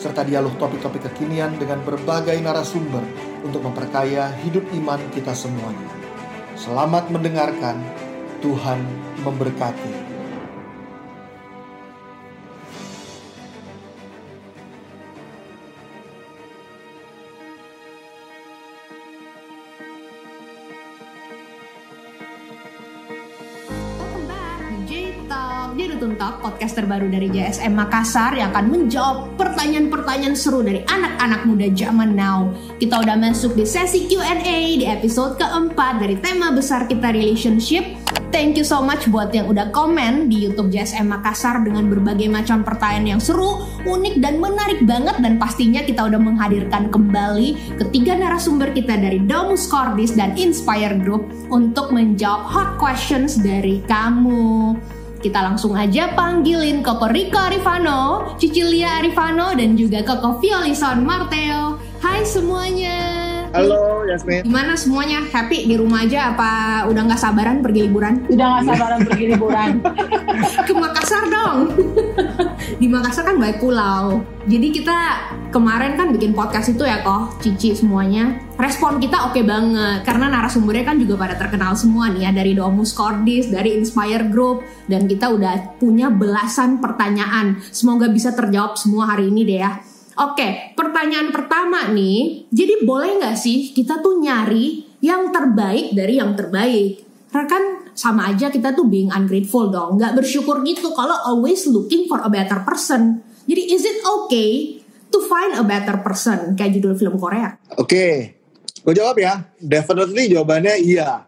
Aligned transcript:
serta 0.00 0.24
dialog 0.24 0.56
topik-topik 0.56 1.12
kekinian 1.12 1.60
dengan 1.60 1.84
berbagai 1.84 2.40
narasumber 2.40 3.04
untuk 3.44 3.60
memperkaya 3.60 4.32
hidup 4.40 4.64
iman 4.80 4.96
kita 5.12 5.36
semuanya. 5.36 5.92
Selamat 6.56 7.12
mendengarkan, 7.12 7.76
Tuhan 8.40 8.80
memberkati. 9.20 10.09
Podcast 26.70 26.86
terbaru 26.86 27.10
dari 27.10 27.26
JSM 27.34 27.74
Makassar 27.74 28.38
yang 28.38 28.54
akan 28.54 28.70
menjawab 28.70 29.34
pertanyaan-pertanyaan 29.34 30.38
seru 30.38 30.62
dari 30.62 30.86
anak-anak 30.86 31.42
muda 31.42 31.66
zaman 31.74 32.14
now. 32.14 32.46
Kita 32.78 33.02
udah 33.02 33.18
masuk 33.18 33.58
di 33.58 33.66
sesi 33.66 34.06
Q&A 34.06 34.78
di 34.78 34.86
episode 34.86 35.34
keempat 35.34 35.98
dari 35.98 36.14
tema 36.22 36.54
besar 36.54 36.86
kita 36.86 37.10
relationship. 37.10 37.82
Thank 38.30 38.54
you 38.54 38.62
so 38.62 38.78
much 38.78 39.10
buat 39.10 39.34
yang 39.34 39.50
udah 39.50 39.74
komen 39.74 40.30
di 40.30 40.46
YouTube 40.46 40.70
JSM 40.70 41.10
Makassar 41.10 41.66
dengan 41.66 41.90
berbagai 41.90 42.30
macam 42.30 42.62
pertanyaan 42.62 43.18
yang 43.18 43.22
seru, 43.22 43.66
unik 43.82 44.22
dan 44.22 44.38
menarik 44.38 44.86
banget 44.86 45.18
dan 45.18 45.42
pastinya 45.42 45.82
kita 45.82 46.06
udah 46.06 46.22
menghadirkan 46.22 46.86
kembali 46.94 47.58
ketiga 47.82 48.14
narasumber 48.14 48.70
kita 48.70 48.94
dari 48.94 49.18
Domus 49.26 49.66
Cordis 49.66 50.14
dan 50.14 50.38
Inspire 50.38 50.94
Group 51.02 51.26
untuk 51.50 51.90
menjawab 51.90 52.46
hot 52.46 52.70
questions 52.78 53.34
dari 53.34 53.82
kamu. 53.90 54.78
Kita 55.20 55.44
langsung 55.44 55.76
aja 55.76 56.16
panggilin 56.16 56.80
Koko 56.80 57.04
Rico 57.12 57.36
Arifano, 57.36 58.32
Cicilia 58.40 59.04
Arifano, 59.04 59.52
dan 59.52 59.76
juga 59.76 60.00
Koko 60.00 60.40
Violison 60.40 61.04
Marteo. 61.04 61.76
Hai 62.00 62.24
semuanya. 62.24 62.99
Halo 63.50 64.06
Yasmin. 64.06 64.46
Gimana 64.46 64.78
semuanya? 64.78 65.26
Happy 65.26 65.66
di 65.66 65.74
rumah 65.74 66.06
aja 66.06 66.30
apa 66.30 66.86
udah 66.86 67.02
nggak 67.02 67.18
sabaran 67.18 67.58
pergi 67.58 67.90
liburan? 67.90 68.22
Udah 68.30 68.46
nggak 68.46 68.64
sabaran 68.70 69.00
pergi 69.02 69.24
liburan. 69.34 69.70
Ke 70.66 70.72
Makassar 70.72 71.26
dong. 71.26 71.58
di 72.80 72.86
Makassar 72.86 73.26
kan 73.26 73.42
banyak 73.42 73.58
pulau. 73.58 74.22
Jadi 74.46 74.70
kita 74.70 74.98
kemarin 75.50 75.98
kan 75.98 76.14
bikin 76.14 76.30
podcast 76.30 76.70
itu 76.70 76.86
ya 76.86 77.02
kok, 77.02 77.42
Cici 77.42 77.74
semuanya. 77.74 78.38
Respon 78.54 79.02
kita 79.02 79.26
oke 79.26 79.34
okay 79.34 79.42
banget 79.42 80.06
karena 80.06 80.30
narasumbernya 80.30 80.86
kan 80.86 81.02
juga 81.02 81.18
pada 81.18 81.34
terkenal 81.34 81.74
semua 81.74 82.06
nih 82.14 82.30
ya 82.30 82.30
dari 82.30 82.54
Domus 82.54 82.94
Cordis, 82.94 83.50
dari 83.50 83.74
Inspire 83.74 84.30
Group 84.30 84.62
dan 84.86 85.10
kita 85.10 85.26
udah 85.26 85.74
punya 85.82 86.06
belasan 86.06 86.78
pertanyaan. 86.78 87.58
Semoga 87.74 88.06
bisa 88.06 88.30
terjawab 88.30 88.78
semua 88.78 89.10
hari 89.10 89.26
ini 89.26 89.42
deh 89.42 89.58
ya. 89.58 89.89
Oke, 90.20 90.76
pertanyaan 90.76 91.32
pertama 91.32 91.88
nih. 91.88 92.44
Jadi 92.52 92.84
boleh 92.84 93.16
nggak 93.24 93.40
sih 93.40 93.72
kita 93.72 94.04
tuh 94.04 94.20
nyari 94.20 94.84
yang 95.00 95.32
terbaik 95.32 95.96
dari 95.96 96.20
yang 96.20 96.36
terbaik? 96.36 97.08
Karena 97.32 97.48
kan 97.48 97.64
sama 97.96 98.28
aja 98.28 98.52
kita 98.52 98.76
tuh 98.76 98.84
being 98.84 99.08
ungrateful 99.08 99.72
dong. 99.72 99.96
Nggak 99.96 100.20
bersyukur 100.20 100.60
gitu 100.60 100.92
kalau 100.92 101.16
always 101.24 101.64
looking 101.64 102.04
for 102.04 102.20
a 102.20 102.28
better 102.28 102.60
person. 102.68 103.24
Jadi 103.48 103.72
is 103.72 103.80
it 103.88 104.04
okay 104.04 104.84
to 105.08 105.24
find 105.24 105.56
a 105.56 105.64
better 105.64 105.96
person? 106.04 106.52
Kayak 106.52 106.76
judul 106.76 107.00
film 107.00 107.16
Korea. 107.16 107.56
Oke, 107.80 107.88
okay. 107.88 108.14
gue 108.84 108.92
jawab 108.92 109.16
ya. 109.16 109.40
Definitely 109.56 110.36
jawabannya 110.36 110.84
iya. 110.84 111.24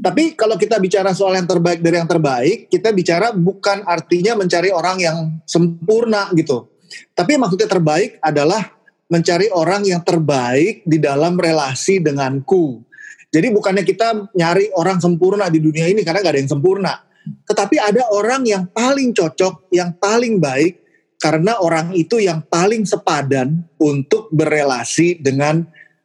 Tapi 0.00 0.32
kalau 0.32 0.56
kita 0.56 0.80
bicara 0.80 1.12
soal 1.12 1.36
yang 1.36 1.44
terbaik 1.44 1.84
dari 1.84 2.00
yang 2.00 2.08
terbaik, 2.08 2.72
kita 2.72 2.88
bicara 2.96 3.36
bukan 3.36 3.84
artinya 3.84 4.32
mencari 4.32 4.72
orang 4.72 4.96
yang 4.96 5.18
sempurna 5.44 6.32
gitu 6.32 6.73
tapi 7.12 7.38
maksudnya 7.38 7.68
terbaik 7.70 8.18
adalah 8.22 8.74
mencari 9.08 9.52
orang 9.52 9.84
yang 9.84 10.00
terbaik 10.00 10.82
di 10.82 10.98
dalam 10.98 11.36
relasi 11.36 12.00
denganku. 12.00 12.82
Jadi 13.28 13.50
bukannya 13.50 13.82
kita 13.82 14.30
nyari 14.32 14.70
orang 14.78 15.02
sempurna 15.02 15.50
di 15.50 15.58
dunia 15.58 15.90
ini 15.90 16.06
karena 16.06 16.22
gak 16.22 16.34
ada 16.34 16.40
yang 16.40 16.52
sempurna. 16.54 16.94
Tetapi 17.24 17.76
ada 17.80 18.02
orang 18.14 18.46
yang 18.46 18.70
paling 18.70 19.10
cocok, 19.10 19.72
yang 19.74 19.96
paling 19.98 20.38
baik 20.38 20.84
karena 21.18 21.56
orang 21.58 21.96
itu 21.96 22.20
yang 22.20 22.44
paling 22.46 22.84
sepadan 22.84 23.64
untuk 23.80 24.28
berelasi 24.30 25.18
dengan 25.18 25.64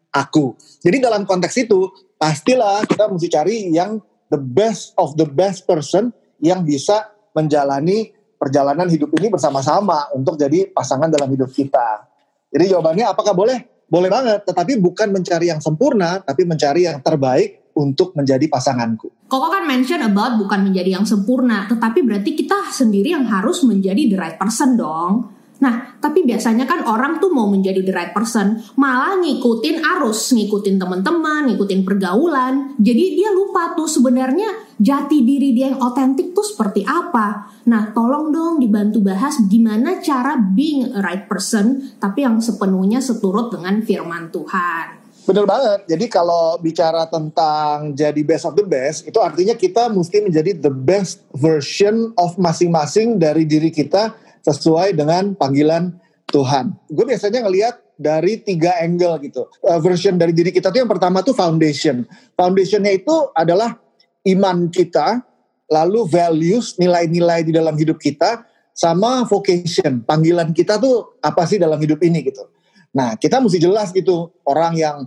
aku. 0.10 0.56
Jadi 0.80 0.98
dalam 1.04 1.28
konteks 1.28 1.56
itu 1.60 1.92
pastilah 2.16 2.88
kita 2.88 3.12
mesti 3.12 3.28
cari 3.30 3.58
yang 3.70 4.00
the 4.32 4.40
best 4.40 4.96
of 4.98 5.14
the 5.20 5.28
best 5.28 5.68
person 5.70 6.10
yang 6.40 6.64
bisa 6.64 7.10
menjalani 7.36 8.16
perjalanan 8.40 8.88
hidup 8.88 9.12
ini 9.20 9.28
bersama-sama 9.28 10.08
untuk 10.16 10.40
jadi 10.40 10.72
pasangan 10.72 11.12
dalam 11.12 11.28
hidup 11.28 11.52
kita. 11.52 12.08
Jadi 12.50 12.72
jawabannya 12.72 13.06
apakah 13.12 13.36
boleh? 13.36 13.86
Boleh 13.90 14.08
banget, 14.08 14.46
tetapi 14.48 14.80
bukan 14.80 15.12
mencari 15.12 15.50
yang 15.52 15.60
sempurna, 15.60 16.22
tapi 16.24 16.46
mencari 16.46 16.86
yang 16.88 17.02
terbaik 17.04 17.74
untuk 17.74 18.14
menjadi 18.14 18.46
pasanganku. 18.46 19.10
Koko 19.30 19.48
kan 19.50 19.66
mention 19.66 20.02
about 20.06 20.38
bukan 20.38 20.70
menjadi 20.70 20.98
yang 21.02 21.06
sempurna, 21.06 21.66
tetapi 21.66 22.06
berarti 22.06 22.38
kita 22.38 22.70
sendiri 22.70 23.18
yang 23.18 23.26
harus 23.26 23.66
menjadi 23.66 24.10
the 24.10 24.18
right 24.18 24.38
person 24.38 24.78
dong. 24.78 25.39
Nah, 25.60 26.00
tapi 26.00 26.24
biasanya 26.24 26.64
kan 26.64 26.88
orang 26.88 27.20
tuh 27.20 27.36
mau 27.36 27.44
menjadi 27.52 27.84
the 27.84 27.92
right 27.92 28.16
person, 28.16 28.64
malah 28.80 29.20
ngikutin 29.20 29.84
arus, 29.84 30.32
ngikutin 30.32 30.80
teman-teman, 30.80 31.52
ngikutin 31.52 31.84
pergaulan. 31.84 32.80
Jadi 32.80 33.20
dia 33.20 33.30
lupa 33.36 33.76
tuh 33.76 33.92
sebenarnya 33.92 34.48
jati 34.80 35.28
diri 35.28 35.52
dia 35.52 35.76
yang 35.76 35.84
otentik 35.84 36.32
tuh 36.32 36.48
seperti 36.48 36.88
apa. 36.88 37.52
Nah, 37.68 37.92
tolong 37.92 38.32
dong 38.32 38.64
dibantu 38.64 39.04
bahas 39.04 39.36
gimana 39.52 40.00
cara 40.00 40.40
being 40.40 40.96
a 40.96 41.04
right 41.04 41.28
person, 41.28 41.92
tapi 42.00 42.24
yang 42.24 42.40
sepenuhnya 42.40 43.04
seturut 43.04 43.52
dengan 43.52 43.84
firman 43.84 44.32
Tuhan. 44.32 45.00
Bener 45.28 45.46
banget. 45.46 45.86
Jadi 45.92 46.06
kalau 46.10 46.58
bicara 46.58 47.06
tentang 47.06 47.94
jadi 47.94 48.18
best 48.24 48.50
of 48.50 48.56
the 48.56 48.66
best, 48.66 49.06
itu 49.06 49.20
artinya 49.20 49.54
kita 49.54 49.92
mesti 49.92 50.26
menjadi 50.26 50.58
the 50.58 50.72
best 50.74 51.22
version 51.38 52.16
of 52.18 52.34
masing-masing 52.40 53.20
dari 53.22 53.46
diri 53.46 53.70
kita 53.70 54.16
sesuai 54.44 54.96
dengan 54.96 55.36
panggilan 55.36 55.96
Tuhan. 56.30 56.78
Gue 56.90 57.06
biasanya 57.10 57.46
ngelihat 57.46 57.82
dari 58.00 58.40
tiga 58.40 58.80
angle 58.80 59.20
gitu. 59.28 59.44
Uh, 59.60 59.82
version 59.84 60.16
dari 60.16 60.32
diri 60.32 60.56
kita 60.56 60.72
tuh 60.72 60.80
yang 60.86 60.92
pertama 60.92 61.20
tuh 61.20 61.36
foundation. 61.36 62.08
Foundationnya 62.40 62.96
itu 62.96 63.12
adalah 63.36 63.76
iman 64.24 64.72
kita, 64.72 65.20
lalu 65.68 66.08
values, 66.08 66.80
nilai-nilai 66.80 67.44
di 67.44 67.52
dalam 67.52 67.76
hidup 67.76 68.00
kita, 68.00 68.48
sama 68.72 69.28
vocation, 69.28 70.00
panggilan 70.08 70.56
kita 70.56 70.80
tuh 70.80 71.20
apa 71.20 71.44
sih 71.44 71.60
dalam 71.60 71.76
hidup 71.76 72.00
ini 72.00 72.24
gitu. 72.24 72.48
Nah 72.96 73.20
kita 73.20 73.44
mesti 73.44 73.60
jelas 73.60 73.92
gitu 73.92 74.32
orang 74.48 74.80
yang 74.80 74.98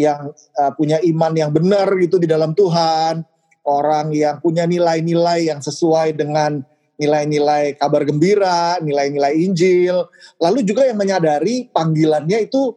yang 0.00 0.32
uh, 0.56 0.72
punya 0.72 0.96
iman 1.04 1.32
yang 1.36 1.52
benar 1.52 1.92
gitu 2.00 2.16
di 2.16 2.24
dalam 2.24 2.56
Tuhan, 2.56 3.20
orang 3.68 4.16
yang 4.16 4.40
punya 4.40 4.64
nilai-nilai 4.64 5.52
yang 5.52 5.60
sesuai 5.60 6.16
dengan 6.16 6.64
nilai-nilai 7.00 7.80
kabar 7.80 8.04
gembira, 8.04 8.76
nilai-nilai 8.84 9.32
Injil, 9.40 10.04
lalu 10.36 10.60
juga 10.60 10.84
yang 10.84 11.00
menyadari 11.00 11.72
panggilannya 11.72 12.44
itu 12.44 12.76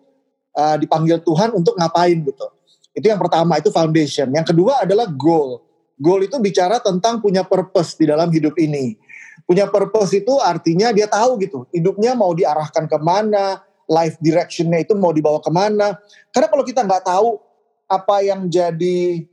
uh, 0.56 0.80
dipanggil 0.80 1.20
Tuhan 1.20 1.52
untuk 1.52 1.76
ngapain 1.76 2.24
gitu. 2.24 2.48
Itu 2.96 3.12
yang 3.12 3.20
pertama, 3.20 3.60
itu 3.60 3.68
foundation. 3.68 4.32
Yang 4.32 4.56
kedua 4.56 4.88
adalah 4.88 5.12
goal. 5.12 5.60
Goal 6.00 6.24
itu 6.24 6.40
bicara 6.40 6.80
tentang 6.80 7.20
punya 7.20 7.44
purpose 7.44 8.00
di 8.00 8.08
dalam 8.08 8.32
hidup 8.32 8.56
ini. 8.56 8.96
Punya 9.44 9.68
purpose 9.68 10.16
itu 10.24 10.40
artinya 10.40 10.96
dia 10.96 11.10
tahu 11.10 11.36
gitu, 11.44 11.68
hidupnya 11.76 12.16
mau 12.16 12.32
diarahkan 12.32 12.88
ke 12.88 12.96
mana, 13.02 13.60
life 13.92 14.16
directionnya 14.24 14.88
itu 14.88 14.96
mau 14.96 15.12
dibawa 15.12 15.44
ke 15.44 15.52
mana. 15.52 16.00
Karena 16.32 16.48
kalau 16.48 16.64
kita 16.64 16.80
nggak 16.88 17.04
tahu 17.04 17.44
apa 17.92 18.24
yang 18.24 18.48
jadi 18.48 19.28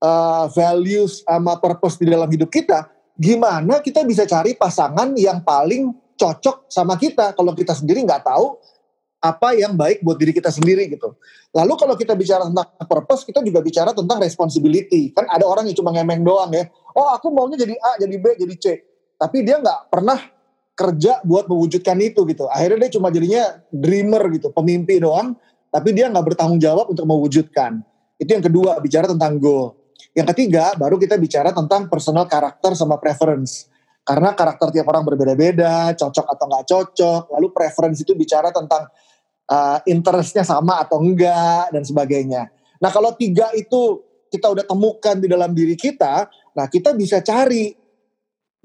uh, 0.00 0.48
values 0.56 1.20
sama 1.20 1.60
purpose 1.60 2.00
di 2.00 2.08
dalam 2.08 2.32
hidup 2.32 2.48
kita, 2.48 2.88
gimana 3.16 3.80
kita 3.84 4.04
bisa 4.04 4.24
cari 4.24 4.56
pasangan 4.56 5.12
yang 5.16 5.44
paling 5.44 5.92
cocok 6.16 6.70
sama 6.70 6.94
kita 6.96 7.34
kalau 7.34 7.52
kita 7.56 7.74
sendiri 7.74 8.04
nggak 8.04 8.24
tahu 8.24 8.56
apa 9.22 9.54
yang 9.54 9.78
baik 9.78 10.02
buat 10.02 10.18
diri 10.18 10.34
kita 10.34 10.50
sendiri 10.50 10.90
gitu. 10.90 11.14
Lalu 11.54 11.72
kalau 11.78 11.94
kita 11.94 12.18
bicara 12.18 12.42
tentang 12.42 12.66
purpose, 12.90 13.22
kita 13.22 13.38
juga 13.46 13.62
bicara 13.62 13.94
tentang 13.94 14.18
responsibility. 14.18 15.14
Kan 15.14 15.30
ada 15.30 15.46
orang 15.46 15.70
yang 15.70 15.78
cuma 15.78 15.94
ngemeng 15.94 16.26
doang 16.26 16.50
ya. 16.50 16.66
Oh 16.98 17.06
aku 17.14 17.30
maunya 17.30 17.54
jadi 17.54 17.78
A, 17.78 18.02
jadi 18.02 18.18
B, 18.18 18.34
jadi 18.34 18.54
C. 18.58 18.66
Tapi 19.14 19.46
dia 19.46 19.62
nggak 19.62 19.94
pernah 19.94 20.18
kerja 20.74 21.22
buat 21.22 21.46
mewujudkan 21.46 21.94
itu 22.02 22.26
gitu. 22.26 22.50
Akhirnya 22.50 22.90
dia 22.90 22.98
cuma 22.98 23.14
jadinya 23.14 23.62
dreamer 23.70 24.26
gitu, 24.34 24.50
pemimpi 24.50 24.98
doang. 24.98 25.38
tapi 25.72 25.96
dia 25.96 26.04
nggak 26.12 26.36
bertanggung 26.36 26.60
jawab 26.60 26.92
untuk 26.92 27.08
mewujudkan. 27.08 27.80
Itu 28.20 28.36
yang 28.36 28.44
kedua, 28.44 28.76
bicara 28.84 29.08
tentang 29.08 29.40
goal. 29.40 29.72
Yang 30.12 30.26
ketiga, 30.36 30.76
baru 30.76 31.00
kita 31.00 31.16
bicara 31.16 31.56
tentang 31.56 31.88
personal 31.88 32.28
karakter 32.28 32.76
sama 32.76 33.00
preference. 33.00 33.72
Karena 34.04 34.36
karakter 34.36 34.68
tiap 34.74 34.90
orang 34.92 35.08
berbeda-beda, 35.08 35.96
cocok 35.96 36.26
atau 36.26 36.44
nggak 36.50 36.64
cocok. 36.68 37.22
Lalu 37.32 37.48
preference 37.54 38.04
itu 38.04 38.12
bicara 38.12 38.52
tentang 38.52 38.92
uh, 39.48 39.78
interestnya 39.88 40.44
sama 40.44 40.84
atau 40.84 41.00
enggak, 41.00 41.72
dan 41.72 41.82
sebagainya. 41.86 42.52
Nah 42.82 42.90
kalau 42.90 43.14
tiga 43.14 43.54
itu 43.54 44.02
kita 44.28 44.50
udah 44.52 44.64
temukan 44.66 45.16
di 45.16 45.28
dalam 45.30 45.54
diri 45.54 45.78
kita, 45.78 46.28
nah 46.56 46.66
kita 46.66 46.92
bisa 46.98 47.22
cari 47.22 47.70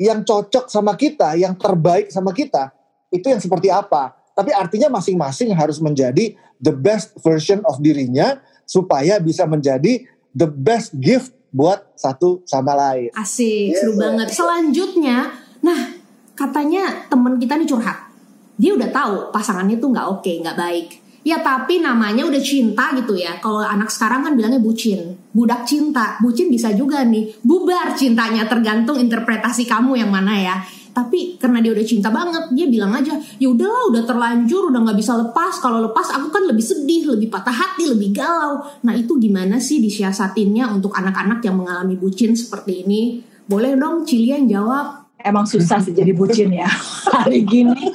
yang 0.02 0.26
cocok 0.26 0.68
sama 0.68 0.98
kita, 0.98 1.38
yang 1.38 1.54
terbaik 1.54 2.10
sama 2.10 2.34
kita, 2.34 2.74
itu 3.14 3.30
yang 3.30 3.40
seperti 3.40 3.70
apa. 3.70 4.18
Tapi 4.34 4.54
artinya 4.54 4.90
masing-masing 4.94 5.54
harus 5.54 5.82
menjadi 5.82 6.34
the 6.62 6.74
best 6.74 7.14
version 7.22 7.62
of 7.66 7.78
dirinya 7.82 8.42
supaya 8.66 9.18
bisa 9.22 9.46
menjadi 9.50 10.06
the 10.34 10.50
best 10.50 10.94
gift 10.98 11.37
buat 11.58 11.98
satu 11.98 12.46
sama 12.46 12.78
lain. 12.78 13.10
Asik, 13.18 13.74
yes, 13.74 13.82
seru 13.82 13.98
banget. 13.98 14.30
Selanjutnya, 14.30 15.34
nah 15.66 15.98
katanya 16.38 17.10
temen 17.10 17.42
kita 17.42 17.58
nih 17.58 17.66
curhat. 17.66 18.14
Dia 18.62 18.78
udah 18.78 18.90
tahu 18.94 19.16
pasangannya 19.34 19.82
tuh 19.82 19.90
nggak 19.90 20.06
oke, 20.06 20.22
okay, 20.22 20.38
nggak 20.46 20.58
baik. 20.58 20.88
Ya 21.26 21.42
tapi 21.44 21.82
namanya 21.82 22.24
udah 22.24 22.40
cinta 22.40 22.94
gitu 22.96 23.18
ya. 23.18 23.42
Kalau 23.42 23.60
anak 23.60 23.90
sekarang 23.90 24.24
kan 24.24 24.38
bilangnya 24.38 24.62
bucin, 24.62 25.18
budak 25.34 25.66
cinta. 25.68 26.16
Bucin 26.24 26.48
bisa 26.48 26.72
juga 26.72 27.04
nih 27.04 27.42
bubar 27.44 27.98
cintanya 27.98 28.48
tergantung 28.48 28.96
interpretasi 29.02 29.68
kamu 29.68 30.00
yang 30.00 30.14
mana 30.14 30.38
ya 30.38 30.56
tapi 30.98 31.38
karena 31.38 31.62
dia 31.62 31.78
udah 31.78 31.86
cinta 31.86 32.10
banget 32.10 32.50
dia 32.58 32.66
bilang 32.66 32.90
aja 32.98 33.14
ya 33.38 33.54
udahlah 33.54 33.94
udah 33.94 34.02
terlanjur 34.02 34.74
udah 34.74 34.82
nggak 34.82 34.98
bisa 34.98 35.14
lepas. 35.14 35.62
Kalau 35.62 35.86
lepas 35.86 36.10
aku 36.10 36.34
kan 36.34 36.50
lebih 36.50 36.66
sedih 36.66 37.14
lebih 37.14 37.30
patah 37.30 37.54
hati 37.54 37.86
lebih 37.86 38.18
galau. 38.18 38.66
Nah 38.82 38.98
itu 38.98 39.14
gimana 39.22 39.62
sih 39.62 39.78
disiasatinnya 39.78 40.74
untuk 40.74 40.98
anak-anak 40.98 41.46
yang 41.46 41.62
mengalami 41.62 41.94
bucin 42.02 42.34
seperti 42.34 42.82
ini? 42.82 43.22
Boleh 43.46 43.78
dong 43.78 44.10
Cilian 44.10 44.50
jawab. 44.50 45.06
Emang 45.22 45.46
susah 45.46 45.78
sih 45.86 45.94
jadi 45.94 46.18
bucin 46.18 46.50
ya. 46.50 46.66
Hari 47.14 47.46
gini. 47.46 47.94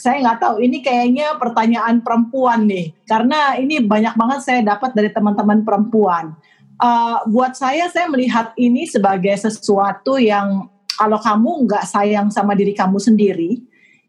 saya 0.00 0.24
nggak 0.24 0.40
tahu. 0.40 0.64
Ini 0.64 0.80
kayaknya 0.80 1.36
pertanyaan 1.36 2.00
perempuan 2.00 2.64
nih. 2.64 3.04
Karena 3.04 3.60
ini 3.60 3.84
banyak 3.84 4.16
banget 4.16 4.40
saya 4.40 4.60
dapat 4.64 4.96
dari 4.96 5.12
teman-teman 5.12 5.60
perempuan. 5.60 6.32
Uh, 6.80 7.20
buat 7.28 7.52
saya 7.52 7.86
saya 7.92 8.08
melihat 8.08 8.56
ini 8.56 8.88
sebagai 8.88 9.32
sesuatu 9.36 10.18
yang 10.18 10.72
kalau 10.94 11.18
kamu 11.18 11.66
nggak 11.66 11.84
sayang 11.86 12.28
sama 12.30 12.54
diri 12.54 12.72
kamu 12.74 12.98
sendiri, 12.98 13.62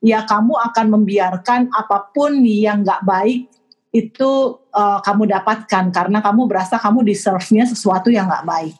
ya 0.03 0.23
kamu 0.25 0.53
akan 0.71 0.85
membiarkan 0.93 1.69
apa 1.73 2.13
pun 2.13 2.45
yang 2.45 2.85
nggak 2.85 3.01
baik 3.05 3.49
itu 3.95 4.59
uh, 4.75 4.99
kamu 4.99 5.31
dapatkan 5.31 5.87
karena 5.89 6.19
kamu 6.19 6.51
berasa 6.51 6.75
kamu 6.75 7.07
deserve-nya 7.07 7.63
sesuatu 7.63 8.11
yang 8.11 8.27
nggak 8.27 8.45
baik. 8.45 8.75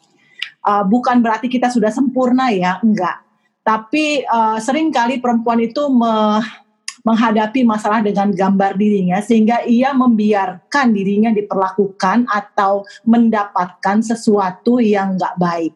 Uh, 0.60 0.84
bukan 0.84 1.24
berarti 1.24 1.48
kita 1.48 1.72
sudah 1.72 1.88
sempurna 1.88 2.52
ya, 2.52 2.78
enggak. 2.84 3.24
Tapi 3.64 4.22
uh, 4.28 4.60
sering 4.62 4.92
kali 4.94 5.18
perempuan 5.18 5.58
itu 5.58 5.88
me 5.90 6.42
menghadapi 7.06 7.62
masalah 7.62 8.02
dengan 8.02 8.34
gambar 8.34 8.74
dirinya 8.74 9.22
sehingga 9.22 9.62
ia 9.62 9.94
membiarkan 9.94 10.90
dirinya 10.90 11.30
diperlakukan 11.30 12.26
atau 12.26 12.82
mendapatkan 13.06 14.02
sesuatu 14.02 14.82
yang 14.82 15.14
nggak 15.14 15.38
baik 15.38 15.70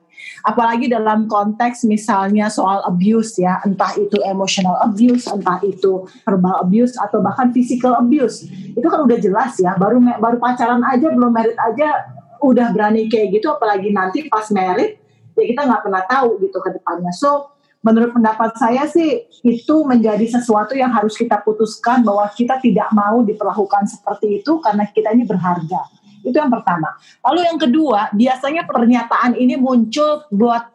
apalagi 0.44 0.88
dalam 0.88 1.28
konteks 1.28 1.84
misalnya 1.84 2.48
soal 2.48 2.80
abuse 2.88 3.40
ya 3.40 3.60
entah 3.62 3.92
itu 3.96 4.16
emotional 4.24 4.76
abuse 4.84 5.28
entah 5.28 5.60
itu 5.64 6.06
verbal 6.24 6.64
abuse 6.64 6.96
atau 6.96 7.20
bahkan 7.20 7.52
physical 7.52 7.96
abuse. 7.98 8.46
Itu 8.48 8.86
kan 8.86 9.04
udah 9.04 9.18
jelas 9.20 9.56
ya 9.60 9.76
baru 9.76 10.00
baru 10.18 10.36
pacaran 10.40 10.82
aja 10.86 11.10
belum 11.12 11.32
merit 11.32 11.56
aja 11.56 12.08
udah 12.40 12.72
berani 12.72 13.08
kayak 13.12 13.36
gitu 13.36 13.52
apalagi 13.52 13.92
nanti 13.92 14.26
pas 14.32 14.48
merit 14.48 14.96
ya 15.36 15.44
kita 15.44 15.60
nggak 15.68 15.82
pernah 15.84 16.02
tahu 16.08 16.40
gitu 16.40 16.58
ke 16.60 16.70
depannya. 16.72 17.12
So 17.12 17.52
menurut 17.80 18.12
pendapat 18.12 18.60
saya 18.60 18.84
sih 18.84 19.24
itu 19.40 19.76
menjadi 19.88 20.24
sesuatu 20.28 20.76
yang 20.76 20.92
harus 20.92 21.16
kita 21.16 21.40
putuskan 21.40 22.04
bahwa 22.04 22.28
kita 22.36 22.60
tidak 22.60 22.92
mau 22.92 23.24
diperlakukan 23.24 23.88
seperti 23.88 24.44
itu 24.44 24.60
karena 24.60 24.84
kita 24.84 25.16
ini 25.16 25.24
berharga 25.24 25.99
itu 26.24 26.36
yang 26.36 26.52
pertama. 26.52 26.96
Lalu 27.24 27.40
yang 27.48 27.58
kedua, 27.58 28.00
biasanya 28.12 28.68
pernyataan 28.68 29.36
ini 29.36 29.56
muncul 29.56 30.24
buat 30.30 30.68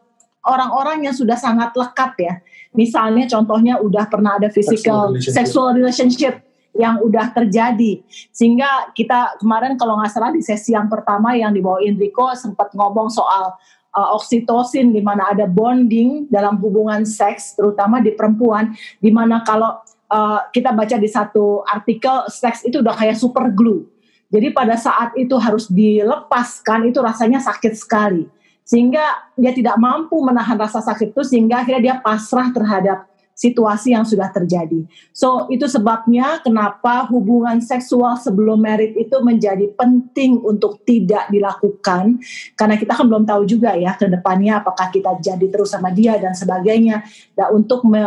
orang-orang 0.46 1.10
yang 1.10 1.16
sudah 1.16 1.38
sangat 1.38 1.74
lekat 1.74 2.12
ya. 2.22 2.34
Misalnya 2.76 3.26
contohnya 3.30 3.82
udah 3.82 4.06
pernah 4.12 4.38
ada 4.38 4.52
physical 4.52 5.16
sexual 5.16 5.16
relationship, 5.16 5.34
sexual 5.34 5.68
relationship 5.74 6.34
yang 6.76 7.00
udah 7.00 7.32
terjadi. 7.32 8.04
Sehingga 8.36 8.92
kita 8.92 9.40
kemarin 9.40 9.80
kalau 9.80 9.98
nggak 9.98 10.12
salah 10.12 10.32
di 10.36 10.44
sesi 10.44 10.76
yang 10.76 10.92
pertama 10.92 11.34
yang 11.34 11.56
dibawa 11.56 11.80
Enrico 11.82 12.30
sempat 12.36 12.76
ngomong 12.76 13.08
soal 13.08 13.56
uh, 13.96 14.10
oksitosin 14.20 14.92
di 14.92 15.00
mana 15.00 15.32
ada 15.32 15.48
bonding 15.48 16.28
dalam 16.28 16.60
hubungan 16.60 17.08
seks 17.08 17.56
terutama 17.56 18.04
di 18.04 18.12
perempuan 18.12 18.76
di 19.00 19.10
mana 19.10 19.42
kalau 19.48 19.80
uh, 20.12 20.40
kita 20.52 20.76
baca 20.76 21.00
di 21.00 21.08
satu 21.08 21.64
artikel 21.64 22.28
seks 22.28 22.68
itu 22.68 22.84
udah 22.84 22.94
kayak 22.94 23.16
super 23.16 23.48
glue 23.56 23.88
jadi 24.34 24.52
pada 24.52 24.76
saat 24.76 25.14
itu 25.16 25.38
harus 25.38 25.70
dilepaskan 25.70 26.90
itu 26.90 27.00
rasanya 27.00 27.40
sakit 27.40 27.74
sekali. 27.78 28.26
Sehingga 28.66 29.30
dia 29.38 29.54
tidak 29.54 29.78
mampu 29.78 30.18
menahan 30.26 30.58
rasa 30.58 30.82
sakit 30.82 31.14
itu 31.14 31.22
sehingga 31.22 31.62
akhirnya 31.62 31.82
dia 31.94 31.96
pasrah 32.02 32.50
terhadap 32.50 33.06
situasi 33.36 33.94
yang 33.94 34.08
sudah 34.08 34.32
terjadi. 34.32 34.88
So 35.12 35.46
itu 35.52 35.70
sebabnya 35.70 36.42
kenapa 36.42 37.06
hubungan 37.12 37.62
seksual 37.62 38.18
sebelum 38.18 38.64
merit 38.64 38.96
itu 38.98 39.22
menjadi 39.22 39.70
penting 39.76 40.42
untuk 40.42 40.82
tidak 40.88 41.30
dilakukan 41.30 42.18
karena 42.56 42.76
kita 42.80 42.96
kan 42.96 43.06
belum 43.06 43.28
tahu 43.28 43.44
juga 43.46 43.76
ya 43.78 43.94
ke 43.94 44.08
depannya 44.08 44.64
apakah 44.64 44.90
kita 44.90 45.20
jadi 45.20 45.46
terus 45.52 45.76
sama 45.76 45.94
dia 45.94 46.18
dan 46.18 46.34
sebagainya. 46.34 47.06
Dan 47.38 47.54
untuk 47.54 47.86
me 47.86 48.04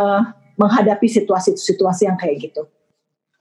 menghadapi 0.59 1.07
situasi-situasi 1.07 2.03
yang 2.03 2.19
kayak 2.19 2.51
gitu. 2.51 2.67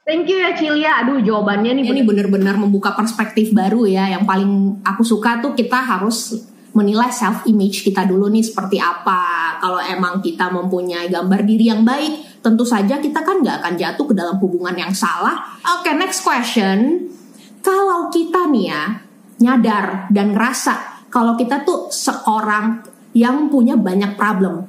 Thank 0.09 0.33
you 0.33 0.41
ya 0.41 0.57
Cilia. 0.57 1.05
Aduh 1.05 1.21
jawabannya 1.21 1.77
nih 1.77 1.85
ini 1.85 2.01
benar-benar 2.01 2.57
membuka 2.57 2.97
perspektif 2.97 3.53
baru 3.53 3.85
ya. 3.85 4.09
Yang 4.09 4.25
paling 4.25 4.81
aku 4.81 5.05
suka 5.05 5.37
tuh 5.45 5.53
kita 5.53 5.85
harus 5.85 6.33
menilai 6.73 7.13
self 7.13 7.45
image 7.45 7.85
kita 7.85 8.09
dulu 8.09 8.33
nih 8.33 8.41
seperti 8.41 8.81
apa. 8.81 9.61
Kalau 9.61 9.77
emang 9.77 10.25
kita 10.25 10.49
mempunyai 10.49 11.13
gambar 11.13 11.45
diri 11.45 11.69
yang 11.69 11.85
baik, 11.85 12.41
tentu 12.41 12.65
saja 12.65 12.97
kita 12.97 13.21
kan 13.21 13.45
nggak 13.45 13.61
akan 13.61 13.75
jatuh 13.77 14.09
ke 14.09 14.15
dalam 14.17 14.41
hubungan 14.41 14.73
yang 14.81 14.97
salah. 14.97 15.61
Oke, 15.77 15.93
okay, 15.93 15.95
next 16.01 16.25
question. 16.25 17.13
Kalau 17.61 18.09
kita 18.09 18.49
nih 18.49 18.65
ya 18.65 19.05
nyadar 19.45 20.09
dan 20.09 20.33
ngerasa 20.33 21.05
kalau 21.13 21.37
kita 21.37 21.69
tuh 21.69 21.93
seorang 21.93 22.81
yang 23.13 23.53
punya 23.53 23.77
banyak 23.77 24.17
problem, 24.17 24.65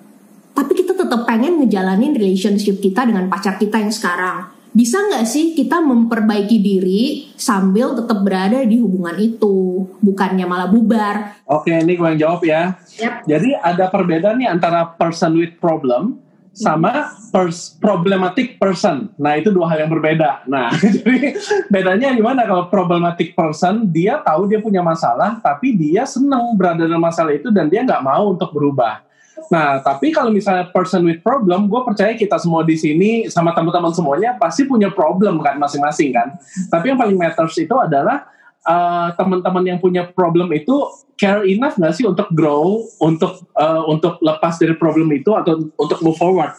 tapi 0.51 0.75
kita 0.75 0.99
tetap 0.99 1.23
pengen 1.23 1.63
ngejalanin 1.63 2.11
relationship 2.11 2.83
kita 2.83 3.07
dengan 3.07 3.31
pacar 3.31 3.55
kita 3.55 3.79
yang 3.79 3.95
sekarang 3.95 4.58
bisa 4.79 4.95
nggak 4.95 5.27
sih 5.27 5.51
kita 5.59 5.83
memperbaiki 5.83 6.55
diri 6.63 7.27
sambil 7.35 7.99
tetap 7.99 8.23
berada 8.23 8.63
di 8.63 8.79
hubungan 8.79 9.19
itu, 9.19 9.83
bukannya 9.99 10.47
malah 10.47 10.71
bubar? 10.71 11.43
Oke, 11.43 11.75
ini 11.75 11.99
gue 11.99 12.07
yang 12.15 12.19
jawab 12.23 12.41
ya. 12.47 12.79
Yep. 12.95 13.27
Jadi 13.27 13.49
ada 13.59 13.91
perbedaan 13.91 14.39
nih 14.39 14.47
antara 14.47 14.87
person 14.95 15.35
with 15.35 15.59
problem 15.59 16.23
sama 16.55 17.11
pers 17.27 17.75
problematic 17.75 18.55
person. 18.55 19.11
Nah 19.19 19.35
itu 19.35 19.51
dua 19.51 19.67
hal 19.67 19.83
yang 19.83 19.91
berbeda. 19.91 20.47
Nah 20.47 20.71
jadi 20.95 21.35
bedanya 21.67 22.15
gimana 22.15 22.47
kalau 22.47 22.71
problematic 22.71 23.35
person 23.35 23.83
dia 23.83 24.23
tahu 24.23 24.47
dia 24.47 24.63
punya 24.63 24.79
masalah, 24.79 25.43
tapi 25.43 25.75
dia 25.75 26.07
senang 26.07 26.55
berada 26.55 26.87
dalam 26.87 27.03
masalah 27.03 27.35
itu 27.35 27.51
dan 27.51 27.67
dia 27.67 27.83
nggak 27.83 27.99
mau 27.99 28.31
untuk 28.31 28.55
berubah. 28.55 29.08
Nah, 29.47 29.79
tapi 29.79 30.11
kalau 30.11 30.29
misalnya 30.29 30.67
person 30.69 31.07
with 31.07 31.23
problem, 31.23 31.71
gue 31.71 31.81
percaya 31.87 32.11
kita 32.19 32.35
semua 32.35 32.67
di 32.67 32.75
sini 32.75 33.31
sama 33.31 33.55
teman-teman 33.55 33.95
semuanya 33.95 34.35
pasti 34.35 34.67
punya 34.67 34.91
problem 34.91 35.39
kan 35.39 35.55
masing-masing 35.55 36.11
kan. 36.11 36.35
Tapi 36.67 36.91
yang 36.91 36.99
paling 36.99 37.15
matters 37.15 37.55
itu 37.55 37.71
adalah 37.79 38.27
uh, 38.67 39.15
teman-teman 39.15 39.63
yang 39.63 39.79
punya 39.79 40.03
problem 40.11 40.51
itu 40.51 40.75
care 41.15 41.47
enough 41.47 41.79
nggak 41.79 41.95
sih 41.95 42.03
untuk 42.03 42.27
grow, 42.35 42.83
untuk 42.99 43.43
uh, 43.55 43.83
untuk 43.87 44.19
lepas 44.19 44.59
dari 44.59 44.75
problem 44.75 45.11
itu 45.15 45.31
atau 45.31 45.67
untuk 45.79 45.99
move 46.03 46.19
forward. 46.19 46.51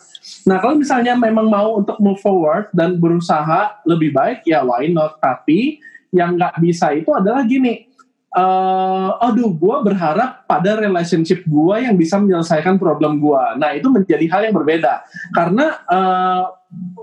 Nah, 0.45 0.61
kalau 0.61 0.77
misalnya 0.77 1.17
memang 1.17 1.49
mau 1.49 1.81
untuk 1.81 1.97
move 2.01 2.21
forward 2.21 2.69
dan 2.73 2.97
berusaha 2.97 3.81
lebih 3.89 4.13
baik, 4.13 4.45
ya 4.49 4.65
why 4.65 4.89
not? 4.89 5.17
Tapi 5.21 5.81
yang 6.13 6.37
nggak 6.37 6.61
bisa 6.61 6.93
itu 6.93 7.11
adalah 7.15 7.45
gini, 7.47 7.90
uh, 8.37 9.11
aduh 9.19 9.51
gue 9.55 9.77
berharap 9.87 10.47
pada 10.47 10.79
relationship 10.79 11.43
gue 11.47 11.77
yang 11.83 11.99
bisa 11.99 12.19
menyelesaikan 12.19 12.79
problem 12.79 13.19
gue. 13.19 13.43
Nah 13.59 13.75
itu 13.75 13.91
menjadi 13.91 14.27
hal 14.31 14.41
yang 14.51 14.55
berbeda 14.55 15.03
karena 15.35 15.83
uh, 15.91 16.43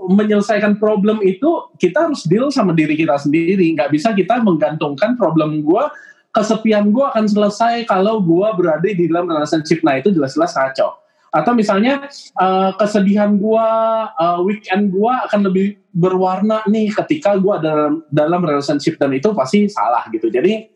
menyelesaikan 0.08 0.80
problem 0.80 1.20
itu 1.20 1.68
kita 1.76 2.08
harus 2.08 2.24
deal 2.24 2.48
sama 2.48 2.72
diri 2.72 2.96
kita 2.96 3.20
sendiri. 3.20 3.76
Nggak 3.76 3.92
bisa 3.92 4.16
kita 4.16 4.40
menggantungkan 4.40 5.16
problem 5.20 5.60
gue 5.60 5.84
kesepian 6.32 6.92
gue 6.92 7.04
akan 7.04 7.24
selesai 7.28 7.84
kalau 7.88 8.20
gue 8.24 8.48
berada 8.56 8.88
di 8.88 9.04
dalam 9.08 9.28
relationship. 9.28 9.84
Nah 9.84 10.00
itu 10.00 10.12
jelas-jelas 10.12 10.54
kacau. 10.56 10.96
atau 11.28 11.52
misalnya 11.52 12.08
uh, 12.40 12.72
kesedihan 12.80 13.36
gue 13.36 13.68
uh, 14.16 14.40
weekend 14.48 14.88
gue 14.88 15.12
akan 15.28 15.44
lebih 15.44 15.76
berwarna 15.92 16.64
nih 16.64 16.88
ketika 16.88 17.36
gue 17.36 17.52
dalam 17.60 18.00
dalam 18.08 18.40
relationship 18.40 18.96
dan 18.96 19.12
itu 19.12 19.36
pasti 19.36 19.68
salah 19.68 20.08
gitu 20.08 20.32
jadi 20.32 20.72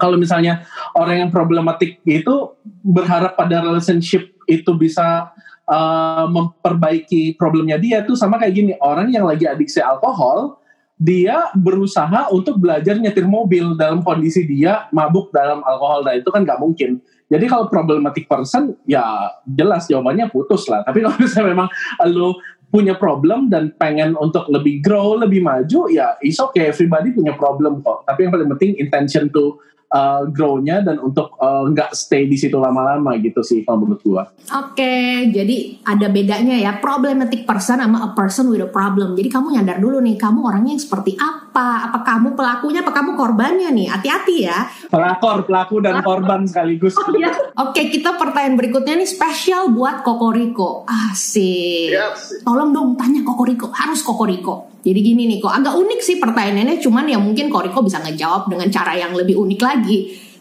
kalau 0.00 0.16
misalnya 0.16 0.64
orang 0.96 1.28
yang 1.28 1.30
problematik 1.30 2.00
itu 2.08 2.56
berharap 2.80 3.36
pada 3.36 3.60
relationship 3.60 4.32
itu 4.48 4.72
bisa 4.74 5.30
uh, 5.70 6.26
memperbaiki 6.26 7.36
problemnya 7.36 7.76
dia 7.76 8.02
tuh 8.02 8.18
sama 8.18 8.40
kayak 8.40 8.54
gini. 8.56 8.72
Orang 8.80 9.12
yang 9.12 9.28
lagi 9.28 9.46
adiksi 9.46 9.78
alkohol 9.78 10.58
dia 11.00 11.48
berusaha 11.56 12.28
untuk 12.28 12.60
belajar 12.60 13.00
nyetir 13.00 13.24
mobil 13.24 13.72
dalam 13.72 14.04
kondisi 14.04 14.44
dia 14.44 14.90
mabuk 14.92 15.32
dalam 15.32 15.64
alkohol. 15.64 16.04
Nah 16.04 16.18
itu 16.18 16.28
kan 16.28 16.44
nggak 16.44 16.60
mungkin. 16.60 17.00
Jadi 17.30 17.46
kalau 17.46 17.70
problematic 17.70 18.26
person 18.26 18.74
ya 18.84 19.32
jelas 19.46 19.86
jawabannya 19.86 20.28
putus 20.28 20.68
lah. 20.68 20.84
Tapi 20.84 21.00
kalau 21.06 21.16
misalnya 21.16 21.48
memang 21.56 21.68
lu 22.10 22.36
punya 22.70 22.94
problem 22.94 23.50
dan 23.50 23.74
pengen 23.80 24.14
untuk 24.14 24.46
lebih 24.46 24.78
grow 24.84 25.18
lebih 25.18 25.42
maju 25.42 25.88
ya 25.88 26.20
is 26.20 26.36
okay. 26.36 26.68
Everybody 26.68 27.16
punya 27.16 27.32
problem 27.32 27.80
kok. 27.80 28.04
Tapi 28.04 28.28
yang 28.28 28.32
paling 28.36 28.50
penting 28.58 28.76
intention 28.76 29.32
to 29.32 29.56
uh, 29.90 30.22
grow-nya 30.30 30.80
dan 30.86 31.02
untuk 31.02 31.34
uh, 31.36 31.66
nggak 31.68 31.90
uh, 31.92 31.96
stay 31.96 32.30
di 32.30 32.38
situ 32.38 32.56
lama-lama 32.56 33.18
gitu 33.18 33.42
sih 33.42 33.66
kalau 33.66 33.84
menurut 33.84 34.00
gua. 34.06 34.22
Oke, 34.50 34.80
okay, 34.80 35.30
jadi 35.34 35.82
ada 35.84 36.06
bedanya 36.08 36.56
ya 36.56 36.72
problematic 36.78 37.44
person 37.44 37.82
sama 37.82 37.98
a 38.06 38.10
person 38.14 38.48
with 38.48 38.62
a 38.62 38.70
problem. 38.70 39.18
Jadi 39.18 39.28
kamu 39.28 39.58
nyadar 39.58 39.78
dulu 39.82 39.98
nih, 40.00 40.16
kamu 40.16 40.46
orangnya 40.46 40.78
yang 40.78 40.82
seperti 40.82 41.18
apa? 41.18 41.90
Apa 41.90 42.06
kamu 42.06 42.38
pelakunya, 42.38 42.80
apa 42.86 42.92
kamu 42.94 43.10
korbannya 43.18 43.68
nih? 43.74 43.86
Hati-hati 43.90 44.36
ya. 44.46 44.58
Pelakor, 44.88 45.44
pelaku 45.44 45.82
dan 45.82 46.00
korban 46.00 46.46
sekaligus. 46.46 46.94
Oh, 46.96 47.10
iya. 47.14 47.34
Oke, 47.58 47.74
okay, 47.74 47.84
kita 47.90 48.14
pertanyaan 48.14 48.54
berikutnya 48.54 48.94
nih 48.98 49.10
spesial 49.10 49.74
buat 49.74 50.06
Kokoriko. 50.06 50.86
Asik. 50.86 51.90
Yes. 51.94 52.46
Tolong 52.46 52.70
dong 52.70 52.94
tanya 52.94 53.26
Kokoriko, 53.26 53.70
harus 53.74 54.00
Kokoriko. 54.06 54.69
Jadi 54.80 54.98
gini 55.04 55.28
nih 55.28 55.38
kok 55.44 55.52
agak 55.52 55.76
unik 55.76 56.00
sih 56.00 56.16
pertanyaannya 56.16 56.80
cuman 56.80 57.04
ya 57.04 57.20
mungkin 57.20 57.52
Koriko 57.52 57.84
bisa 57.84 58.00
ngejawab 58.00 58.48
dengan 58.48 58.72
cara 58.72 58.96
yang 58.96 59.12
lebih 59.12 59.36
unik 59.36 59.60
lagi. 59.60 59.98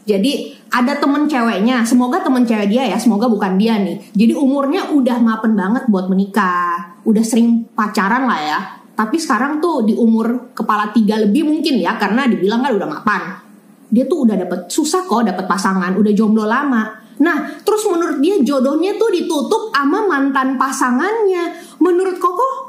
Jadi 0.08 0.58
ada 0.74 0.98
temen 0.98 1.29
ceweknya, 1.29 1.86
semoga 1.86 2.24
temen 2.24 2.41
cewek 2.41 2.72
dia 2.72 2.88
ya, 2.88 2.98
semoga 2.98 3.29
bukan 3.29 3.60
dia 3.62 3.77
nih. 3.77 4.00
Jadi 4.15 4.34
umurnya 4.34 4.89
udah 4.89 5.17
mapen 5.22 5.53
banget 5.53 5.86
buat 5.86 6.10
menikah, 6.10 6.98
udah 7.05 7.22
sering 7.22 7.67
pacaran 7.77 8.25
lah 8.25 8.41
ya. 8.41 8.60
Tapi 8.96 9.15
sekarang 9.22 9.62
tuh 9.62 9.86
di 9.86 9.93
umur 9.93 10.55
kepala 10.55 10.89
tiga 10.89 11.19
lebih 11.19 11.46
mungkin 11.46 11.77
ya, 11.77 12.00
karena 12.00 12.25
dibilang 12.25 12.65
kan 12.65 12.72
udah 12.74 12.89
mapan. 12.89 13.22
Dia 13.89 14.05
tuh 14.05 14.25
udah 14.25 14.36
dapet 14.38 14.69
susah 14.69 15.05
kok 15.05 15.25
dapet 15.25 15.46
pasangan, 15.46 15.93
udah 15.98 16.13
jomblo 16.13 16.46
lama. 16.46 16.89
Nah, 17.19 17.60
terus 17.62 17.84
menurut 17.89 18.24
dia 18.24 18.39
jodohnya 18.39 18.96
tuh 18.96 19.12
ditutup 19.12 19.75
sama 19.75 20.08
mantan 20.08 20.55
pasangannya. 20.55 21.75
Menurut 21.84 22.15
Koko, 22.22 22.69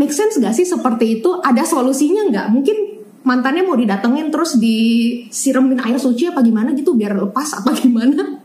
make 0.00 0.16
sense 0.16 0.40
gak 0.40 0.56
sih 0.56 0.64
seperti 0.64 1.20
itu? 1.20 1.44
Ada 1.44 1.68
solusinya 1.68 2.24
nggak? 2.32 2.46
Mungkin 2.48 2.76
mantannya 3.20 3.68
mau 3.68 3.76
didatengin 3.76 4.32
terus 4.32 4.56
disiramin 4.56 5.76
air 5.84 6.00
suci 6.00 6.24
apa 6.24 6.40
gimana 6.40 6.72
gitu 6.72 6.96
biar 6.96 7.12
lepas 7.12 7.60
apa 7.60 7.76
gimana? 7.84 8.40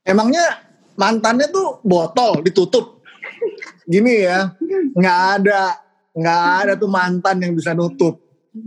Emangnya 0.00 0.64
mantannya 0.96 1.52
tuh 1.52 1.84
botol 1.84 2.40
ditutup? 2.40 3.04
Gini 3.84 4.24
ya, 4.24 4.48
nggak 4.96 5.18
ada 5.36 5.76
nggak 6.16 6.42
ada 6.64 6.72
tuh 6.80 6.88
mantan 6.88 7.36
yang 7.44 7.52
bisa 7.52 7.76
nutup. 7.76 8.16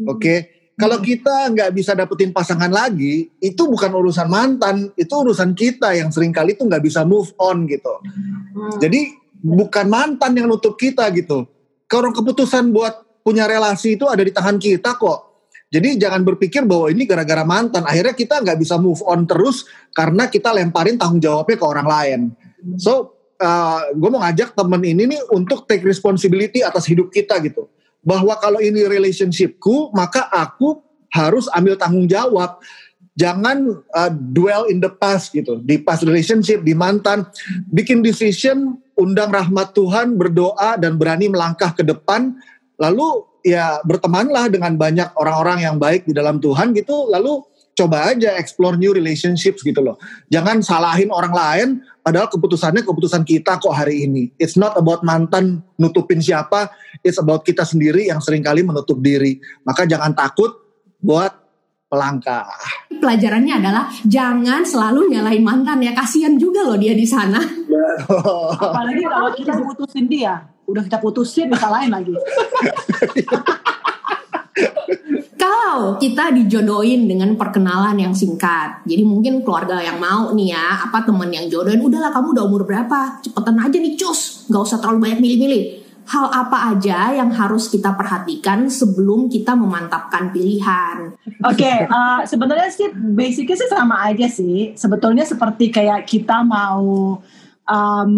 Oke, 0.05 0.17
okay? 0.17 0.37
kalau 0.77 0.97
kita 0.97 1.49
nggak 1.53 1.71
bisa 1.73 1.93
dapetin 1.93 2.33
pasangan 2.33 2.69
lagi, 2.69 3.31
itu 3.37 3.63
bukan 3.69 3.93
urusan 3.93 4.27
mantan, 4.27 4.91
itu 4.97 5.13
urusan 5.13 5.53
kita 5.53 5.93
yang 5.93 6.09
sering 6.09 6.33
kali 6.33 6.57
tuh 6.57 6.65
nggak 6.67 6.83
bisa 6.83 7.05
move 7.05 7.31
on 7.37 7.69
gitu. 7.69 7.93
Hmm. 8.01 8.81
Jadi 8.81 9.13
bukan 9.45 9.85
mantan 9.87 10.33
yang 10.35 10.49
nutup 10.49 10.73
kita 10.73 11.05
gitu 11.13 11.54
kalau 11.85 12.09
keputusan 12.09 12.73
buat 12.73 13.05
punya 13.25 13.49
relasi 13.49 13.97
itu 13.97 14.05
ada 14.05 14.21
di 14.21 14.29
tangan 14.29 14.61
kita 14.61 14.97
kok. 14.97 15.49
Jadi 15.73 15.97
jangan 15.97 16.21
berpikir 16.21 16.63
bahwa 16.63 16.93
ini 16.93 17.09
gara-gara 17.09 17.41
mantan. 17.41 17.83
Akhirnya 17.83 18.13
kita 18.13 18.39
nggak 18.39 18.61
bisa 18.61 18.77
move 18.77 19.01
on 19.03 19.25
terus 19.25 19.65
karena 19.97 20.29
kita 20.29 20.53
lemparin 20.53 20.95
tanggung 20.95 21.19
jawabnya 21.19 21.57
ke 21.57 21.65
orang 21.65 21.87
lain. 21.89 22.19
So, 22.77 23.17
uh, 23.41 23.91
gue 23.91 24.09
mau 24.13 24.21
ngajak 24.21 24.53
temen 24.55 24.81
ini 24.85 25.03
nih 25.09 25.21
untuk 25.33 25.65
take 25.65 25.83
responsibility 25.83 26.61
atas 26.61 26.85
hidup 26.85 27.09
kita 27.09 27.41
gitu. 27.43 27.67
Bahwa 28.05 28.37
kalau 28.37 28.61
ini 28.61 28.85
relationshipku, 28.85 29.89
maka 29.91 30.29
aku 30.29 30.79
harus 31.09 31.49
ambil 31.51 31.73
tanggung 31.75 32.05
jawab. 32.05 32.61
Jangan 33.17 33.81
uh, 33.95 34.11
dwell 34.13 34.69
in 34.69 34.79
the 34.79 34.91
past 34.91 35.33
gitu. 35.33 35.59
Di 35.65 35.81
past 35.81 36.05
relationship, 36.05 36.61
di 36.61 36.77
mantan. 36.77 37.25
Bikin 37.73 38.05
decision 38.05 38.77
undang 38.95 39.31
rahmat 39.31 39.75
Tuhan, 39.75 40.15
berdoa 40.15 40.79
dan 40.79 40.95
berani 40.95 41.27
melangkah 41.27 41.75
ke 41.75 41.83
depan, 41.83 42.35
lalu 42.79 43.23
ya 43.45 43.79
bertemanlah 43.85 44.49
dengan 44.49 44.73
banyak 44.75 45.13
orang-orang 45.19 45.63
yang 45.63 45.75
baik 45.77 46.07
di 46.09 46.13
dalam 46.15 46.41
Tuhan 46.41 46.73
gitu, 46.73 47.11
lalu 47.11 47.43
coba 47.75 48.15
aja 48.15 48.33
explore 48.39 48.79
new 48.79 48.95
relationships 48.95 49.59
gitu 49.61 49.83
loh. 49.83 49.99
Jangan 50.31 50.63
salahin 50.63 51.11
orang 51.11 51.35
lain, 51.35 51.67
padahal 52.01 52.31
keputusannya 52.31 52.87
keputusan 52.87 53.27
kita 53.27 53.59
kok 53.59 53.75
hari 53.75 54.07
ini. 54.07 54.31
It's 54.39 54.55
not 54.55 54.79
about 54.79 55.03
mantan 55.03 55.61
nutupin 55.75 56.23
siapa, 56.23 56.71
it's 57.03 57.19
about 57.19 57.43
kita 57.43 57.67
sendiri 57.67 58.07
yang 58.07 58.23
sering 58.23 58.41
kali 58.41 58.63
menutup 58.63 59.03
diri. 59.03 59.37
Maka 59.67 59.83
jangan 59.83 60.15
takut 60.15 60.55
buat 61.03 61.35
melangkah. 61.91 62.47
Pelajarannya 62.95 63.53
adalah 63.61 63.91
jangan 64.07 64.65
selalu 64.65 65.11
nyalahin 65.11 65.43
mantan 65.45 65.83
ya, 65.83 65.91
kasihan 65.93 66.33
juga 66.39 66.65
loh 66.65 66.79
dia 66.79 66.95
di 66.95 67.05
sana. 67.05 67.37
Apalagi 68.59 69.03
kalau 69.13 69.29
kita 69.33 69.53
putusin 69.61 70.05
dia, 70.07 70.47
udah 70.65 70.83
kita 70.85 70.97
putusin 71.01 71.47
lain 71.51 71.91
lagi. 71.91 72.15
Kalau 75.35 75.99
kita 75.99 76.31
dijodohin 76.31 77.05
dengan 77.05 77.35
perkenalan 77.35 77.99
yang 77.99 78.15
singkat, 78.15 78.81
jadi 78.87 79.03
mungkin 79.03 79.43
keluarga 79.43 79.83
yang 79.83 79.99
mau 79.99 80.31
nih 80.31 80.55
ya, 80.55 80.87
apa 80.87 81.03
temen 81.03 81.27
yang 81.27 81.51
jodohin, 81.51 81.83
udahlah 81.83 82.09
kamu 82.15 82.33
udah 82.39 82.43
umur 82.47 82.63
berapa, 82.63 83.19
cepetan 83.19 83.59
aja 83.59 83.75
nih 83.75 83.99
cus, 83.99 84.47
nggak 84.47 84.63
usah 84.63 84.79
terlalu 84.79 85.05
banyak 85.05 85.19
milih-milih. 85.19 85.63
Hal 86.05 86.29
apa 86.31 86.69
aja 86.71 87.17
yang 87.17 87.33
harus 87.33 87.67
kita 87.67 87.97
perhatikan 87.97 88.69
sebelum 88.69 89.25
kita 89.27 89.57
memantapkan 89.57 90.29
pilihan? 90.31 91.17
Oke, 91.41 91.65
okay, 91.65 91.77
uh, 91.89 92.21
sebenarnya 92.23 92.69
sih 92.69 92.93
basicnya 92.93 93.57
sih 93.57 93.69
sama 93.69 94.05
aja 94.05 94.29
sih. 94.29 94.77
Sebetulnya 94.77 95.25
seperti 95.25 95.73
kayak 95.73 96.05
kita 96.05 96.45
mau 96.45 97.19
um, 97.65 98.17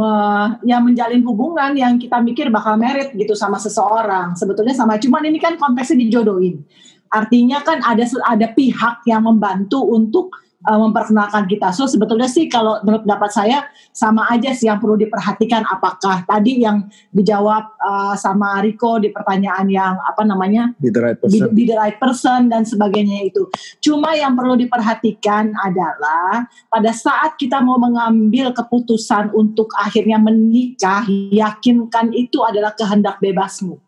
ya 0.63 0.77
menjalin 0.79 1.23
hubungan 1.23 1.75
yang 1.75 1.95
kita 1.99 2.19
mikir 2.19 2.51
bakal 2.51 2.75
merit 2.75 3.15
gitu 3.15 3.33
sama 3.33 3.57
seseorang. 3.59 4.35
Sebetulnya 4.35 4.75
sama, 4.75 4.99
cuman 4.99 5.23
ini 5.27 5.39
kan 5.39 5.55
konteksnya 5.55 6.03
dijodohin. 6.03 6.63
Artinya 7.07 7.63
kan 7.63 7.79
ada 7.83 8.03
ada 8.27 8.47
pihak 8.51 9.07
yang 9.07 9.23
membantu 9.23 9.79
untuk 9.87 10.35
uh, 10.65 10.79
memperkenalkan 10.79 11.45
kita. 11.45 11.69
So 11.75 11.85
sebetulnya 11.85 12.25
sih 12.25 12.49
kalau 12.49 12.81
menurut 12.81 13.05
pendapat 13.05 13.29
saya 13.29 13.57
sama 13.93 14.25
aja 14.33 14.55
sih 14.55 14.65
yang 14.65 14.81
perlu 14.81 14.97
diperhatikan 14.97 15.61
apakah 15.69 16.25
tadi 16.25 16.65
yang 16.65 16.89
dijawab 17.13 17.77
uh, 17.77 18.15
sama 18.17 18.63
Riko 18.65 18.97
di 18.97 19.13
pertanyaan 19.13 19.67
yang 19.69 19.93
apa 20.01 20.25
namanya 20.25 20.73
be 20.81 20.89
the 20.89 21.01
right 21.03 21.19
person, 21.19 21.53
be, 21.53 21.63
be 21.63 21.63
the 21.69 21.77
right 21.77 21.97
person 22.01 22.49
dan 22.49 22.65
sebagainya 22.65 23.29
itu. 23.29 23.45
Cuma 23.83 24.17
yang 24.17 24.33
perlu 24.33 24.57
diperhatikan 24.57 25.53
adalah 25.61 26.49
pada 26.71 26.91
saat 26.95 27.37
kita 27.37 27.61
mau 27.61 27.77
mengambil 27.77 28.55
keputusan 28.55 29.29
untuk 29.37 29.69
akhirnya 29.77 30.17
menikah, 30.17 31.05
yakinkan 31.33 32.15
itu 32.15 32.41
adalah 32.41 32.73
kehendak 32.73 33.21
bebasmu 33.21 33.87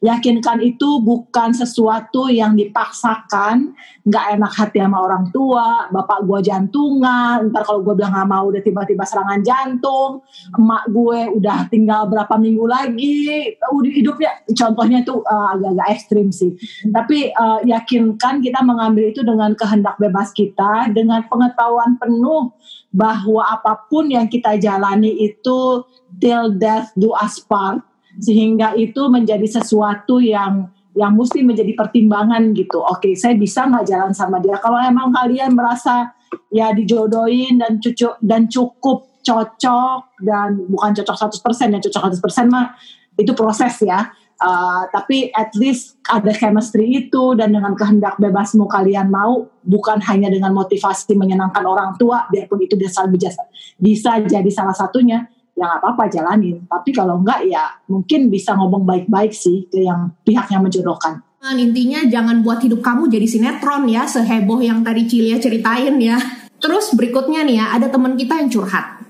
Yakinkan 0.00 0.62
itu 0.64 1.00
bukan 1.02 1.52
sesuatu 1.52 2.28
yang 2.32 2.56
dipaksakan, 2.56 3.74
nggak 4.06 4.24
enak 4.38 4.52
hati 4.54 4.78
sama 4.80 4.98
orang 5.04 5.28
tua, 5.34 5.88
bapak 5.92 6.24
gue 6.24 6.40
jantungan, 6.48 7.52
ntar 7.52 7.62
kalau 7.66 7.84
gue 7.84 7.94
bilang 7.96 8.16
nggak 8.16 8.28
mau 8.28 8.44
udah 8.48 8.62
tiba-tiba 8.64 9.04
serangan 9.04 9.40
jantung, 9.44 10.24
emak 10.56 10.84
gue 10.88 11.20
udah 11.36 11.58
tinggal 11.68 12.08
berapa 12.08 12.34
minggu 12.40 12.64
lagi, 12.64 13.54
udah 13.60 13.92
hidupnya, 13.92 14.30
contohnya 14.56 15.04
itu 15.04 15.20
uh, 15.24 15.56
agak-agak 15.56 15.88
ekstrim 15.92 16.28
sih. 16.32 16.56
Tapi 16.88 17.34
uh, 17.34 17.60
yakinkan 17.66 18.40
kita 18.40 18.64
mengambil 18.64 19.10
itu 19.10 19.20
dengan 19.20 19.52
kehendak 19.58 19.98
bebas 20.00 20.32
kita, 20.32 20.88
dengan 20.94 21.26
pengetahuan 21.28 21.98
penuh 22.00 22.52
bahwa 22.90 23.46
apa 23.46 23.86
pun 23.86 24.10
yang 24.10 24.26
kita 24.26 24.58
jalani 24.58 25.14
itu 25.30 25.86
till 26.18 26.50
death 26.58 26.90
do 26.98 27.14
us 27.14 27.38
part 27.38 27.86
sehingga 28.18 28.74
itu 28.74 29.06
menjadi 29.06 29.46
sesuatu 29.46 30.18
yang 30.18 30.72
yang 30.98 31.14
mesti 31.14 31.46
menjadi 31.46 31.72
pertimbangan 31.78 32.50
gitu. 32.56 32.82
Oke, 32.82 33.14
saya 33.14 33.38
bisa 33.38 33.62
nggak 33.66 33.86
jalan 33.86 34.12
sama 34.12 34.42
dia? 34.42 34.58
Kalau 34.58 34.78
emang 34.82 35.14
kalian 35.14 35.54
merasa 35.54 36.10
ya 36.50 36.74
dijodohin 36.74 37.62
dan 37.62 37.78
cucu 37.78 38.10
dan 38.22 38.50
cukup 38.50 39.06
cocok 39.22 40.18
dan 40.24 40.66
bukan 40.66 40.90
cocok 40.96 41.16
100% 41.30 41.76
ya 41.76 41.78
cocok 41.78 42.02
100% 42.18 42.50
mah 42.50 42.74
itu 43.14 43.32
proses 43.36 43.76
ya. 43.84 44.10
Uh, 44.40 44.88
tapi 44.88 45.28
at 45.36 45.52
least 45.52 46.00
ada 46.08 46.32
chemistry 46.32 46.88
itu 46.88 47.36
dan 47.36 47.52
dengan 47.52 47.76
kehendak 47.76 48.16
bebasmu 48.16 48.64
kalian 48.72 49.12
mau 49.12 49.44
bukan 49.60 50.00
hanya 50.00 50.32
dengan 50.32 50.56
motivasi 50.56 51.12
menyenangkan 51.12 51.60
orang 51.60 51.92
tua 52.00 52.24
biarpun 52.32 52.64
itu 52.64 52.72
bisa 52.72 53.04
bisa, 53.12 53.36
bisa 53.76 54.16
jadi 54.24 54.48
salah 54.48 54.72
satunya 54.72 55.28
ya 55.60 55.68
nggak 55.68 55.80
apa-apa 55.84 56.08
jalanin. 56.08 56.64
Tapi 56.64 56.88
kalau 56.96 57.20
enggak 57.20 57.44
ya 57.44 57.68
mungkin 57.92 58.32
bisa 58.32 58.56
ngomong 58.56 58.88
baik-baik 58.88 59.36
sih 59.36 59.68
ke 59.68 59.84
yang 59.84 60.08
pihak 60.24 60.48
yang 60.48 60.64
menjodohkan. 60.64 61.20
Nah, 61.40 61.56
intinya 61.56 62.04
jangan 62.04 62.40
buat 62.40 62.60
hidup 62.64 62.80
kamu 62.80 63.08
jadi 63.08 63.24
sinetron 63.24 63.88
ya, 63.88 64.04
seheboh 64.04 64.60
yang 64.60 64.80
tadi 64.80 65.08
Cilia 65.08 65.40
ceritain 65.40 65.96
ya. 66.00 66.16
Terus 66.60 66.92
berikutnya 66.92 67.44
nih 67.44 67.56
ya, 67.60 67.66
ada 67.76 67.88
teman 67.88 68.12
kita 68.16 68.40
yang 68.40 68.52
curhat. 68.52 69.00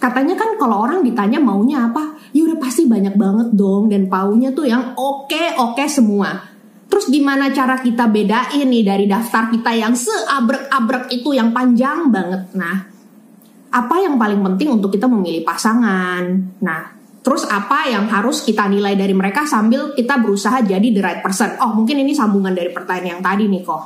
Katanya 0.00 0.32
kan 0.32 0.56
kalau 0.56 0.80
orang 0.80 1.04
ditanya 1.04 1.36
maunya 1.36 1.92
apa, 1.92 2.16
ya 2.32 2.48
udah 2.48 2.56
pasti 2.56 2.88
banyak 2.88 3.20
banget 3.20 3.52
dong 3.52 3.92
dan 3.92 4.08
paunya 4.08 4.48
tuh 4.56 4.64
yang 4.64 4.96
oke-oke 4.96 5.84
semua. 5.92 6.40
Terus 6.88 7.12
gimana 7.12 7.52
cara 7.52 7.84
kita 7.84 8.08
bedain 8.08 8.64
nih 8.64 8.84
dari 8.88 9.04
daftar 9.04 9.52
kita 9.52 9.76
yang 9.76 9.92
seabrek-abrek 9.92 11.12
itu 11.12 11.36
yang 11.36 11.52
panjang 11.52 12.08
banget. 12.08 12.48
Nah, 12.56 12.87
apa 13.68 13.96
yang 14.00 14.16
paling 14.16 14.40
penting 14.40 14.68
untuk 14.80 14.92
kita 14.92 15.04
memilih 15.08 15.44
pasangan. 15.44 16.24
Nah, 16.64 16.80
terus 17.20 17.44
apa 17.44 17.88
yang 17.92 18.08
harus 18.08 18.40
kita 18.40 18.64
nilai 18.64 18.96
dari 18.96 19.12
mereka 19.12 19.44
sambil 19.44 19.92
kita 19.92 20.16
berusaha 20.16 20.64
jadi 20.64 20.88
the 20.88 21.02
right 21.04 21.20
person. 21.20 21.56
Oh, 21.60 21.76
mungkin 21.76 22.00
ini 22.00 22.16
sambungan 22.16 22.56
dari 22.56 22.72
pertanyaan 22.72 23.20
yang 23.20 23.22
tadi 23.24 23.44
nih 23.44 23.62
kok. 23.64 23.82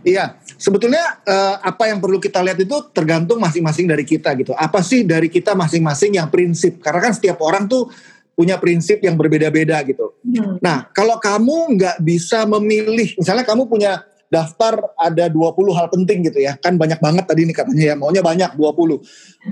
Iya, 0.00 0.40
sebetulnya 0.56 1.20
uh, 1.28 1.60
apa 1.60 1.92
yang 1.92 2.00
perlu 2.00 2.16
kita 2.16 2.40
lihat 2.40 2.56
itu 2.56 2.76
tergantung 2.90 3.36
masing-masing 3.36 3.84
dari 3.84 4.04
kita 4.04 4.32
gitu. 4.34 4.56
Apa 4.56 4.80
sih 4.80 5.04
dari 5.04 5.28
kita 5.28 5.52
masing-masing 5.52 6.16
yang 6.16 6.32
prinsip? 6.32 6.80
Karena 6.80 7.04
kan 7.04 7.12
setiap 7.12 7.38
orang 7.44 7.68
tuh 7.68 7.92
punya 8.34 8.58
prinsip 8.58 8.98
yang 9.04 9.14
berbeda-beda 9.14 9.78
gitu. 9.86 10.18
Hmm. 10.26 10.58
Nah, 10.58 10.90
kalau 10.90 11.22
kamu 11.22 11.78
nggak 11.78 11.96
bisa 12.02 12.42
memilih, 12.48 13.14
misalnya 13.14 13.46
kamu 13.46 13.70
punya 13.70 14.02
daftar 14.34 14.90
ada 14.98 15.30
20 15.30 15.54
hal 15.70 15.86
penting 15.86 16.26
gitu 16.26 16.42
ya. 16.42 16.58
Kan 16.58 16.74
banyak 16.74 16.98
banget 16.98 17.30
tadi 17.30 17.46
nih 17.46 17.54
katanya 17.54 17.84
ya, 17.90 17.94
maunya 17.94 18.22
banyak 18.26 18.58
20. 18.58 18.98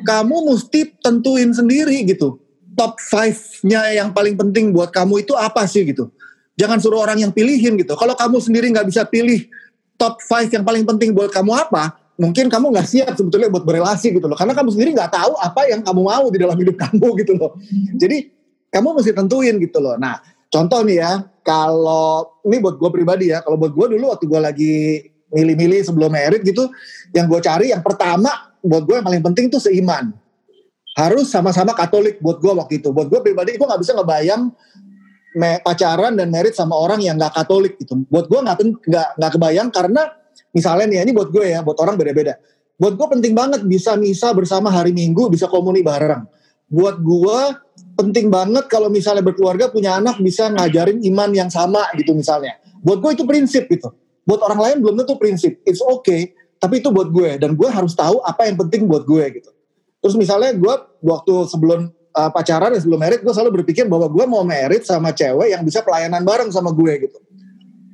Kamu 0.03 0.37
mesti 0.51 0.99
tentuin 0.99 1.55
sendiri 1.55 2.03
gitu. 2.03 2.43
Top 2.75 2.99
5-nya 2.99 3.95
yang 3.95 4.11
paling 4.11 4.35
penting 4.35 4.75
buat 4.75 4.91
kamu 4.91 5.23
itu 5.23 5.39
apa 5.39 5.63
sih 5.71 5.87
gitu. 5.87 6.11
Jangan 6.59 6.83
suruh 6.83 6.99
orang 7.07 7.23
yang 7.23 7.31
pilihin 7.31 7.79
gitu. 7.79 7.95
Kalau 7.95 8.19
kamu 8.19 8.43
sendiri 8.43 8.67
nggak 8.75 8.91
bisa 8.91 9.07
pilih 9.07 9.47
top 9.95 10.19
5 10.19 10.51
yang 10.51 10.67
paling 10.67 10.83
penting 10.83 11.15
buat 11.15 11.31
kamu 11.31 11.53
apa, 11.55 11.95
mungkin 12.19 12.51
kamu 12.51 12.75
nggak 12.75 12.89
siap 12.89 13.15
sebetulnya 13.15 13.49
buat 13.53 13.63
berelasi 13.63 14.19
gitu 14.19 14.27
loh. 14.27 14.35
Karena 14.35 14.57
kamu 14.57 14.75
sendiri 14.75 14.91
nggak 14.99 15.13
tahu 15.15 15.33
apa 15.39 15.71
yang 15.71 15.81
kamu 15.87 16.01
mau 16.03 16.27
di 16.29 16.39
dalam 16.43 16.57
hidup 16.59 16.77
kamu 16.81 17.09
gitu 17.23 17.33
loh. 17.39 17.55
Jadi 17.95 18.33
kamu 18.73 18.89
mesti 18.99 19.13
tentuin 19.13 19.55
gitu 19.61 19.79
loh. 19.79 19.95
Nah, 20.01 20.19
contoh 20.53 20.85
nih 20.85 21.01
ya, 21.01 21.13
kalau 21.43 22.39
ini 22.45 22.61
buat 22.61 22.77
gue 22.77 22.91
pribadi 22.93 23.33
ya, 23.33 23.41
kalau 23.41 23.57
buat 23.57 23.73
gue 23.73 23.97
dulu 23.97 24.13
waktu 24.13 24.29
gue 24.29 24.41
lagi 24.41 24.75
milih-milih 25.33 25.81
sebelum 25.83 26.13
merit 26.13 26.45
gitu, 26.45 26.69
yang 27.17 27.27
gue 27.27 27.41
cari 27.41 27.73
yang 27.73 27.81
pertama 27.81 28.53
buat 28.61 28.85
gue 28.85 29.01
yang 29.01 29.07
paling 29.07 29.25
penting 29.33 29.49
tuh 29.49 29.59
seiman. 29.59 30.13
Harus 30.93 31.33
sama-sama 31.33 31.73
Katolik 31.73 32.21
buat 32.21 32.39
gue 32.39 32.53
waktu 32.53 32.85
itu. 32.85 32.93
Buat 32.93 33.09
gue 33.09 33.21
pribadi 33.25 33.57
gue 33.57 33.65
nggak 33.65 33.81
bisa 33.81 33.97
ngebayang 33.97 34.53
me, 35.41 35.57
pacaran 35.65 36.13
dan 36.21 36.29
merit 36.29 36.53
sama 36.53 36.77
orang 36.77 37.01
yang 37.01 37.17
nggak 37.17 37.33
Katolik 37.33 37.81
gitu. 37.81 38.05
Buat 38.13 38.29
gue 38.29 38.41
nggak 38.45 38.57
nggak 38.87 39.09
nggak 39.17 39.33
kebayang 39.33 39.69
karena 39.73 40.13
misalnya 40.53 40.85
nih 40.93 40.99
ini 41.09 41.13
buat 41.17 41.33
gue 41.33 41.49
ya, 41.49 41.65
buat 41.65 41.81
orang 41.81 41.97
beda-beda. 41.97 42.37
Buat 42.77 43.01
gue 43.01 43.07
penting 43.19 43.33
banget 43.33 43.65
bisa 43.65 43.97
misa 43.97 44.37
bersama 44.37 44.69
hari 44.69 44.93
Minggu, 44.93 45.33
bisa 45.33 45.49
komuni 45.49 45.81
bareng. 45.81 46.29
Buat 46.69 47.01
gue 47.01 47.41
penting 47.97 48.33
banget 48.33 48.67
kalau 48.69 48.89
misalnya 48.89 49.21
berkeluarga 49.21 49.69
punya 49.69 50.01
anak 50.01 50.19
bisa 50.21 50.49
ngajarin 50.49 51.01
iman 51.13 51.31
yang 51.33 51.51
sama 51.53 51.85
gitu 51.97 52.17
misalnya. 52.17 52.57
Buat 52.83 52.99
gue 53.05 53.11
itu 53.15 53.25
prinsip 53.29 53.69
gitu. 53.69 53.93
Buat 54.27 54.41
orang 54.47 54.61
lain 54.71 54.77
belum 54.83 54.95
tentu 55.03 55.15
prinsip. 55.19 55.61
It's 55.67 55.83
okay, 55.83 56.35
tapi 56.63 56.79
itu 56.79 56.95
buat 56.95 57.11
gue 57.11 57.43
dan 57.43 57.59
gue 57.59 57.69
harus 57.69 57.93
tahu 57.95 58.23
apa 58.23 58.47
yang 58.47 58.55
penting 58.59 58.87
buat 58.87 59.03
gue 59.03 59.43
gitu. 59.43 59.51
Terus 60.03 60.15
misalnya 60.19 60.55
gue 60.55 60.75
waktu 61.03 61.35
sebelum 61.47 61.91
uh, 62.15 62.31
pacaran 62.31 62.75
ya 62.75 62.81
sebelum 62.83 62.99
merit 63.03 63.23
gue 63.23 63.33
selalu 63.35 63.63
berpikir 63.63 63.87
bahwa 63.87 64.07
gue 64.11 64.25
mau 64.27 64.43
merit 64.43 64.83
sama 64.83 65.15
cewek 65.15 65.55
yang 65.55 65.63
bisa 65.63 65.83
pelayanan 65.83 66.23
bareng 66.23 66.51
sama 66.51 66.75
gue 66.75 67.07
gitu. 67.07 67.19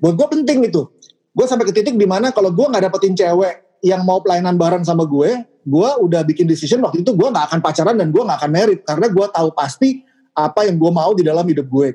Buat 0.01 0.15
gue 0.17 0.27
penting 0.41 0.69
itu. 0.69 0.89
Gue 1.33 1.47
sampai 1.47 1.69
ke 1.69 1.73
titik 1.77 1.95
di 1.95 2.09
mana 2.09 2.33
kalau 2.33 2.51
gue 2.53 2.67
nggak 2.67 2.89
dapetin 2.89 3.15
cewek 3.15 3.68
yang 3.85 4.03
mau 4.03 4.19
pelayanan 4.23 4.59
bareng 4.59 4.83
sama 4.83 5.07
gue, 5.07 5.45
gue 5.69 5.91
udah 6.03 6.25
bikin 6.25 6.49
decision 6.49 6.81
waktu 6.81 7.05
itu 7.05 7.13
gue 7.13 7.29
nggak 7.29 7.53
akan 7.53 7.61
pacaran 7.61 7.97
dan 7.97 8.09
gue 8.09 8.23
nggak 8.23 8.39
akan 8.41 8.51
merit 8.51 8.81
karena 8.83 9.07
gue 9.13 9.27
tahu 9.29 9.49
pasti 9.53 10.03
apa 10.33 10.65
yang 10.65 10.81
gue 10.81 10.91
mau 10.91 11.11
di 11.13 11.23
dalam 11.27 11.45
hidup 11.45 11.67
gue. 11.69 11.89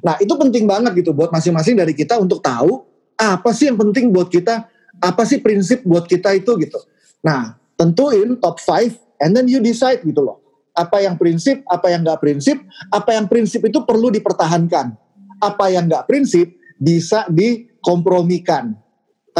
Nah 0.00 0.16
itu 0.22 0.32
penting 0.38 0.64
banget 0.64 1.04
gitu 1.04 1.12
buat 1.12 1.28
masing-masing 1.34 1.76
dari 1.76 1.92
kita 1.92 2.16
untuk 2.16 2.40
tahu 2.40 2.86
apa 3.20 3.50
sih 3.52 3.68
yang 3.68 3.76
penting 3.76 4.08
buat 4.08 4.32
kita, 4.32 4.64
apa 5.02 5.22
sih 5.28 5.44
prinsip 5.44 5.84
buat 5.84 6.08
kita 6.08 6.32
itu 6.32 6.56
gitu. 6.56 6.80
Nah 7.20 7.60
tentuin 7.76 8.32
top 8.40 8.56
5 8.56 9.20
and 9.20 9.36
then 9.36 9.44
you 9.44 9.60
decide 9.60 10.00
gitu 10.00 10.24
loh. 10.24 10.40
Apa 10.72 11.02
yang 11.04 11.18
prinsip, 11.20 11.60
apa 11.68 11.92
yang 11.92 12.06
nggak 12.06 12.22
prinsip, 12.22 12.56
apa 12.88 13.12
yang 13.12 13.28
prinsip 13.28 13.60
itu 13.66 13.84
perlu 13.84 14.08
dipertahankan. 14.08 14.96
Apa 15.42 15.68
yang 15.68 15.90
nggak 15.90 16.08
prinsip 16.08 16.56
bisa 16.80 17.28
dikompromikan. 17.28 18.72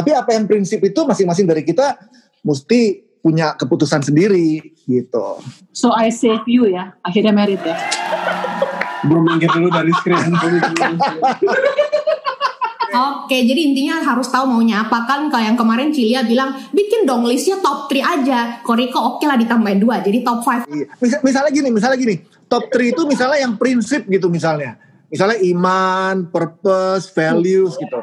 Tapi 0.01 0.17
apa 0.17 0.33
yang 0.33 0.49
prinsip 0.49 0.81
itu 0.81 1.05
masing-masing 1.05 1.45
dari 1.45 1.61
kita 1.61 1.93
mesti 2.41 3.05
punya 3.21 3.53
keputusan 3.53 4.01
sendiri 4.01 4.73
gitu. 4.89 5.45
So 5.77 5.93
I 5.93 6.09
save 6.09 6.49
you 6.49 6.73
ya, 6.73 6.97
akhirnya 7.05 7.37
merit 7.37 7.61
ya. 7.61 7.77
Belum 9.05 9.29
minggir 9.29 9.53
dulu 9.53 9.69
dari 9.69 9.93
screen. 10.01 10.33
Oke, 12.91 13.45
jadi 13.45 13.61
intinya 13.71 14.03
harus 14.03 14.27
tahu 14.33 14.51
maunya 14.51 14.83
apa 14.83 15.07
kan 15.07 15.31
kalau 15.31 15.45
yang 15.47 15.55
kemarin 15.55 15.95
Cilia 15.95 16.27
bilang 16.27 16.57
bikin 16.75 17.07
dong 17.07 17.29
listnya 17.29 17.61
top 17.61 17.93
3 17.93 18.03
aja. 18.03 18.59
Koriko 18.67 18.99
oke 18.99 19.23
lah 19.29 19.39
ditambahin 19.39 19.79
dua, 19.79 20.03
jadi 20.03 20.27
top 20.27 20.43
5. 20.43 20.67
Iya. 20.67 20.87
misalnya 21.23 21.51
gini, 21.55 21.69
misalnya 21.71 21.95
gini, 22.01 22.19
top 22.51 22.67
3 22.73 22.91
itu 22.91 23.07
misalnya 23.07 23.47
yang 23.47 23.55
prinsip 23.55 24.11
gitu 24.11 24.27
misalnya 24.27 24.75
misalnya 25.11 25.43
iman, 25.43 26.31
purpose, 26.31 27.11
values 27.11 27.75
gitu. 27.75 27.99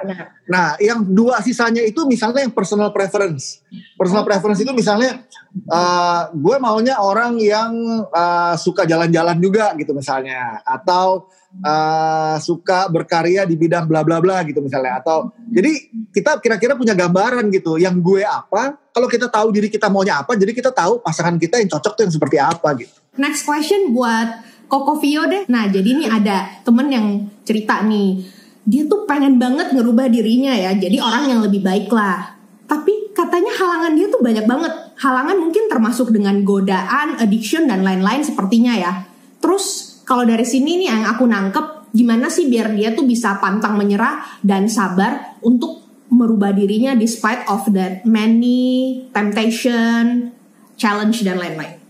Nah, 0.51 0.75
yang 0.77 1.07
dua 1.07 1.39
sisanya 1.39 1.79
itu 1.81 2.03
misalnya 2.03 2.43
yang 2.43 2.51
personal 2.51 2.91
preference. 2.91 3.63
Personal 3.95 4.27
preference 4.27 4.59
itu 4.59 4.71
misalnya 4.75 5.23
uh, 5.71 6.27
gue 6.35 6.55
maunya 6.59 6.99
orang 6.99 7.39
yang 7.39 7.71
uh, 8.11 8.59
suka 8.59 8.83
jalan-jalan 8.83 9.39
juga 9.39 9.71
gitu 9.79 9.95
misalnya, 9.95 10.59
atau 10.67 11.31
uh, 11.63 12.35
suka 12.43 12.91
berkarya 12.91 13.47
di 13.47 13.55
bidang 13.55 13.87
bla 13.87 14.03
bla 14.03 14.19
bla 14.19 14.43
gitu 14.43 14.59
misalnya, 14.59 14.99
atau 14.99 15.31
jadi 15.47 15.71
kita 16.11 16.43
kira-kira 16.43 16.75
punya 16.75 16.91
gambaran 16.91 17.47
gitu. 17.55 17.79
Yang 17.79 17.95
gue 18.03 18.23
apa? 18.27 18.75
Kalau 18.91 19.07
kita 19.07 19.31
tahu 19.31 19.47
diri 19.55 19.71
kita 19.71 19.87
maunya 19.87 20.19
apa, 20.19 20.35
jadi 20.35 20.51
kita 20.51 20.75
tahu 20.75 20.99
pasangan 20.99 21.39
kita 21.39 21.59
yang 21.63 21.71
cocok 21.71 21.93
tuh 21.95 22.03
yang 22.03 22.13
seperti 22.13 22.37
apa 22.39 22.67
gitu. 22.75 22.93
Next 23.17 23.47
question 23.47 23.95
buat 23.95 24.46
Koko 24.67 24.99
Vio 24.99 25.23
deh. 25.27 25.47
Nah, 25.47 25.71
jadi 25.71 25.89
ini 25.95 26.05
ada 26.07 26.61
temen 26.63 26.91
yang 26.91 27.07
cerita 27.47 27.81
nih, 27.87 28.19
dia 28.67 28.83
tuh 28.83 29.07
pengen 29.07 29.39
banget 29.39 29.71
ngerubah 29.71 30.11
dirinya 30.11 30.51
ya, 30.51 30.75
jadi 30.75 30.99
orang 30.99 31.31
yang 31.31 31.39
lebih 31.39 31.63
baik 31.63 31.87
lah. 31.87 32.35
Tapi 32.67 33.15
katanya 33.15 33.55
halangan 33.55 33.95
dia 33.95 34.11
tuh 34.11 34.19
banyak 34.19 34.43
banget. 34.43 34.73
Halangan 34.99 35.37
mungkin 35.39 35.71
termasuk 35.71 36.11
dengan 36.11 36.43
godaan, 36.43 37.15
addiction, 37.15 37.71
dan 37.71 37.87
lain-lain 37.87 38.27
sepertinya 38.27 38.75
ya. 38.75 38.91
Terus 39.39 39.97
kalau 40.03 40.27
dari 40.27 40.43
sini 40.43 40.83
nih 40.83 40.87
yang 40.91 41.03
aku 41.07 41.23
nangkep, 41.23 41.95
gimana 41.95 42.27
sih 42.27 42.51
biar 42.51 42.75
dia 42.75 42.91
tuh 42.91 43.07
bisa 43.07 43.39
pantang 43.39 43.79
menyerah 43.79 44.19
dan 44.43 44.67
sabar 44.67 45.39
untuk 45.39 45.87
merubah 46.11 46.51
dirinya 46.51 46.91
despite 46.91 47.47
of 47.47 47.63
that 47.71 48.03
many 48.03 48.99
temptation, 49.15 50.35
challenge, 50.75 51.23
dan 51.23 51.39
lain-lain. 51.39 51.86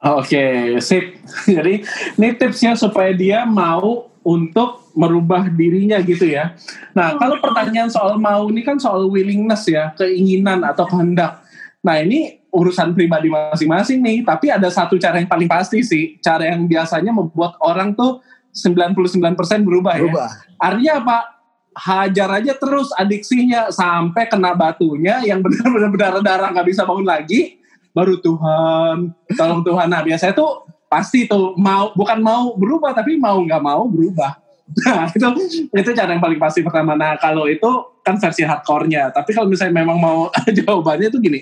Oke, 0.00 0.32
okay, 0.32 0.56
sip. 0.80 1.20
Jadi 1.60 1.84
ini 2.16 2.28
tipsnya 2.32 2.72
supaya 2.72 3.12
dia 3.12 3.44
mau 3.44 4.08
untuk 4.24 4.88
merubah 4.96 5.44
dirinya 5.52 6.00
gitu 6.00 6.24
ya. 6.24 6.56
Nah, 6.96 7.20
kalau 7.20 7.36
pertanyaan 7.36 7.92
soal 7.92 8.16
mau 8.16 8.48
ini 8.48 8.64
kan 8.64 8.80
soal 8.80 9.12
willingness 9.12 9.68
ya, 9.68 9.92
keinginan 10.00 10.64
atau 10.64 10.88
kehendak. 10.88 11.44
Nah, 11.84 12.00
ini 12.00 12.40
urusan 12.48 12.96
pribadi 12.96 13.28
masing-masing 13.28 14.00
nih, 14.00 14.24
tapi 14.24 14.48
ada 14.48 14.72
satu 14.72 14.96
cara 14.96 15.20
yang 15.20 15.28
paling 15.28 15.46
pasti 15.46 15.84
sih, 15.84 16.16
cara 16.24 16.48
yang 16.48 16.64
biasanya 16.64 17.12
membuat 17.12 17.60
orang 17.60 17.92
tuh 17.92 18.24
99% 18.56 19.36
berubah, 19.62 20.00
berubah. 20.00 20.28
ya. 20.28 20.56
Artinya 20.58 20.94
apa? 21.04 21.18
Hajar 21.70 22.42
aja 22.42 22.52
terus 22.58 22.90
adiksinya 22.98 23.70
sampai 23.70 24.26
kena 24.26 24.58
batunya 24.58 25.22
yang 25.22 25.38
benar-benar 25.38 25.88
berdarah-darah 25.94 26.48
nggak 26.50 26.66
bisa 26.66 26.82
bangun 26.82 27.06
lagi, 27.06 27.59
baru 27.90 28.18
Tuhan 28.18 29.10
tolong 29.34 29.62
Tuhan. 29.66 29.86
Nah 29.90 30.02
biasanya 30.02 30.34
tuh 30.34 30.66
pasti 30.90 31.26
tuh 31.30 31.54
mau 31.54 31.94
bukan 31.94 32.18
mau 32.18 32.54
berubah 32.58 32.90
tapi 32.90 33.14
mau 33.14 33.38
nggak 33.42 33.62
mau 33.62 33.86
berubah. 33.86 34.38
Nah 34.70 35.10
itu 35.10 35.26
itu 35.74 35.90
cara 35.94 36.14
yang 36.14 36.22
paling 36.22 36.38
pasti 36.38 36.62
pertama. 36.62 36.94
Nah 36.94 37.18
kalau 37.18 37.50
itu 37.50 37.66
kan 38.06 38.16
versi 38.16 38.46
hardcore-nya. 38.46 39.10
Tapi 39.10 39.30
kalau 39.34 39.50
misalnya 39.50 39.82
memang 39.82 39.98
mau 39.98 40.30
jawabannya 40.58 41.10
itu 41.10 41.18
gini. 41.18 41.40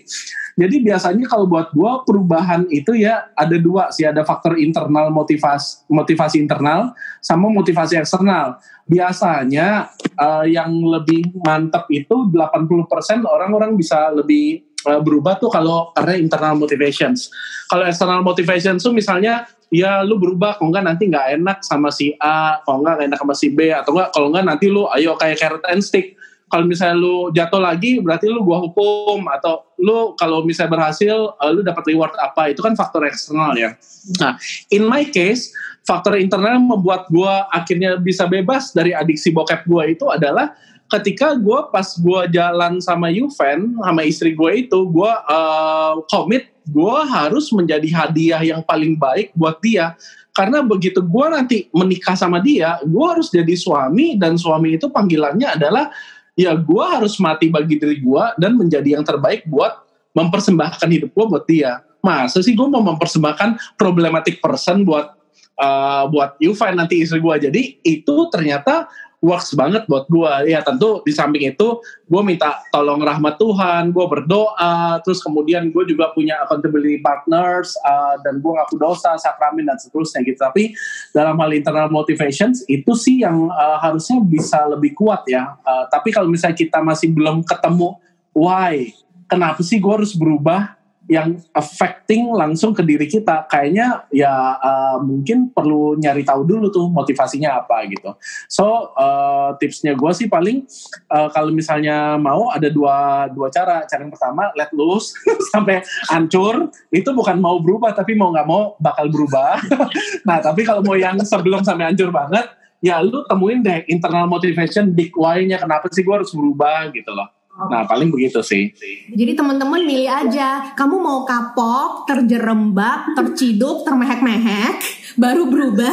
Jadi 0.59 0.83
biasanya 0.83 1.25
kalau 1.31 1.47
buat 1.47 1.71
gua 1.71 2.03
perubahan 2.03 2.67
itu 2.73 2.99
ya 2.99 3.31
ada 3.37 3.57
dua 3.61 3.95
sih. 3.95 4.09
Ada 4.09 4.27
faktor 4.27 4.59
internal 4.59 5.13
motivasi 5.15 5.87
motivasi 5.87 6.37
internal 6.43 6.93
sama 7.23 7.47
motivasi 7.53 8.01
eksternal. 8.01 8.59
Biasanya 8.89 9.93
uh, 10.17 10.45
yang 10.49 10.73
lebih 10.81 11.31
mantap 11.45 11.85
itu 11.93 12.33
80% 12.33 13.29
orang-orang 13.29 13.77
bisa 13.77 14.09
lebih 14.11 14.68
uh, 14.87 15.01
berubah 15.03 15.41
tuh 15.43 15.51
kalau 15.51 15.91
karena 15.97 16.15
internal 16.21 16.55
motivations. 16.55 17.33
Kalau 17.67 17.89
external 17.89 18.23
motivations 18.23 18.85
tuh 18.85 18.95
misalnya 18.95 19.49
ya 19.69 20.01
lu 20.05 20.17
berubah 20.17 20.57
kalau 20.57 20.73
enggak 20.73 20.85
nanti 20.89 21.03
nggak 21.09 21.27
enak 21.41 21.59
sama 21.65 21.93
si 21.93 22.17
A 22.21 22.61
kalau 22.65 22.85
enggak 22.85 23.05
enak 23.05 23.19
sama 23.21 23.35
si 23.37 23.53
B 23.53 23.69
atau 23.73 23.93
enggak 23.93 24.09
kalau 24.17 24.27
enggak 24.33 24.45
nanti 24.49 24.67
lu 24.73 24.89
ayo 24.97 25.13
kayak 25.21 25.37
carrot 25.41 25.65
and 25.69 25.85
stick 25.85 26.17
kalau 26.49 26.65
misalnya 26.65 26.97
lu 26.97 27.29
jatuh 27.37 27.61
lagi 27.61 28.01
berarti 28.01 28.33
lu 28.33 28.41
gua 28.41 28.65
hukum 28.65 29.29
atau 29.29 29.69
lu 29.77 30.17
kalau 30.17 30.41
misalnya 30.41 30.73
berhasil 30.73 31.37
uh, 31.37 31.51
lu 31.53 31.61
dapat 31.61 31.85
reward 31.93 32.17
apa 32.17 32.57
itu 32.57 32.65
kan 32.65 32.73
faktor 32.73 33.05
eksternal 33.05 33.53
ya 33.55 33.77
nah 34.17 34.41
in 34.73 34.89
my 34.89 35.05
case 35.05 35.53
faktor 35.85 36.17
internal 36.17 36.57
yang 36.57 36.65
membuat 36.65 37.05
gua 37.13 37.45
akhirnya 37.53 38.01
bisa 38.01 38.25
bebas 38.25 38.73
dari 38.73 38.97
adiksi 38.97 39.29
bokep 39.29 39.69
gua 39.69 39.85
itu 39.85 40.09
adalah 40.09 40.57
ketika 40.89 41.37
gue 41.37 41.61
pas 41.69 41.85
gue 41.85 42.21
jalan 42.33 42.81
sama 42.81 43.13
Yuven 43.13 43.77
sama 43.77 44.03
istri 44.09 44.33
gue 44.33 44.67
itu 44.67 44.79
gue 44.89 45.13
uh, 45.29 46.01
komit 46.09 46.49
gue 46.69 46.99
harus 47.09 47.53
menjadi 47.53 47.89
hadiah 47.93 48.41
yang 48.45 48.61
paling 48.65 48.97
baik 48.97 49.33
buat 49.37 49.61
dia. 49.61 49.97
Karena 50.33 50.63
begitu 50.63 51.03
gue 51.03 51.27
nanti 51.29 51.67
menikah 51.75 52.17
sama 52.17 52.41
dia 52.41 52.81
gue 52.81 53.05
harus 53.05 53.29
jadi 53.29 53.53
suami 53.53 54.17
dan 54.17 54.41
suami 54.41 54.81
itu 54.81 54.89
panggilannya 54.89 55.61
adalah 55.61 55.93
ya 56.39 56.57
gue 56.57 56.85
harus 56.85 57.19
mati 57.21 57.53
bagi 57.53 57.77
diri 57.77 58.01
gue 58.01 58.25
dan 58.41 58.57
menjadi 58.57 58.97
yang 58.97 59.05
terbaik 59.05 59.45
buat 59.51 59.85
mempersembahkan 60.17 60.89
hidup 60.89 61.11
gue 61.13 61.25
buat 61.29 61.45
dia. 61.45 61.85
Masa 61.99 62.41
sih 62.41 62.55
gue 62.55 62.69
mau 62.71 62.81
mempersembahkan 62.81 63.77
problematic 63.77 64.39
person 64.39 64.87
buat 64.87 65.19
uh, 65.59 66.07
buat 66.09 66.39
Yuven 66.39 66.79
nanti 66.79 67.03
istri 67.03 67.19
gue 67.19 67.35
jadi 67.51 67.63
itu 67.83 68.17
ternyata 68.31 68.87
works 69.19 69.53
banget 69.59 69.85
buat 69.91 70.07
gue 70.07 70.51
ya 70.51 70.63
tentu 70.63 71.03
di 71.03 71.11
samping 71.11 71.51
itu 71.51 71.83
gue 72.07 72.23
minta 72.23 72.63
tolong 72.71 73.03
rahmat 73.03 73.35
Tuhan 73.35 73.91
gue 73.91 74.07
berdoa 74.07 75.03
terus 75.03 75.19
kemudian 75.21 75.75
gue 75.75 75.85
juga 75.91 76.15
punya 76.15 76.39
accountability 76.47 77.03
partners 77.03 77.75
uh, 77.83 78.17
dan 78.23 78.39
gue 78.39 78.53
ngaku 78.53 78.79
dosa 78.79 79.19
sakramen 79.19 79.67
dan 79.67 79.77
seterusnya 79.77 80.23
gitu. 80.25 80.39
Tapi 80.39 80.73
dalam 81.13 81.37
hal 81.39 81.51
internal 81.53 81.89
motivations 81.91 82.63
itu 82.71 82.95
sih 82.95 83.23
yang 83.27 83.51
uh, 83.51 83.79
harusnya 83.83 84.23
bisa 84.23 84.65
lebih 84.71 84.95
kuat 84.95 85.27
ya. 85.27 85.59
Uh, 85.67 85.85
tapi 85.91 86.15
kalau 86.15 86.31
misalnya 86.31 86.57
kita 86.57 86.79
masih 86.81 87.13
belum 87.13 87.43
ketemu 87.45 87.99
why? 88.33 88.95
Kenapa 89.29 89.61
sih 89.61 89.77
gue 89.77 89.93
harus 89.93 90.17
berubah 90.17 90.78
yang 91.09 91.41
affecting 91.57 92.29
langsung 92.31 92.77
ke 92.77 92.85
diri 92.85 93.09
kita. 93.09 93.49
Kayaknya 93.49 94.05
ya 94.13 94.61
uh, 94.61 94.97
mungkin 95.01 95.51
perlu 95.51 95.97
nyari 95.97 96.23
tahu 96.23 96.45
dulu 96.45 96.69
tuh 96.69 96.87
motivasinya 96.93 97.65
apa 97.65 97.89
gitu. 97.89 98.13
So 98.47 98.93
uh, 98.93 99.57
tipsnya 99.57 99.97
gue 99.97 100.13
sih 100.13 100.29
paling 100.29 100.69
uh, 101.09 101.33
kalau 101.33 101.51
misalnya 101.51 102.21
mau 102.21 102.53
ada 102.53 102.69
dua 102.69 103.27
dua 103.33 103.49
cara. 103.49 103.89
Cara 103.89 104.05
yang 104.05 104.13
pertama 104.13 104.53
let 104.53 104.69
loose 104.77 105.17
sampai 105.53 105.81
hancur. 106.13 106.69
Itu 106.93 107.17
bukan 107.17 107.41
mau 107.41 107.57
berubah 107.59 107.97
tapi 107.97 108.13
mau 108.13 108.29
nggak 108.31 108.47
mau 108.47 108.77
bakal 108.79 109.09
berubah. 109.09 109.59
Nah 110.29 110.45
tapi 110.45 110.61
kalau 110.61 110.85
mau 110.85 110.93
yang 110.93 111.17
sebelum 111.25 111.65
sampai 111.65 111.89
hancur 111.89 112.13
banget 112.13 112.45
ya 112.79 113.03
lu 113.03 113.27
temuin 113.27 113.63
deh 113.63 113.83
internal 113.91 114.31
motivation 114.31 114.95
big 114.95 115.11
why-nya 115.19 115.59
kenapa 115.59 115.91
sih 115.91 116.07
gue 116.07 116.15
harus 116.15 116.31
berubah 116.31 116.91
gitu 116.95 117.11
loh 117.11 117.27
Nah 117.67 117.83
paling 117.91 118.15
begitu 118.15 118.39
sih. 118.39 118.71
Jadi 119.11 119.35
teman-teman 119.35 119.83
milih 119.83 120.07
aja, 120.07 120.71
kamu 120.79 121.03
mau 121.03 121.27
kapok, 121.27 122.07
terjerembab, 122.07 123.19
terciduk, 123.19 123.83
termehek-mehek, 123.83 124.79
baru 125.19 125.51
berubah. 125.51 125.91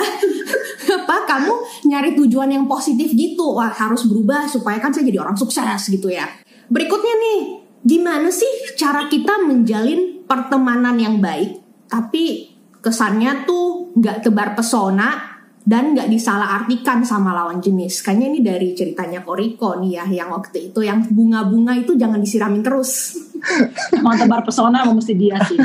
Apa 1.01 1.25
kamu 1.25 1.54
nyari 1.89 2.13
tujuan 2.13 2.54
yang 2.54 2.69
positif 2.69 3.10
gitu? 3.17 3.58
Wah 3.58 3.73
harus 3.73 4.06
berubah 4.06 4.45
supaya 4.45 4.78
kan 4.78 4.93
saya 4.93 5.10
jadi 5.10 5.25
orang 5.25 5.34
sukses 5.34 5.89
gitu 5.89 6.13
ya. 6.13 6.30
Berikutnya 6.69 7.13
nih, 7.17 7.39
gimana 7.82 8.30
sih 8.30 8.78
cara 8.78 9.10
kita 9.10 9.41
menjalin 9.49 10.21
pertemanan 10.30 11.01
yang 11.01 11.17
baik? 11.17 11.65
Tapi 11.89 12.54
kesannya 12.86 13.49
tuh 13.49 13.89
nggak 13.97 14.21
tebar 14.21 14.54
pesona, 14.54 15.35
dan 15.65 15.97
nggak 15.97 16.13
disalahartikan 16.13 17.01
sama 17.01 17.34
lawan 17.34 17.58
jenis. 17.58 18.06
Kayaknya 18.06 18.28
ini 18.30 18.39
dari 18.45 18.69
ceritanya 18.78 19.25
Koriko 19.25 19.82
nih 19.82 19.97
ya, 19.97 20.06
yang 20.06 20.30
waktu 20.30 20.69
itu 20.71 20.86
yang 20.86 21.01
bunga-bunga 21.10 21.73
itu 21.73 21.97
jangan 21.97 22.21
disiramin 22.21 22.62
terus. 22.62 23.17
mau 24.06 24.13
tebar 24.13 24.45
pesona 24.45 24.86
mesti 24.86 25.13
dia 25.17 25.41
sih. 25.49 25.58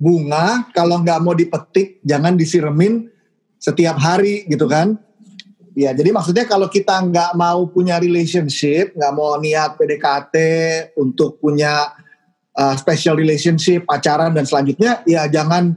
Bunga 0.00 0.72
kalau 0.72 1.04
nggak 1.04 1.20
mau 1.20 1.36
dipetik 1.36 2.00
jangan 2.00 2.40
disiramin 2.40 3.04
setiap 3.60 4.00
hari 4.00 4.48
gitu 4.48 4.64
kan. 4.64 4.96
Ya, 5.74 5.90
jadi 5.90 6.14
maksudnya 6.14 6.46
kalau 6.46 6.70
kita 6.70 7.02
nggak 7.04 7.34
mau 7.36 7.66
punya 7.68 7.98
relationship, 7.98 8.94
nggak 8.94 9.12
mau 9.12 9.36
niat 9.42 9.74
PDKT 9.74 10.34
untuk 10.96 11.42
punya 11.42 11.90
uh, 12.54 12.74
special 12.78 13.18
relationship, 13.18 13.82
pacaran 13.82 14.30
dan 14.32 14.46
selanjutnya, 14.46 15.02
ya 15.02 15.26
jangan 15.26 15.74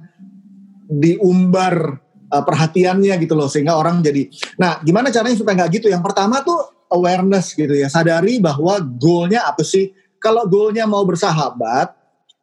diumbar 0.86 2.07
uh, 2.32 2.44
perhatiannya 2.44 3.14
gitu 3.24 3.34
loh 3.34 3.48
sehingga 3.48 3.76
orang 3.76 4.04
jadi 4.04 4.28
nah 4.60 4.80
gimana 4.84 5.12
caranya 5.12 5.38
supaya 5.38 5.64
nggak 5.64 5.72
gitu? 5.82 5.88
Yang 5.92 6.04
pertama 6.04 6.44
tuh 6.44 6.60
awareness 6.92 7.56
gitu 7.56 7.72
ya 7.72 7.88
sadari 7.92 8.40
bahwa 8.40 8.80
goalnya 8.80 9.48
apa 9.48 9.64
sih? 9.64 9.92
Kalau 10.18 10.50
goalnya 10.50 10.90
mau 10.90 11.06
bersahabat 11.06 11.94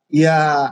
ya 0.08 0.70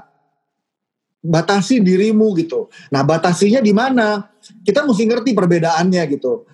batasi 1.22 1.82
dirimu 1.82 2.34
gitu. 2.38 2.70
Nah 2.90 3.02
batasinya 3.02 3.62
di 3.62 3.74
mana? 3.74 4.26
Kita 4.42 4.82
mesti 4.82 5.06
ngerti 5.06 5.30
perbedaannya 5.34 6.02
gitu. 6.18 6.46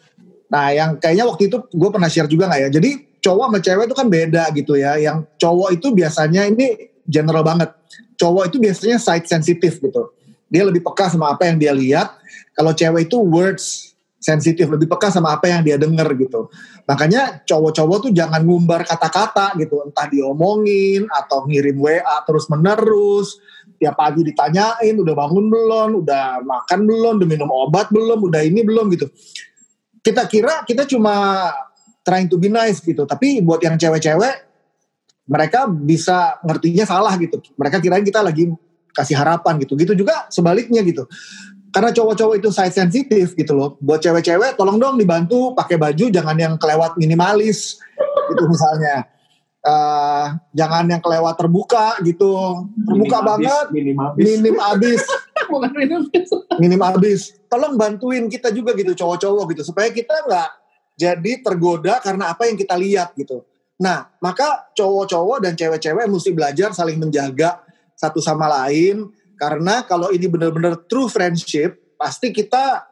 Nah 0.49 0.73
yang 0.73 0.97
kayaknya 0.97 1.25
waktu 1.29 1.53
itu 1.53 1.57
gue 1.69 1.91
pernah 1.93 2.09
share 2.09 2.29
juga 2.29 2.49
nggak 2.49 2.61
ya? 2.65 2.71
Jadi 2.81 2.91
cowok 3.19 3.45
sama 3.51 3.59
cewek 3.61 3.85
itu 3.89 3.97
kan 3.97 4.09
beda 4.09 4.45
gitu 4.57 4.73
ya. 4.77 4.97
Yang 4.97 5.29
cowok 5.41 5.69
itu 5.77 5.87
biasanya 5.93 6.49
ini 6.49 6.97
general 7.09 7.45
banget 7.45 7.73
cowok 8.19 8.51
itu 8.53 8.57
biasanya 8.59 8.99
side 8.99 9.25
sensitif 9.25 9.79
gitu 9.79 10.13
dia 10.49 10.65
lebih 10.65 10.81
peka 10.81 11.13
sama 11.13 11.33
apa 11.33 11.49
yang 11.49 11.57
dia 11.61 11.73
lihat 11.77 12.17
kalau 12.57 12.73
cewek 12.73 13.07
itu 13.07 13.21
words 13.21 13.89
sensitif, 14.19 14.67
lebih 14.67 14.91
peka 14.91 15.15
sama 15.15 15.39
apa 15.39 15.47
yang 15.47 15.63
dia 15.63 15.79
denger 15.79 16.11
gitu. 16.19 16.51
Makanya 16.91 17.47
cowok-cowok 17.47 18.11
tuh 18.11 18.13
jangan 18.13 18.43
ngumbar 18.43 18.83
kata-kata 18.83 19.55
gitu, 19.63 19.79
entah 19.87 20.11
diomongin 20.11 21.07
atau 21.07 21.47
ngirim 21.47 21.79
WA 21.79 22.17
terus 22.27 22.51
menerus. 22.51 23.39
Tiap 23.79 23.95
pagi 23.95 24.27
ditanyain, 24.27 24.95
udah 24.99 25.15
bangun 25.15 25.47
belum, 25.47 26.03
udah 26.03 26.43
makan 26.43 26.81
belum, 26.83 27.23
udah 27.23 27.29
minum 27.31 27.47
obat 27.47 27.95
belum, 27.95 28.27
udah 28.27 28.43
ini 28.43 28.67
belum 28.67 28.91
gitu. 28.99 29.07
Kita 30.03 30.27
kira 30.27 30.67
kita 30.67 30.83
cuma 30.91 31.47
trying 32.03 32.27
to 32.27 32.43
be 32.43 32.51
nice 32.51 32.83
gitu, 32.83 33.07
tapi 33.07 33.39
buat 33.39 33.63
yang 33.63 33.79
cewek-cewek 33.79 34.51
mereka 35.31 35.71
bisa 35.71 36.43
ngertinya 36.43 36.83
salah 36.89 37.15
gitu. 37.23 37.39
Mereka 37.55 37.79
kirain 37.79 38.03
kita 38.03 38.19
lagi 38.19 38.51
kasih 38.99 39.15
harapan 39.15 39.63
gitu. 39.63 39.79
Gitu 39.79 39.95
juga 39.95 40.27
sebaliknya 40.29 40.83
gitu 40.83 41.07
karena 41.69 41.91
cowok-cowok 41.93 42.35
itu 42.41 42.49
size 42.49 42.75
sensitif 42.75 43.27
gitu 43.37 43.53
loh. 43.53 43.77
Buat 43.79 44.01
cewek-cewek 44.01 44.57
tolong 44.57 44.81
dong 44.81 44.97
dibantu 44.97 45.53
pakai 45.53 45.77
baju 45.77 46.09
jangan 46.09 46.37
yang 46.37 46.55
kelewat 46.57 46.97
minimalis 46.97 47.81
gitu 48.33 48.45
misalnya. 48.49 49.05
Uh, 49.59 50.39
jangan 50.57 50.87
yang 50.89 51.03
kelewat 51.03 51.37
terbuka 51.37 52.01
gitu. 52.01 52.33
Terbuka 52.89 53.19
minim 53.21 53.29
banget. 53.29 53.67
minim 53.75 53.97
abis. 54.01 54.25
Minim 54.25 54.57
abis. 54.57 55.03
Bukan 55.53 55.71
minim 55.77 56.01
abis. 56.09 56.29
minim 56.57 56.81
abis. 56.81 57.21
Tolong 57.53 57.77
bantuin 57.77 58.25
kita 58.33 58.49
juga 58.55 58.73
gitu 58.73 58.97
cowok-cowok 58.97 59.45
gitu 59.53 59.63
supaya 59.69 59.93
kita 59.93 60.25
nggak 60.25 60.49
jadi 60.99 61.33
tergoda 61.45 62.01
karena 62.01 62.33
apa 62.33 62.49
yang 62.49 62.57
kita 62.57 62.75
lihat 62.81 63.13
gitu. 63.13 63.45
Nah, 63.79 64.11
maka 64.19 64.73
cowok-cowok 64.75 65.39
dan 65.47 65.53
cewek-cewek 65.55 66.11
mesti 66.11 66.31
belajar 66.35 66.75
saling 66.75 66.99
menjaga 66.99 67.63
satu 67.99 68.23
sama 68.23 68.47
lain 68.47 69.11
karena 69.39 69.87
kalau 69.87 70.11
ini 70.11 70.27
benar-benar 70.27 70.83
true 70.91 71.07
friendship, 71.07 71.79
pasti 71.95 72.35
kita 72.35 72.87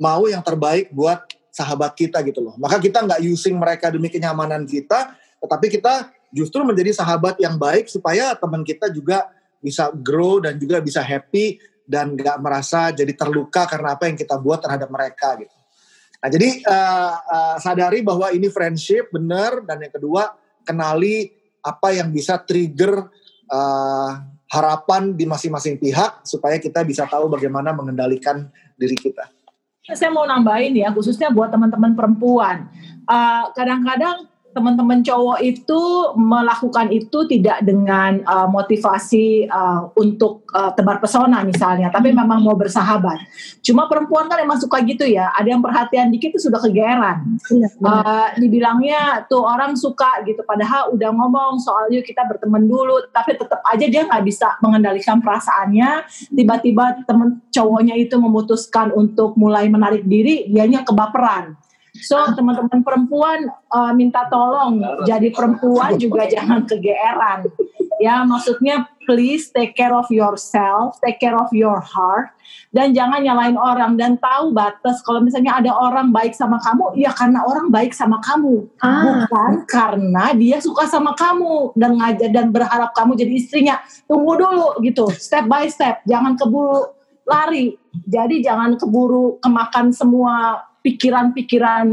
mau 0.00 0.24
yang 0.24 0.40
terbaik 0.40 0.88
buat 0.96 1.28
sahabat 1.52 1.92
kita 1.92 2.24
gitu 2.24 2.40
loh. 2.40 2.56
Maka 2.56 2.80
kita 2.80 3.04
nggak 3.04 3.20
using 3.20 3.60
mereka 3.60 3.92
demi 3.92 4.08
kenyamanan 4.08 4.64
kita, 4.64 5.12
tetapi 5.44 5.68
kita 5.68 6.08
justru 6.32 6.64
menjadi 6.64 6.96
sahabat 6.96 7.36
yang 7.36 7.60
baik 7.60 7.92
supaya 7.92 8.32
teman 8.32 8.64
kita 8.64 8.88
juga 8.88 9.28
bisa 9.60 9.92
grow 9.92 10.40
dan 10.40 10.56
juga 10.56 10.80
bisa 10.80 11.04
happy 11.04 11.60
dan 11.84 12.16
nggak 12.16 12.40
merasa 12.40 12.88
jadi 12.96 13.12
terluka 13.12 13.68
karena 13.68 13.92
apa 13.92 14.08
yang 14.08 14.16
kita 14.16 14.40
buat 14.40 14.64
terhadap 14.64 14.88
mereka 14.88 15.36
gitu. 15.36 15.52
Nah 16.20 16.28
jadi 16.32 16.48
uh, 16.64 17.14
uh, 17.28 17.56
sadari 17.60 18.00
bahwa 18.00 18.32
ini 18.32 18.48
friendship 18.48 19.12
benar 19.12 19.60
dan 19.68 19.84
yang 19.84 19.92
kedua 19.92 20.32
kenali 20.64 21.28
apa 21.60 21.92
yang 21.92 22.08
bisa 22.08 22.40
trigger 22.40 23.04
uh, 23.52 24.39
harapan 24.50 25.14
di 25.14 25.24
masing-masing 25.24 25.78
pihak 25.78 26.26
supaya 26.26 26.58
kita 26.58 26.82
bisa 26.82 27.06
tahu 27.06 27.30
bagaimana 27.30 27.70
mengendalikan 27.70 28.50
diri 28.74 28.98
kita. 28.98 29.30
Saya 29.90 30.10
mau 30.10 30.26
nambahin 30.26 30.74
ya, 30.74 30.90
khususnya 30.90 31.30
buat 31.30 31.54
teman-teman 31.54 31.94
perempuan. 31.94 32.66
uh, 33.06 33.50
kadang-kadang 33.54 34.26
teman-teman 34.50 35.00
cowok 35.06 35.38
itu 35.46 35.80
melakukan 36.18 36.90
itu 36.90 37.18
tidak 37.30 37.62
dengan 37.62 38.18
uh, 38.26 38.50
motivasi 38.50 39.46
uh, 39.46 39.94
untuk 39.94 40.42
uh, 40.50 40.74
tebar 40.74 40.98
pesona 40.98 41.46
misalnya, 41.46 41.88
tapi 41.88 42.10
hmm. 42.10 42.18
memang 42.18 42.42
mau 42.42 42.58
bersahabat. 42.58 43.22
Cuma 43.62 43.86
perempuan 43.86 44.26
kan 44.26 44.42
emang 44.42 44.58
suka 44.58 44.82
gitu 44.82 45.06
ya, 45.06 45.30
ada 45.30 45.46
yang 45.46 45.62
perhatian 45.62 46.10
dikit 46.10 46.34
itu 46.34 46.50
sudah 46.50 46.58
kegeran. 46.58 47.38
Uh, 47.78 48.34
dibilangnya 48.42 49.22
tuh 49.30 49.46
orang 49.46 49.78
suka 49.78 50.20
gitu, 50.26 50.42
padahal 50.42 50.90
udah 50.92 51.10
ngomong 51.14 51.62
soal 51.62 51.86
yuk 51.94 52.02
kita 52.02 52.26
berteman 52.26 52.66
dulu, 52.66 53.06
tapi 53.14 53.38
tetap 53.38 53.62
aja 53.70 53.86
dia 53.86 54.02
nggak 54.02 54.24
bisa 54.26 54.58
mengendalikan 54.58 55.22
perasaannya. 55.22 56.10
Tiba-tiba 56.34 57.06
temen 57.06 57.38
cowoknya 57.54 57.94
itu 57.94 58.18
memutuskan 58.18 58.90
untuk 58.98 59.38
mulai 59.38 59.70
menarik 59.70 60.02
diri, 60.02 60.50
dianya 60.50 60.82
kebaperan 60.82 61.54
So 62.00 62.16
teman-teman 62.32 62.80
perempuan 62.80 63.48
uh, 63.70 63.92
minta 63.92 64.26
tolong. 64.32 64.80
Jadi 65.04 65.30
perempuan 65.32 66.00
juga 66.00 66.26
jangan 66.34 66.64
kegeeran. 66.64 67.48
Ya 68.00 68.24
maksudnya 68.24 68.88
please 69.04 69.52
take 69.52 69.76
care 69.76 69.92
of 69.92 70.08
yourself, 70.08 70.96
take 71.04 71.20
care 71.20 71.36
of 71.36 71.52
your 71.52 71.84
heart 71.84 72.32
dan 72.72 72.96
jangan 72.96 73.20
nyalain 73.20 73.58
orang. 73.60 73.98
Dan 74.00 74.16
tahu 74.16 74.56
batas 74.56 75.04
kalau 75.04 75.20
misalnya 75.20 75.60
ada 75.60 75.74
orang 75.74 76.08
baik 76.14 76.32
sama 76.32 76.56
kamu 76.62 76.96
ya 76.96 77.12
karena 77.12 77.44
orang 77.44 77.68
baik 77.68 77.92
sama 77.92 78.22
kamu. 78.24 78.64
Ah. 78.80 79.26
bukan 79.26 79.52
karena 79.68 80.32
dia 80.32 80.62
suka 80.62 80.88
sama 80.88 81.12
kamu 81.12 81.76
dan 81.76 82.00
ngajak 82.00 82.30
dan 82.32 82.46
berharap 82.48 82.96
kamu 82.96 83.18
jadi 83.20 83.32
istrinya. 83.36 83.76
Tunggu 84.08 84.38
dulu 84.38 84.80
gitu 84.80 85.10
step 85.12 85.44
by 85.50 85.68
step. 85.68 86.00
Jangan 86.08 86.40
keburu 86.40 86.96
lari. 87.28 87.76
Jadi 88.06 88.40
jangan 88.40 88.78
keburu 88.78 89.42
kemakan 89.42 89.90
semua 89.90 90.62
pikiran-pikiran 90.80 91.86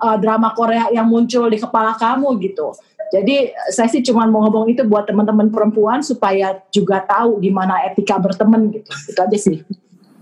uh, 0.00 0.16
drama 0.16 0.56
Korea 0.56 0.88
yang 0.90 1.06
muncul 1.06 1.46
di 1.52 1.60
kepala 1.60 1.94
kamu 1.94 2.40
gitu. 2.40 2.72
Jadi 3.10 3.50
saya 3.74 3.90
sih 3.90 4.06
cuma 4.06 4.22
mau 4.30 4.46
ngomong 4.46 4.70
itu 4.70 4.86
buat 4.86 5.02
teman-teman 5.02 5.50
perempuan 5.50 5.98
supaya 5.98 6.62
juga 6.70 7.02
tahu 7.02 7.42
gimana 7.42 7.82
etika 7.90 8.16
berteman 8.22 8.70
gitu. 8.70 8.90
Itu 9.10 9.18
aja 9.18 9.38
sih. 9.38 9.58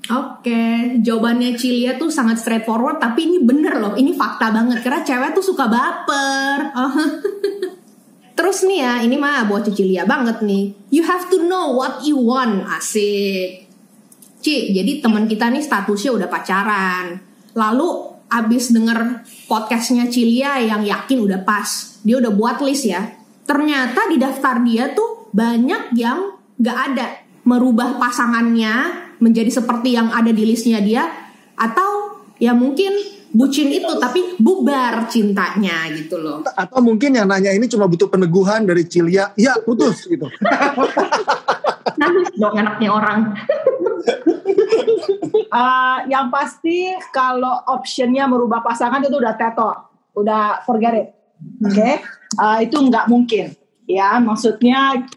Oke, 0.08 0.96
jawabannya 1.04 1.52
Cilia 1.52 2.00
tuh 2.00 2.08
sangat 2.08 2.40
straightforward, 2.40 2.96
tapi 2.96 3.28
ini 3.28 3.44
bener 3.44 3.76
loh, 3.76 3.92
ini 3.92 4.16
fakta 4.16 4.48
banget 4.48 4.80
karena 4.80 5.04
cewek 5.04 5.36
tuh 5.36 5.44
suka 5.44 5.68
baper. 5.68 6.72
Terus 8.40 8.64
nih 8.64 8.80
ya, 8.80 8.92
ini 9.04 9.20
mah 9.20 9.44
buat 9.44 9.68
Cilia 9.68 10.08
banget 10.08 10.40
nih. 10.40 10.72
You 10.88 11.04
have 11.04 11.28
to 11.28 11.44
know 11.44 11.76
what 11.76 12.00
you 12.08 12.16
want, 12.16 12.64
asik. 12.72 13.68
Ci, 14.40 14.72
jadi 14.72 15.04
teman 15.04 15.28
kita 15.28 15.52
nih 15.52 15.60
statusnya 15.60 16.16
udah 16.16 16.28
pacaran 16.32 17.27
Lalu 17.56 17.88
abis 18.28 18.72
denger 18.76 19.24
podcastnya 19.48 20.08
Cilia 20.12 20.60
yang 20.60 20.84
yakin 20.84 21.24
udah 21.24 21.40
pas, 21.44 22.00
dia 22.04 22.20
udah 22.20 22.32
buat 22.32 22.60
list 22.60 22.88
ya. 22.88 23.16
Ternyata 23.48 24.12
di 24.12 24.20
daftar 24.20 24.60
dia 24.60 24.92
tuh 24.92 25.32
banyak 25.32 25.96
yang 25.96 26.36
gak 26.60 26.78
ada 26.92 27.06
merubah 27.48 27.96
pasangannya 27.96 29.08
menjadi 29.18 29.48
seperti 29.48 29.96
yang 29.96 30.12
ada 30.12 30.28
di 30.28 30.44
listnya 30.44 30.84
dia 30.84 31.08
atau 31.56 32.20
ya 32.36 32.52
mungkin 32.52 32.92
bucin 33.32 33.68
itu 33.68 33.88
tapi 34.00 34.36
bubar 34.40 35.08
cintanya 35.08 35.88
gitu 35.92 36.20
loh. 36.20 36.44
Atau 36.44 36.80
mungkin 36.80 37.16
yang 37.16 37.28
nanya 37.28 37.52
ini 37.52 37.68
cuma 37.68 37.88
butuh 37.88 38.08
peneguhan 38.08 38.64
dari 38.64 38.84
Cilia, 38.88 39.32
ya 39.36 39.56
putus 39.60 40.08
gitu. 40.08 40.28
Nangis 41.96 42.28
dong 42.36 42.58
anaknya 42.58 42.90
orang. 42.92 43.18
uh, 45.48 45.98
yang 46.10 46.28
pasti 46.28 46.92
kalau 47.14 47.64
optionnya 47.70 48.28
merubah 48.28 48.60
pasangan 48.60 49.00
itu 49.00 49.16
udah 49.16 49.34
teto, 49.38 49.70
udah 50.18 50.62
forget 50.68 50.94
it, 50.94 51.08
oke? 51.64 51.72
Okay? 51.72 51.94
Uh, 52.36 52.58
itu 52.60 52.76
nggak 52.76 53.08
mungkin, 53.08 53.56
ya. 53.88 54.20
Maksudnya, 54.20 55.08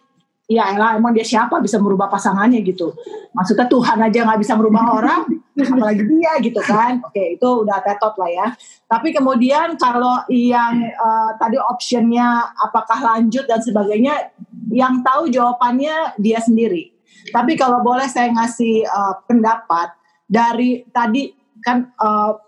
ya 0.48 0.76
elah, 0.76 1.00
emang 1.00 1.16
dia 1.16 1.24
siapa 1.28 1.60
bisa 1.60 1.80
merubah 1.80 2.08
pasangannya 2.08 2.64
gitu? 2.64 2.96
Maksudnya 3.32 3.68
Tuhan 3.72 3.98
aja 4.04 4.20
nggak 4.28 4.42
bisa 4.44 4.54
merubah 4.60 4.84
orang, 5.00 5.22
apalagi 5.56 6.04
dia 6.08 6.32
gitu 6.44 6.60
kan? 6.64 7.00
Oke, 7.04 7.40
itu 7.40 7.48
udah 7.48 7.80
tetot 7.84 8.16
lah 8.20 8.32
ya. 8.32 8.48
Tapi 8.88 9.16
kemudian 9.16 9.80
kalau 9.80 10.24
yang 10.28 10.84
uh, 10.96 11.32
tadi 11.40 11.56
optionnya 11.56 12.52
apakah 12.60 13.00
lanjut 13.00 13.48
dan 13.48 13.64
sebagainya, 13.64 14.36
yang 14.70 15.02
tahu 15.02 15.32
jawabannya 15.34 16.20
dia 16.22 16.38
sendiri. 16.38 16.94
Tapi 17.34 17.58
kalau 17.58 17.82
boleh 17.82 18.06
saya 18.06 18.30
ngasih 18.34 18.86
uh, 18.86 19.26
pendapat, 19.26 19.94
dari 20.32 20.88
tadi 20.90 21.34
kan 21.60 21.92
uh, 22.00 22.40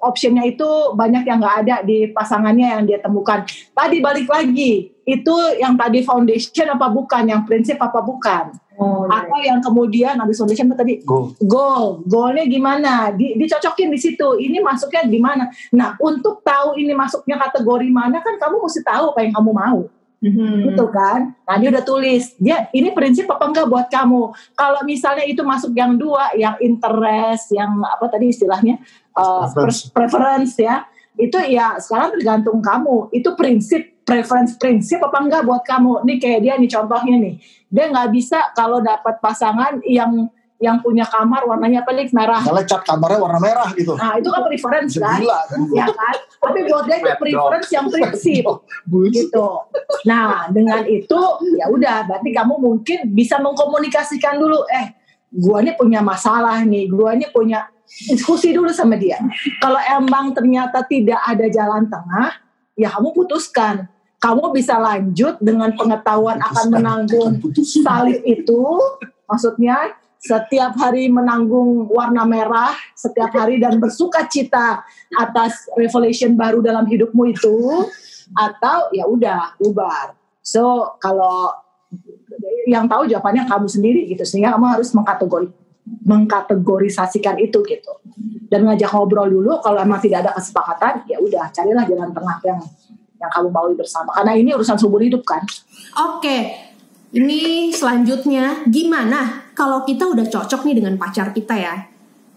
optionnya 0.00 0.46
itu 0.46 0.66
banyak 0.94 1.26
yang 1.26 1.38
nggak 1.42 1.56
ada 1.66 1.76
di 1.82 2.10
pasangannya 2.10 2.66
yang 2.78 2.82
dia 2.86 2.98
temukan. 3.02 3.42
Tadi 3.74 3.98
balik 3.98 4.30
lagi, 4.30 4.94
itu 5.04 5.34
yang 5.58 5.74
tadi 5.74 6.02
foundation 6.06 6.66
apa 6.70 6.86
bukan, 6.88 7.22
yang 7.28 7.42
prinsip 7.44 7.76
apa 7.78 8.00
bukan. 8.00 8.54
Oh, 8.78 9.10
iya. 9.10 9.26
Atau 9.26 9.38
yang 9.42 9.58
kemudian 9.58 10.14
habis 10.22 10.38
foundation 10.38 10.70
tadi 10.70 11.02
goal, 11.02 11.34
goal, 11.42 12.06
goalnya 12.06 12.46
gimana? 12.46 13.10
Di, 13.10 13.34
dicocokin 13.34 13.90
di 13.90 13.98
situ. 13.98 14.38
Ini 14.38 14.62
masuknya 14.62 15.02
gimana? 15.10 15.50
Nah, 15.74 15.98
untuk 15.98 16.46
tahu 16.46 16.78
ini 16.78 16.94
masuknya 16.94 17.42
kategori 17.42 17.90
mana 17.90 18.22
kan 18.22 18.38
kamu 18.38 18.62
mesti 18.62 18.86
tahu 18.86 19.10
apa 19.10 19.26
yang 19.26 19.34
kamu 19.34 19.50
mau. 19.50 19.80
Mm-hmm. 20.18 20.74
Gitu 20.74 20.84
kan? 20.90 21.30
Nah 21.46 21.56
dia 21.62 21.68
udah 21.70 21.84
tulis, 21.86 22.34
dia 22.42 22.66
ini 22.74 22.90
prinsip 22.90 23.30
apa 23.30 23.44
enggak 23.46 23.70
buat 23.70 23.86
kamu? 23.86 24.34
Kalau 24.58 24.80
misalnya 24.82 25.22
itu 25.22 25.46
masuk 25.46 25.70
yang 25.78 25.94
dua, 25.94 26.34
yang 26.34 26.58
interest, 26.58 27.54
yang 27.54 27.78
apa 27.86 28.10
tadi 28.10 28.34
istilahnya 28.34 28.82
uh, 29.14 29.46
preference. 29.46 29.94
preference 29.94 30.52
ya, 30.58 30.82
itu 31.14 31.38
ya 31.46 31.78
sekarang 31.78 32.18
tergantung 32.18 32.58
kamu. 32.58 33.14
Itu 33.14 33.38
prinsip 33.38 34.02
preference 34.02 34.58
prinsip 34.58 34.98
apa 35.06 35.22
enggak 35.22 35.46
buat 35.46 35.62
kamu? 35.62 36.02
Nih 36.02 36.18
kayak 36.18 36.40
dia 36.42 36.54
nih 36.58 36.70
contohnya 36.70 37.14
nih, 37.22 37.34
dia 37.70 37.84
nggak 37.86 38.08
bisa 38.10 38.38
kalau 38.58 38.82
dapat 38.82 39.22
pasangan 39.22 39.78
yang 39.86 40.26
yang 40.58 40.82
punya 40.82 41.06
kamar 41.06 41.46
warnanya 41.46 41.86
pelik 41.86 42.10
merah. 42.10 42.42
Misalnya 42.42 42.66
cat 42.66 42.82
kamarnya 42.82 43.18
warna 43.22 43.38
merah 43.38 43.70
gitu. 43.78 43.94
Nah 43.94 44.18
itu 44.18 44.26
kan 44.26 44.42
preference 44.42 44.94
kan. 44.98 45.18
Gila 45.22 45.38
kan. 45.46 45.58
Ya 45.70 45.86
kan. 45.86 46.14
Tapi 46.38 46.58
buat 46.66 46.84
dia 46.90 46.98
itu 46.98 47.10
preference 47.14 47.70
yang 47.70 47.86
prinsip. 47.86 48.44
gitu. 49.14 49.48
Nah 50.02 50.50
dengan 50.50 50.82
itu 50.90 51.20
ya 51.54 51.70
udah 51.70 51.96
berarti 52.10 52.30
kamu 52.34 52.54
mungkin 52.58 52.98
bisa 53.14 53.38
mengkomunikasikan 53.38 54.34
dulu. 54.42 54.66
Eh 54.66 54.98
gua 55.30 55.62
ini 55.62 55.78
punya 55.78 56.02
masalah 56.02 56.58
nih. 56.66 56.90
Gua 56.90 57.14
ini 57.14 57.30
punya 57.30 57.70
diskusi 57.86 58.50
dulu 58.50 58.74
sama 58.74 58.98
dia. 58.98 59.22
Kalau 59.62 59.78
emang 59.78 60.34
ternyata 60.34 60.82
tidak 60.84 61.22
ada 61.22 61.46
jalan 61.48 61.86
tengah, 61.86 62.34
ya 62.74 62.90
kamu 62.98 63.14
putuskan. 63.14 63.86
Kamu 64.18 64.50
bisa 64.50 64.74
lanjut 64.82 65.38
dengan 65.38 65.70
pengetahuan 65.78 66.42
akan 66.42 66.74
menanggung 66.74 67.38
salib 67.62 68.18
itu, 68.26 68.66
maksudnya 69.30 69.94
setiap 70.18 70.74
hari 70.74 71.06
menanggung 71.06 71.86
warna 71.86 72.26
merah 72.26 72.74
setiap 72.98 73.30
hari 73.38 73.62
dan 73.62 73.78
bersuka 73.78 74.26
cita 74.26 74.82
atas 75.14 75.70
revelation 75.78 76.34
baru 76.34 76.58
dalam 76.58 76.84
hidupmu 76.84 77.30
itu 77.30 77.86
atau 78.34 78.90
ya 78.90 79.06
udah 79.06 79.54
bubar. 79.62 80.18
So 80.42 80.94
kalau 80.98 81.54
yang 82.68 82.84
tahu 82.90 83.08
jawabannya 83.08 83.48
kamu 83.48 83.66
sendiri 83.70 84.00
gitu 84.10 84.26
sehingga 84.26 84.58
kamu 84.58 84.66
harus 84.76 84.92
mengkategori 84.92 85.48
mengkategorisasikan 86.04 87.40
itu 87.40 87.64
gitu 87.64 87.92
dan 88.52 88.68
ngajak 88.68 88.92
ngobrol 88.92 89.24
dulu 89.24 89.56
kalau 89.64 89.80
emang 89.80 90.00
tidak 90.04 90.28
ada 90.28 90.36
kesepakatan 90.36 91.04
ya 91.08 91.16
udah 91.16 91.48
carilah 91.48 91.84
jalan 91.88 92.12
tengah 92.12 92.36
yang 92.44 92.60
yang 93.18 93.30
kamu 93.34 93.48
mau 93.50 93.66
bersama 93.72 94.10
karena 94.14 94.32
ini 94.36 94.50
urusan 94.54 94.78
subur 94.78 95.00
hidup 95.02 95.24
kan. 95.26 95.42
Oke, 95.42 96.22
okay. 96.22 96.42
Ini 97.14 97.72
selanjutnya 97.72 98.68
gimana 98.68 99.50
kalau 99.56 99.82
kita 99.82 100.04
udah 100.04 100.28
cocok 100.28 100.68
nih 100.68 100.76
dengan 100.78 100.94
pacar 101.00 101.32
kita 101.32 101.56
ya, 101.56 101.74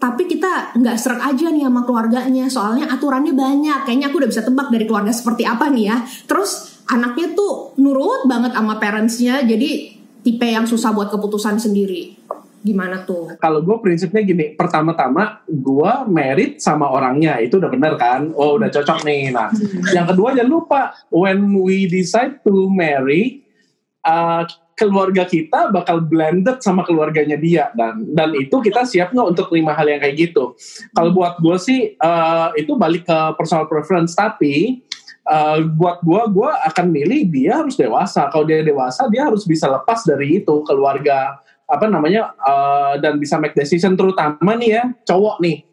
tapi 0.02 0.26
kita 0.26 0.74
nggak 0.74 0.96
serak 0.98 1.22
aja 1.22 1.52
nih 1.52 1.62
sama 1.62 1.86
keluarganya, 1.86 2.50
soalnya 2.50 2.90
aturannya 2.90 3.36
banyak. 3.36 3.86
Kayaknya 3.86 4.06
aku 4.10 4.16
udah 4.18 4.30
bisa 4.32 4.42
tebak 4.42 4.72
dari 4.74 4.84
keluarga 4.88 5.14
seperti 5.14 5.46
apa 5.46 5.70
nih 5.70 5.84
ya. 5.86 5.96
Terus 6.26 6.82
anaknya 6.90 7.36
tuh 7.38 7.78
nurut 7.78 8.26
banget 8.26 8.56
sama 8.56 8.82
parentsnya, 8.82 9.46
jadi 9.46 9.94
tipe 10.26 10.46
yang 10.50 10.66
susah 10.66 10.90
buat 10.90 11.12
keputusan 11.14 11.62
sendiri. 11.62 12.18
Gimana 12.62 13.02
tuh? 13.02 13.34
Kalau 13.42 13.58
gue 13.58 13.74
prinsipnya 13.82 14.22
gini, 14.22 14.54
pertama-tama 14.54 15.42
gue 15.50 15.92
merit 16.06 16.62
sama 16.62 16.94
orangnya, 16.94 17.42
itu 17.42 17.58
udah 17.58 17.66
bener 17.66 17.98
kan? 17.98 18.30
Oh 18.38 18.54
udah 18.54 18.70
cocok 18.70 19.02
nih. 19.02 19.34
Nah, 19.34 19.50
yang 19.90 20.06
kedua 20.06 20.30
jangan 20.30 20.50
lupa, 20.50 20.94
when 21.10 21.50
we 21.58 21.90
decide 21.90 22.38
to 22.46 22.70
marry, 22.70 23.41
uh, 24.06 24.42
keluarga 24.74 25.22
kita 25.28 25.70
bakal 25.70 26.02
blended 26.02 26.58
sama 26.64 26.82
keluarganya 26.82 27.38
dia 27.38 27.70
dan 27.78 28.02
dan 28.16 28.34
itu 28.34 28.58
kita 28.58 28.82
siap 28.82 29.14
nggak 29.14 29.36
untuk 29.36 29.48
lima 29.54 29.76
hal 29.76 29.86
yang 29.86 30.00
kayak 30.02 30.16
gitu. 30.18 30.56
Kalau 30.96 31.10
buat 31.14 31.38
gue 31.38 31.56
sih 31.60 31.80
uh, 32.02 32.50
itu 32.58 32.74
balik 32.74 33.06
ke 33.06 33.18
personal 33.38 33.68
preference 33.70 34.16
tapi 34.16 34.82
uh, 35.30 35.62
buat 35.78 36.02
gue 36.02 36.22
gue 36.34 36.50
akan 36.72 36.86
milih 36.90 37.30
dia 37.30 37.62
harus 37.62 37.78
dewasa. 37.78 38.26
Kalau 38.32 38.48
dia 38.48 38.64
dewasa 38.64 39.06
dia 39.06 39.28
harus 39.28 39.46
bisa 39.46 39.70
lepas 39.70 40.02
dari 40.02 40.42
itu 40.42 40.54
keluarga 40.66 41.38
apa 41.72 41.86
namanya 41.88 42.36
uh, 42.42 43.00
dan 43.00 43.16
bisa 43.16 43.38
make 43.40 43.56
decision 43.56 43.96
terutama 43.96 44.52
nih 44.58 44.76
ya 44.76 44.84
cowok 45.08 45.40
nih 45.40 45.64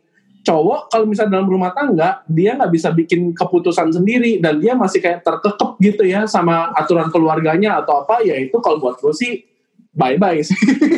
cowok 0.43 0.88
kalau 0.88 1.06
misalnya 1.06 1.39
dalam 1.39 1.49
rumah 1.52 1.71
tangga 1.75 2.23
dia 2.25 2.56
nggak 2.56 2.71
bisa 2.71 2.89
bikin 2.95 3.36
keputusan 3.36 3.91
sendiri 3.91 4.39
dan 4.39 4.58
dia 4.58 4.73
masih 4.73 5.04
kayak 5.04 5.21
terkekep 5.21 5.71
gitu 5.84 6.04
ya 6.08 6.23
sama 6.25 6.71
aturan 6.75 7.12
keluarganya 7.12 7.84
atau 7.84 8.04
apa 8.08 8.23
ya 8.23 8.39
itu 8.39 8.56
kalau 8.63 8.80
buat 8.80 8.97
gue 9.04 9.12
sih 9.12 9.43
bye 9.91 10.15
bye 10.15 10.39
sih 10.39 10.56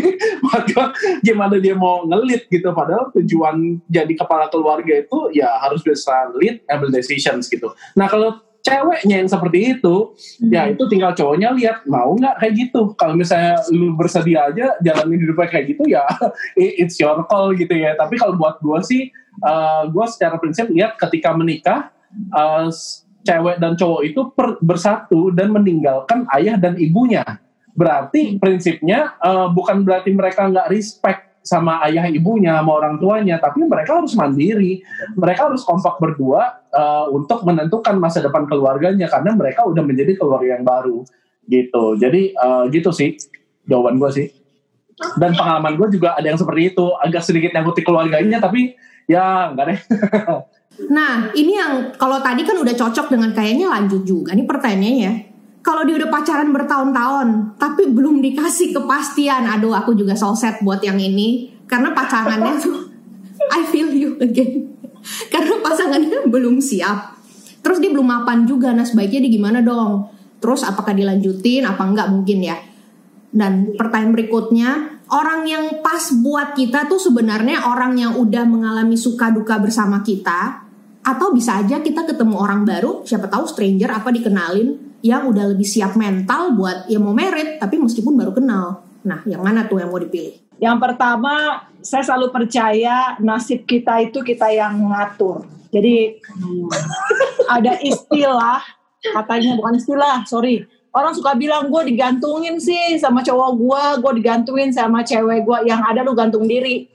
maka 0.46 0.94
gimana 1.26 1.58
dia 1.58 1.74
mau 1.74 2.06
ngelit 2.06 2.46
gitu 2.52 2.70
padahal 2.76 3.10
tujuan 3.18 3.82
jadi 3.90 4.14
kepala 4.14 4.52
keluarga 4.52 5.02
itu 5.02 5.34
ya 5.34 5.48
harus 5.62 5.82
bisa 5.82 6.30
lead 6.38 6.62
ambil 6.68 6.92
decisions 6.92 7.48
gitu. 7.48 7.72
Nah 7.96 8.10
kalau 8.12 8.42
ceweknya 8.62 9.26
yang 9.26 9.30
seperti 9.30 9.78
itu. 9.78 10.14
Hmm. 10.42 10.52
ya 10.54 10.62
itu 10.70 10.84
tinggal 10.88 11.12
cowoknya 11.18 11.50
lihat 11.58 11.78
mau 11.90 12.14
nggak 12.14 12.42
kayak 12.42 12.54
gitu? 12.58 12.94
Kalau 12.96 13.14
misalnya 13.18 13.60
lu 13.74 13.94
bersedia 13.98 14.50
aja 14.50 14.78
jalanin 14.82 15.20
hidupnya 15.22 15.48
kayak 15.50 15.66
gitu 15.76 15.84
ya 15.90 16.06
it's 16.82 16.98
your 17.02 17.26
call 17.28 17.52
gitu 17.54 17.74
ya. 17.74 17.98
Tapi 17.98 18.18
kalau 18.18 18.38
buat 18.38 18.62
gue 18.62 18.80
sih 18.86 19.02
uh, 19.44 19.90
gue 19.90 20.06
secara 20.10 20.38
prinsip 20.38 20.70
lihat 20.70 20.96
ketika 20.98 21.34
menikah 21.34 21.90
uh, 22.34 22.70
cewek 23.22 23.62
dan 23.62 23.78
cowok 23.78 24.02
itu 24.06 24.22
per, 24.34 24.58
bersatu 24.62 25.30
dan 25.34 25.54
meninggalkan 25.54 26.26
ayah 26.38 26.58
dan 26.58 26.78
ibunya. 26.78 27.26
Berarti 27.74 28.38
prinsipnya 28.38 29.16
uh, 29.22 29.50
bukan 29.50 29.82
berarti 29.86 30.14
mereka 30.14 30.46
nggak 30.50 30.70
respect 30.70 31.22
sama 31.42 31.82
ayah 31.90 32.06
ibunya 32.06 32.62
sama 32.62 32.78
orang 32.78 33.02
tuanya 33.02 33.42
tapi 33.42 33.66
mereka 33.66 33.98
harus 34.02 34.14
mandiri. 34.14 34.86
Mereka 35.18 35.50
harus 35.50 35.66
kompak 35.66 35.98
berdua 35.98 36.61
uh, 36.76 37.06
untuk 37.12 37.44
menentukan 37.44 37.96
masa 38.00 38.24
depan 38.24 38.48
keluarganya 38.48 39.08
karena 39.08 39.36
mereka 39.36 39.68
udah 39.68 39.84
menjadi 39.84 40.18
keluarga 40.18 40.60
yang 40.60 40.66
baru 40.66 41.04
gitu. 41.48 42.00
Jadi 42.00 42.36
uh, 42.36 42.68
gitu 42.72 42.90
sih 42.92 43.16
jawaban 43.68 44.00
gue 44.00 44.12
sih. 44.12 44.28
Dan 45.18 45.34
pengalaman 45.34 45.76
gue 45.82 45.98
juga 45.98 46.14
ada 46.14 46.28
yang 46.30 46.38
seperti 46.38 46.76
itu 46.76 46.86
agak 47.02 47.26
sedikit 47.26 47.52
nyangkut 47.58 47.82
keluarganya 47.82 48.38
tapi 48.38 48.76
ya 49.10 49.52
enggak 49.52 49.66
deh. 49.76 49.80
Nah 50.82 51.30
ini 51.36 51.60
yang 51.60 51.94
kalau 52.00 52.24
tadi 52.24 52.42
kan 52.48 52.58
udah 52.58 52.74
cocok 52.74 53.12
dengan 53.12 53.36
kayaknya 53.36 53.70
lanjut 53.70 54.02
juga 54.02 54.34
nih 54.34 54.48
pertanyaannya. 54.48 55.14
Kalau 55.62 55.86
dia 55.86 55.94
udah 56.00 56.10
pacaran 56.10 56.50
bertahun-tahun 56.50 57.60
tapi 57.62 57.92
belum 57.92 58.18
dikasih 58.24 58.74
kepastian 58.74 59.46
aduh 59.46 59.78
aku 59.78 59.94
juga 59.94 60.18
so 60.18 60.34
sad 60.34 60.58
buat 60.66 60.82
yang 60.82 60.98
ini. 60.98 61.54
Karena 61.70 61.94
pacarannya 61.94 62.56
tuh 62.66 62.88
I 63.52 63.62
feel 63.70 63.94
you 63.94 64.18
again 64.24 64.81
karena 65.34 65.60
pasangannya 65.62 66.28
belum 66.28 66.62
siap 66.62 67.18
terus 67.62 67.78
dia 67.78 67.94
belum 67.94 68.08
mapan 68.08 68.46
juga 68.50 68.74
nah 68.74 68.86
sebaiknya 68.86 69.28
dia 69.28 69.32
gimana 69.38 69.60
dong 69.62 70.10
terus 70.42 70.66
apakah 70.66 70.98
dilanjutin 70.98 71.66
apa 71.66 71.82
enggak 71.86 72.08
mungkin 72.10 72.40
ya 72.42 72.58
dan 73.32 73.78
pertanyaan 73.80 74.12
berikutnya 74.12 74.70
orang 75.12 75.48
yang 75.48 75.64
pas 75.80 76.12
buat 76.20 76.58
kita 76.58 76.90
tuh 76.90 77.00
sebenarnya 77.00 77.70
orang 77.70 77.96
yang 77.96 78.14
udah 78.20 78.44
mengalami 78.44 78.98
suka 79.00 79.32
duka 79.32 79.60
bersama 79.62 80.04
kita 80.04 80.68
atau 81.02 81.34
bisa 81.34 81.58
aja 81.58 81.82
kita 81.82 82.06
ketemu 82.06 82.38
orang 82.38 82.62
baru 82.62 83.02
siapa 83.06 83.26
tahu 83.26 83.50
stranger 83.50 83.90
apa 83.90 84.14
dikenalin 84.14 84.92
yang 85.02 85.26
udah 85.30 85.54
lebih 85.54 85.66
siap 85.66 85.98
mental 85.98 86.54
buat 86.54 86.86
ya 86.86 87.02
mau 87.02 87.14
merit 87.14 87.58
tapi 87.58 87.82
meskipun 87.82 88.14
baru 88.14 88.32
kenal. 88.38 88.86
Nah, 89.02 89.26
yang 89.26 89.42
mana 89.42 89.66
tuh 89.66 89.82
yang 89.82 89.90
mau 89.90 89.98
dipilih? 89.98 90.51
Yang 90.62 90.78
pertama, 90.78 91.66
saya 91.82 92.06
selalu 92.06 92.30
percaya 92.30 93.18
nasib 93.18 93.66
kita 93.66 93.98
itu 94.06 94.22
kita 94.22 94.54
yang 94.54 94.78
ngatur. 94.78 95.42
Jadi 95.74 96.22
ada 97.50 97.82
istilah, 97.82 98.62
katanya 99.02 99.58
bukan 99.58 99.82
istilah, 99.82 100.22
sorry. 100.30 100.62
Orang 100.92 101.18
suka 101.18 101.34
bilang 101.34 101.72
gue 101.72 101.88
digantungin 101.90 102.62
sih 102.62 103.00
sama 103.02 103.26
cowok 103.26 103.50
gue, 103.58 103.84
gue 104.06 104.12
digantungin 104.22 104.70
sama 104.70 105.02
cewek 105.02 105.48
gue. 105.48 105.58
Yang 105.66 105.82
ada 105.88 106.00
lu 106.06 106.14
gantung 106.14 106.46
diri, 106.46 106.86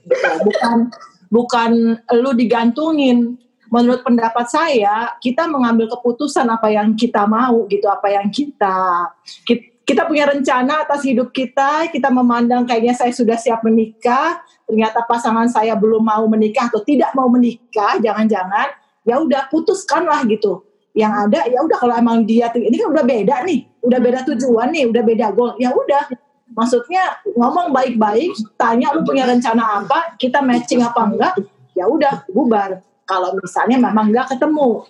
bukan 0.46 0.92
bukan 1.26 1.98
lu 2.22 2.30
digantungin 2.38 3.34
menurut 3.66 4.06
pendapat 4.06 4.46
saya 4.46 5.18
kita 5.18 5.50
mengambil 5.50 5.90
keputusan 5.90 6.46
apa 6.46 6.70
yang 6.70 6.94
kita 6.94 7.26
mau 7.26 7.66
gitu 7.66 7.90
apa 7.90 8.14
yang 8.14 8.30
kita 8.30 9.10
kita 9.42 9.75
punya 9.94 10.26
rencana 10.26 10.82
atas 10.82 11.06
hidup 11.06 11.30
kita 11.30 11.86
kita 11.94 12.10
memandang 12.10 12.66
kayaknya 12.66 12.96
saya 12.96 13.14
sudah 13.14 13.38
siap 13.38 13.62
menikah 13.62 14.42
ternyata 14.66 15.06
pasangan 15.06 15.46
saya 15.46 15.78
belum 15.78 16.02
mau 16.02 16.26
menikah 16.26 16.66
atau 16.66 16.82
tidak 16.82 17.14
mau 17.14 17.30
menikah 17.30 17.94
jangan-jangan 18.02 18.74
ya 19.06 19.22
udah 19.22 19.46
putuskanlah 19.46 20.26
gitu. 20.26 20.66
Yang 20.96 21.12
ada 21.28 21.40
ya 21.46 21.58
udah 21.62 21.78
kalau 21.78 21.94
emang 21.94 22.26
dia 22.26 22.50
ini 22.56 22.74
kan 22.80 22.88
udah 22.90 23.04
beda 23.06 23.36
nih 23.46 23.60
udah 23.84 23.98
beda 24.02 24.18
tujuan 24.26 24.68
nih 24.74 24.84
udah 24.90 25.02
beda 25.06 25.26
goal 25.30 25.54
ya 25.60 25.70
udah. 25.70 26.10
Maksudnya 26.56 27.22
ngomong 27.36 27.70
baik-baik 27.70 28.32
tanya 28.58 28.90
lu 28.96 29.06
punya 29.06 29.28
rencana 29.28 29.84
apa 29.84 30.18
kita 30.18 30.42
matching 30.42 30.82
apa 30.82 31.00
enggak 31.04 31.34
ya 31.76 31.84
udah 31.86 32.24
bubar 32.32 32.80
kalau 33.06 33.38
misalnya 33.38 33.78
memang 33.78 34.10
nggak 34.10 34.34
ketemu. 34.34 34.82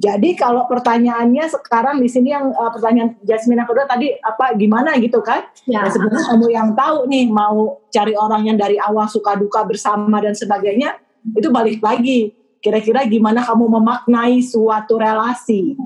Jadi 0.00 0.32
kalau 0.32 0.64
pertanyaannya 0.64 1.44
sekarang 1.52 2.00
di 2.00 2.08
sini 2.08 2.32
yang 2.32 2.48
uh, 2.56 2.72
pertanyaan 2.72 3.20
Jasmine 3.20 3.60
yang 3.60 3.68
kedua 3.68 3.84
tadi 3.84 4.16
apa 4.16 4.56
gimana 4.56 4.96
gitu 4.96 5.20
kan? 5.20 5.44
Ya. 5.68 5.84
Nah, 5.84 5.92
sebenarnya 5.92 6.24
kamu 6.24 6.46
yang 6.48 6.68
tahu 6.72 7.04
nih 7.12 7.28
mau 7.28 7.84
cari 7.92 8.16
orang 8.16 8.48
yang 8.48 8.56
dari 8.56 8.80
awal 8.80 9.04
suka 9.12 9.36
duka 9.36 9.68
bersama 9.68 10.24
dan 10.24 10.32
sebagainya 10.32 10.96
itu 11.36 11.52
balik 11.52 11.84
lagi. 11.84 12.32
Kira-kira 12.60 13.04
gimana 13.08 13.44
kamu 13.44 13.72
memaknai 13.76 14.40
suatu 14.40 14.96
relasi 14.96 15.76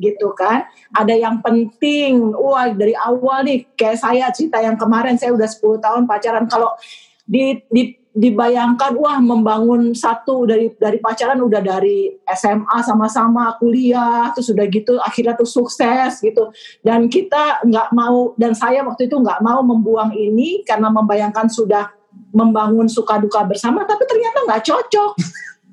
gitu 0.00 0.36
kan? 0.36 0.68
Ada 0.92 1.16
yang 1.16 1.40
penting, 1.40 2.32
wah 2.36 2.68
dari 2.72 2.92
awal 2.92 3.44
nih 3.44 3.72
kayak 3.72 4.00
saya 4.00 4.28
cerita 4.32 4.60
yang 4.60 4.76
kemarin 4.76 5.16
saya 5.16 5.32
udah 5.32 5.48
10 5.48 5.80
tahun 5.80 6.02
pacaran 6.04 6.44
kalau 6.48 6.72
di 7.24 7.60
di 7.72 8.01
dibayangkan 8.12 8.92
wah 9.00 9.16
membangun 9.24 9.96
satu 9.96 10.44
dari 10.44 10.68
dari 10.76 11.00
pacaran 11.00 11.40
udah 11.40 11.64
dari 11.64 12.12
SMA 12.28 12.84
sama-sama 12.84 13.56
kuliah 13.56 14.28
terus 14.36 14.52
sudah 14.52 14.68
gitu 14.68 15.00
akhirnya 15.00 15.32
tuh 15.32 15.48
sukses 15.48 16.20
gitu. 16.20 16.52
Dan 16.84 17.08
kita 17.08 17.64
nggak 17.64 17.88
mau 17.96 18.36
dan 18.36 18.52
saya 18.52 18.84
waktu 18.84 19.08
itu 19.08 19.16
nggak 19.16 19.40
mau 19.40 19.64
membuang 19.64 20.12
ini 20.12 20.60
karena 20.68 20.92
membayangkan 20.92 21.48
sudah 21.48 21.88
membangun 22.36 22.84
suka 22.84 23.16
duka 23.16 23.48
bersama 23.48 23.88
tapi 23.88 24.04
ternyata 24.04 24.44
nggak 24.44 24.62
cocok. 24.64 25.12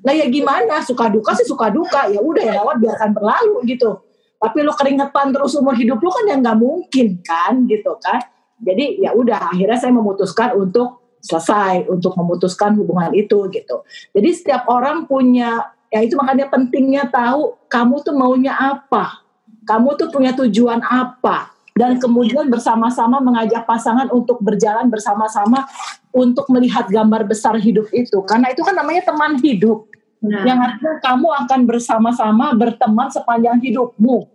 Nah 0.00 0.12
ya 0.16 0.24
gimana? 0.32 0.80
Suka 0.80 1.12
duka 1.12 1.36
sih 1.36 1.44
suka 1.44 1.68
duka. 1.68 2.08
Ya 2.08 2.24
udah 2.24 2.40
ya 2.40 2.52
lewat 2.64 2.80
biarkan 2.80 3.10
berlalu 3.12 3.68
gitu. 3.68 4.00
Tapi 4.40 4.64
lo 4.64 4.72
keringetan 4.72 5.36
terus 5.36 5.52
umur 5.60 5.76
hidup 5.76 6.00
lo 6.00 6.08
kan 6.08 6.24
ya 6.24 6.40
nggak 6.40 6.56
mungkin 6.56 7.20
kan 7.20 7.68
gitu 7.68 8.00
kan. 8.00 8.24
Jadi 8.60 9.04
ya 9.04 9.12
udah 9.12 9.52
akhirnya 9.52 9.76
saya 9.76 9.92
memutuskan 9.92 10.56
untuk 10.56 10.99
selesai 11.20 11.86
untuk 11.88 12.16
memutuskan 12.16 12.74
hubungan 12.76 13.12
itu 13.12 13.48
gitu. 13.52 13.84
Jadi 14.16 14.30
setiap 14.32 14.66
orang 14.68 15.04
punya 15.04 15.72
ya 15.92 16.00
itu 16.00 16.16
makanya 16.16 16.48
pentingnya 16.48 17.08
tahu 17.08 17.56
kamu 17.68 17.94
tuh 18.02 18.14
maunya 18.16 18.56
apa. 18.56 19.24
Kamu 19.68 19.94
tuh 20.00 20.08
punya 20.08 20.34
tujuan 20.34 20.80
apa 20.82 21.52
dan 21.76 22.00
kemudian 22.02 22.50
bersama-sama 22.50 23.22
mengajak 23.22 23.62
pasangan 23.68 24.10
untuk 24.10 24.42
berjalan 24.42 24.90
bersama-sama 24.90 25.68
untuk 26.10 26.48
melihat 26.50 26.90
gambar 26.90 27.28
besar 27.28 27.54
hidup 27.60 27.86
itu. 27.94 28.18
Karena 28.26 28.50
itu 28.50 28.66
kan 28.66 28.74
namanya 28.74 29.12
teman 29.12 29.38
hidup. 29.38 29.86
Nah. 30.20 30.44
Yang 30.44 30.58
artinya 30.58 30.94
kamu 31.00 31.28
akan 31.46 31.60
bersama-sama 31.64 32.52
berteman 32.52 33.08
sepanjang 33.08 33.56
hidupmu 33.62 34.28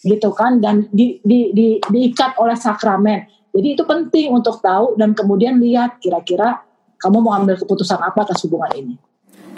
gitu 0.00 0.32
kan 0.32 0.60
dan 0.64 0.88
di, 0.92 1.20
di, 1.20 1.52
di, 1.52 1.76
diikat 1.80 2.40
oleh 2.40 2.56
sakramen 2.56 3.28
jadi 3.50 3.68
itu 3.74 3.82
penting 3.82 4.30
untuk 4.30 4.62
tahu 4.62 4.94
dan 4.94 5.10
kemudian 5.10 5.58
lihat 5.58 5.98
kira-kira 5.98 6.62
kamu 7.00 7.18
mau 7.18 7.34
ambil 7.34 7.58
keputusan 7.58 7.98
apa 7.98 8.22
atas 8.22 8.44
hubungan 8.46 8.70
ini. 8.76 8.94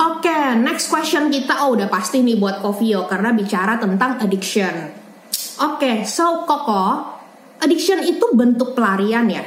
Oke, 0.00 0.24
okay, 0.24 0.56
next 0.56 0.88
question 0.88 1.28
kita 1.28 1.68
oh 1.68 1.76
udah 1.76 1.92
pasti 1.92 2.24
nih 2.24 2.40
buat 2.40 2.64
Kovio 2.64 3.04
karena 3.04 3.36
bicara 3.36 3.76
tentang 3.76 4.16
addiction. 4.24 4.72
Oke, 5.60 5.76
okay, 5.76 5.96
so 6.08 6.48
Koko, 6.48 7.12
addiction 7.60 8.00
itu 8.00 8.32
bentuk 8.32 8.72
pelarian 8.72 9.28
ya? 9.28 9.44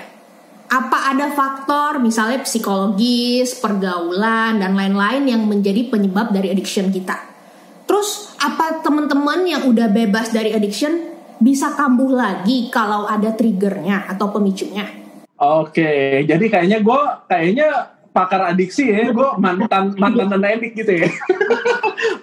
Apa 0.69 1.17
ada 1.17 1.33
faktor 1.33 1.97
misalnya 1.97 2.45
psikologis, 2.45 3.57
pergaulan 3.57 4.61
dan 4.61 4.77
lain-lain 4.77 5.25
yang 5.25 5.41
menjadi 5.49 5.89
penyebab 5.89 6.29
dari 6.29 6.53
addiction 6.53 6.93
kita? 6.93 7.17
Terus 7.89 8.37
apa 8.37 8.85
teman-teman 8.85 9.49
yang 9.49 9.65
udah 9.65 9.89
bebas 9.89 10.29
dari 10.29 10.53
addiction 10.53 11.14
bisa 11.39 11.75
kambuh 11.75 12.11
lagi 12.13 12.69
kalau 12.71 13.07
ada 13.09 13.33
triggernya 13.35 14.07
atau 14.11 14.31
pemicunya. 14.31 14.87
Oke, 15.35 16.23
jadi 16.23 16.45
kayaknya 16.47 16.79
gue 16.79 17.01
kayaknya 17.27 17.67
pakar 18.15 18.55
adiksi 18.55 18.87
ya, 18.87 19.11
gue 19.11 19.29
mantan 19.35 19.91
mantan 19.99 20.39
edik 20.39 20.79
gitu 20.79 21.03
ya. 21.03 21.09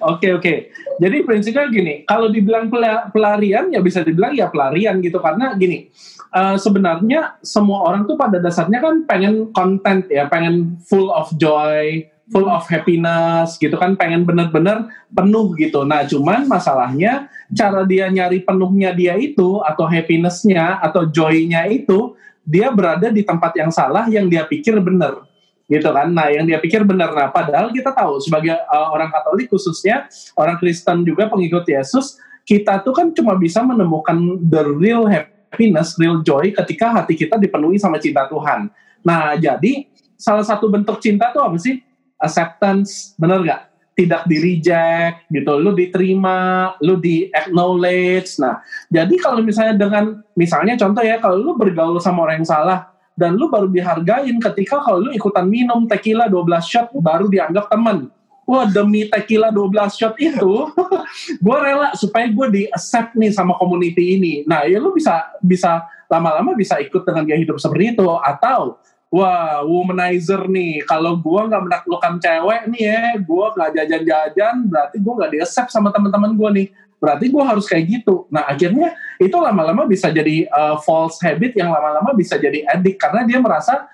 Oke 0.02 0.34
oke, 0.34 0.74
jadi 0.98 1.22
prinsipnya 1.22 1.70
gini, 1.70 2.02
kalau 2.02 2.26
dibilang 2.26 2.66
pelarian 3.14 3.70
ya 3.70 3.78
bisa 3.78 4.02
dibilang 4.02 4.34
ya 4.34 4.50
pelarian 4.50 4.98
gitu 4.98 5.22
karena 5.22 5.54
gini, 5.54 5.90
uh, 6.34 6.58
sebenarnya 6.58 7.38
semua 7.38 7.86
orang 7.86 8.02
tuh 8.10 8.18
pada 8.18 8.42
dasarnya 8.42 8.82
kan 8.82 9.06
pengen 9.06 9.54
konten 9.54 10.02
ya, 10.10 10.26
pengen 10.26 10.74
full 10.90 11.06
of 11.14 11.30
joy, 11.38 12.02
full 12.32 12.48
of 12.48 12.64
happiness 12.66 13.60
gitu 13.60 13.76
kan 13.76 13.92
pengen 13.94 14.24
bener-bener 14.24 14.88
penuh 15.12 15.52
gitu. 15.60 15.84
Nah 15.84 16.08
cuman 16.08 16.48
masalahnya 16.48 17.28
cara 17.52 17.84
dia 17.84 18.08
nyari 18.08 18.40
penuhnya 18.40 18.96
dia 18.96 19.14
itu 19.20 19.60
atau 19.60 19.84
happinessnya 19.84 20.80
atau 20.80 21.04
joy-nya 21.04 21.68
itu 21.68 22.16
dia 22.42 22.72
berada 22.72 23.12
di 23.12 23.22
tempat 23.22 23.52
yang 23.54 23.70
salah 23.70 24.08
yang 24.08 24.26
dia 24.26 24.42
pikir 24.48 24.80
bener 24.80 25.28
gitu 25.70 25.88
kan. 25.88 26.10
Nah, 26.10 26.28
yang 26.28 26.44
dia 26.44 26.58
pikir 26.60 26.84
benar. 26.84 27.14
Nah, 27.14 27.28
padahal 27.32 27.72
kita 27.72 27.94
tahu 27.94 28.20
sebagai 28.20 28.52
uh, 28.68 28.88
orang 28.92 29.08
Katolik 29.08 29.48
khususnya 29.48 30.04
orang 30.36 30.60
Kristen 30.60 31.06
juga 31.06 31.30
pengikut 31.32 31.64
Yesus, 31.64 32.20
kita 32.44 32.82
tuh 32.82 32.92
kan 32.92 33.08
cuma 33.14 33.38
bisa 33.38 33.62
menemukan 33.62 34.36
the 34.42 34.62
real 34.76 35.08
happiness, 35.08 35.96
real 35.96 36.20
joy 36.20 36.52
ketika 36.52 36.92
hati 36.92 37.14
kita 37.14 37.38
dipenuhi 37.38 37.78
sama 37.78 37.96
cinta 37.96 38.26
Tuhan. 38.28 38.68
Nah, 39.00 39.38
jadi 39.38 39.86
salah 40.18 40.44
satu 40.44 40.68
bentuk 40.68 41.00
cinta 41.00 41.30
tuh 41.32 41.40
apa 41.40 41.56
sih? 41.56 41.80
Acceptance, 42.22 43.18
bener 43.18 43.42
gak? 43.42 43.62
Tidak 43.92 44.24
di 44.24 44.36
reject 44.40 45.28
gitu, 45.28 45.52
lu 45.60 45.76
diterima, 45.76 46.72
lu 46.80 46.96
di 46.96 47.28
acknowledge. 47.28 48.40
Nah, 48.40 48.64
jadi 48.88 49.12
kalau 49.20 49.44
misalnya 49.44 49.76
dengan 49.76 50.24
misalnya 50.32 50.80
contoh 50.80 51.04
ya, 51.04 51.20
kalau 51.20 51.36
lu 51.36 51.52
bergaul 51.60 52.00
sama 52.00 52.24
orang 52.24 52.40
yang 52.40 52.48
salah, 52.48 52.92
dan 53.12 53.36
lu 53.36 53.52
baru 53.52 53.68
dihargain 53.68 54.40
ketika 54.40 54.80
kalau 54.80 55.08
lu 55.08 55.10
ikutan 55.12 55.44
minum 55.44 55.84
tequila 55.84 56.32
12 56.32 56.48
shot 56.64 56.88
baru 56.96 57.28
dianggap 57.28 57.68
teman 57.68 58.08
wah 58.48 58.66
demi 58.66 59.06
tequila 59.06 59.52
12 59.52 59.98
shot 59.98 60.14
itu 60.16 60.52
gue 61.44 61.56
rela 61.60 61.92
supaya 61.94 62.26
gue 62.28 62.46
di 62.50 62.62
accept 62.72 63.14
nih 63.14 63.30
sama 63.30 63.54
community 63.60 64.16
ini 64.16 64.34
nah 64.48 64.64
ya 64.64 64.80
lu 64.80 64.96
bisa 64.96 65.28
bisa 65.44 65.84
lama-lama 66.08 66.56
bisa 66.56 66.80
ikut 66.80 67.04
dengan 67.04 67.24
gaya 67.24 67.40
hidup 67.40 67.56
seperti 67.60 67.96
itu 67.96 68.04
atau 68.04 68.80
wah 69.12 69.60
womanizer 69.60 70.48
nih 70.48 70.80
kalau 70.88 71.20
gue 71.20 71.40
nggak 71.44 71.62
menaklukkan 71.68 72.16
cewek 72.16 72.62
nih 72.72 72.82
ya 72.88 73.02
gue 73.20 73.46
nggak 73.52 73.70
jajan-jajan 73.76 74.56
berarti 74.72 74.96
gue 75.04 75.12
nggak 75.12 75.30
di 75.36 75.38
accept 75.44 75.68
sama 75.68 75.92
teman-teman 75.92 76.32
gue 76.32 76.50
nih 76.56 76.66
berarti 77.02 77.34
gue 77.34 77.42
harus 77.42 77.66
kayak 77.66 77.84
gitu. 77.90 78.30
Nah 78.30 78.46
akhirnya 78.46 78.94
itu 79.18 79.34
lama-lama 79.34 79.90
bisa 79.90 80.14
jadi 80.14 80.46
uh, 80.54 80.78
false 80.86 81.18
habit 81.18 81.58
yang 81.58 81.74
lama-lama 81.74 82.14
bisa 82.14 82.38
jadi 82.38 82.62
addict 82.70 83.02
karena 83.02 83.26
dia 83.26 83.42
merasa 83.42 83.90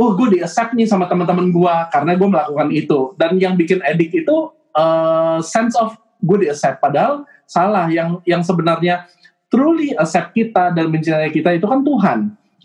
oh 0.00 0.16
gue 0.16 0.32
di 0.32 0.38
accept 0.40 0.72
nih 0.72 0.88
sama 0.88 1.04
teman-teman 1.04 1.52
gue 1.52 1.74
karena 1.92 2.16
gue 2.16 2.28
melakukan 2.32 2.68
itu. 2.72 3.12
Dan 3.20 3.36
yang 3.36 3.52
bikin 3.52 3.84
addict 3.84 4.24
itu 4.24 4.36
uh, 4.72 5.44
sense 5.44 5.76
of 5.76 5.92
gue 6.24 6.40
di 6.40 6.48
accept 6.48 6.80
padahal 6.80 7.28
salah 7.44 7.84
yang 7.92 8.24
yang 8.24 8.40
sebenarnya 8.40 9.04
truly 9.52 9.92
accept 10.00 10.32
kita 10.32 10.72
dan 10.72 10.88
mencintai 10.88 11.28
kita 11.28 11.52
itu 11.52 11.68
kan 11.68 11.84
Tuhan. 11.84 12.18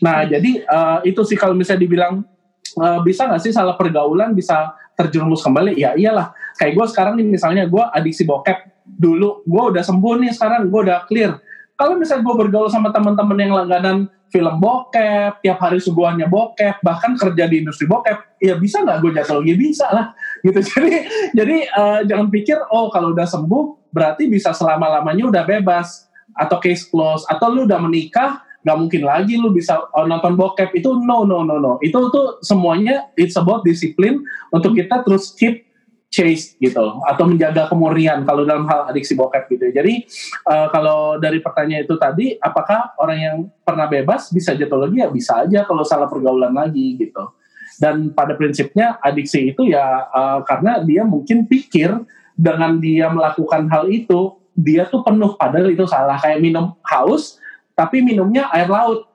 Nah 0.03 0.27
jadi 0.27 0.67
uh, 0.67 0.99
itu 1.07 1.23
sih 1.23 1.39
kalau 1.39 1.55
misalnya 1.55 1.87
dibilang 1.87 2.27
uh, 2.75 2.99
bisa 2.99 3.23
nggak 3.23 3.41
sih 3.41 3.55
salah 3.55 3.79
pergaulan 3.79 4.35
bisa 4.35 4.75
terjerumus 4.99 5.39
kembali? 5.39 5.79
Ya 5.79 5.95
iyalah. 5.95 6.35
Kayak 6.59 6.73
gue 6.75 6.85
sekarang 6.91 7.13
nih 7.15 7.25
misalnya 7.25 7.63
gue 7.65 7.83
adiksi 7.95 8.27
bokep 8.27 8.83
dulu 8.83 9.47
gue 9.47 9.63
udah 9.73 9.83
sembuh 9.83 10.13
nih 10.19 10.31
sekarang 10.35 10.67
gue 10.67 10.81
udah 10.91 11.07
clear. 11.07 11.39
Kalau 11.73 11.97
misalnya 11.97 12.27
gue 12.27 12.35
bergaul 12.37 12.69
sama 12.69 12.93
teman-teman 12.93 13.37
yang 13.39 13.51
langganan 13.55 13.97
film 14.29 14.55
bokep 14.59 15.41
tiap 15.41 15.57
hari 15.61 15.77
suguhannya 15.77 16.25
bokep 16.25 16.81
bahkan 16.81 17.13
kerja 17.17 17.45
di 17.45 17.61
industri 17.63 17.85
bokep 17.85 18.37
ya 18.43 18.59
bisa 18.59 18.83
nggak 18.83 18.99
gue 19.01 19.11
jatuh? 19.17 19.39
Lagi 19.39 19.55
bisa 19.55 19.87
lah. 19.89 20.11
Gitu. 20.43 20.59
Jadi 20.75 20.93
jadi 21.31 21.57
uh, 21.71 21.99
jangan 22.03 22.27
pikir 22.27 22.59
oh 22.69 22.91
kalau 22.91 23.15
udah 23.15 23.25
sembuh 23.25 23.89
berarti 23.95 24.27
bisa 24.27 24.51
selama 24.51 24.99
lamanya 24.99 25.31
udah 25.31 25.43
bebas 25.47 26.11
atau 26.33 26.57
case 26.57 26.89
close 26.89 27.23
atau 27.29 27.53
lu 27.53 27.69
udah 27.69 27.77
menikah 27.77 28.41
nggak 28.63 28.77
mungkin 28.79 29.01
lagi 29.03 29.35
lu 29.35 29.51
bisa 29.51 29.83
uh, 29.91 30.07
nonton 30.07 30.39
bokep. 30.39 30.71
Itu 30.73 30.97
no 31.03 31.27
no 31.27 31.43
no 31.43 31.59
no. 31.59 31.77
Itu 31.83 32.09
tuh 32.09 32.39
semuanya 32.39 33.11
it's 33.19 33.35
about 33.35 33.67
disiplin 33.67 34.23
untuk 34.49 34.73
kita 34.73 35.03
terus 35.03 35.35
keep 35.35 35.67
chase 36.13 36.55
gitu. 36.61 37.03
Atau 37.03 37.27
menjaga 37.27 37.67
kemurnian 37.67 38.23
kalau 38.23 38.47
dalam 38.47 38.69
hal 38.71 38.87
adiksi 38.87 39.17
bokep 39.19 39.51
gitu. 39.51 39.73
Jadi 39.73 40.07
uh, 40.47 40.71
kalau 40.71 41.19
dari 41.19 41.43
pertanyaan 41.43 41.83
itu 41.83 41.95
tadi, 41.99 42.37
apakah 42.39 42.95
orang 43.01 43.19
yang 43.19 43.37
pernah 43.65 43.89
bebas 43.89 44.31
bisa 44.31 44.55
jatuh 44.55 44.87
lagi? 44.87 45.03
Ya 45.03 45.09
bisa 45.11 45.43
aja 45.43 45.67
kalau 45.67 45.83
salah 45.83 46.07
pergaulan 46.07 46.55
lagi 46.55 46.95
gitu. 47.01 47.33
Dan 47.81 48.13
pada 48.13 48.37
prinsipnya 48.37 49.01
adiksi 49.01 49.51
itu 49.51 49.67
ya 49.67 50.07
uh, 50.13 50.45
karena 50.45 50.79
dia 50.85 51.03
mungkin 51.03 51.49
pikir 51.49 51.89
dengan 52.37 52.77
dia 52.77 53.09
melakukan 53.09 53.65
hal 53.73 53.89
itu 53.89 54.37
dia 54.53 54.85
tuh 54.85 55.01
penuh. 55.01 55.33
Padahal 55.33 55.73
itu 55.73 55.83
salah. 55.89 56.21
Kayak 56.21 56.39
minum 56.45 56.77
haus 56.85 57.41
tapi 57.73 58.01
minumnya 58.01 58.49
air 58.53 58.69
laut. 58.69 59.09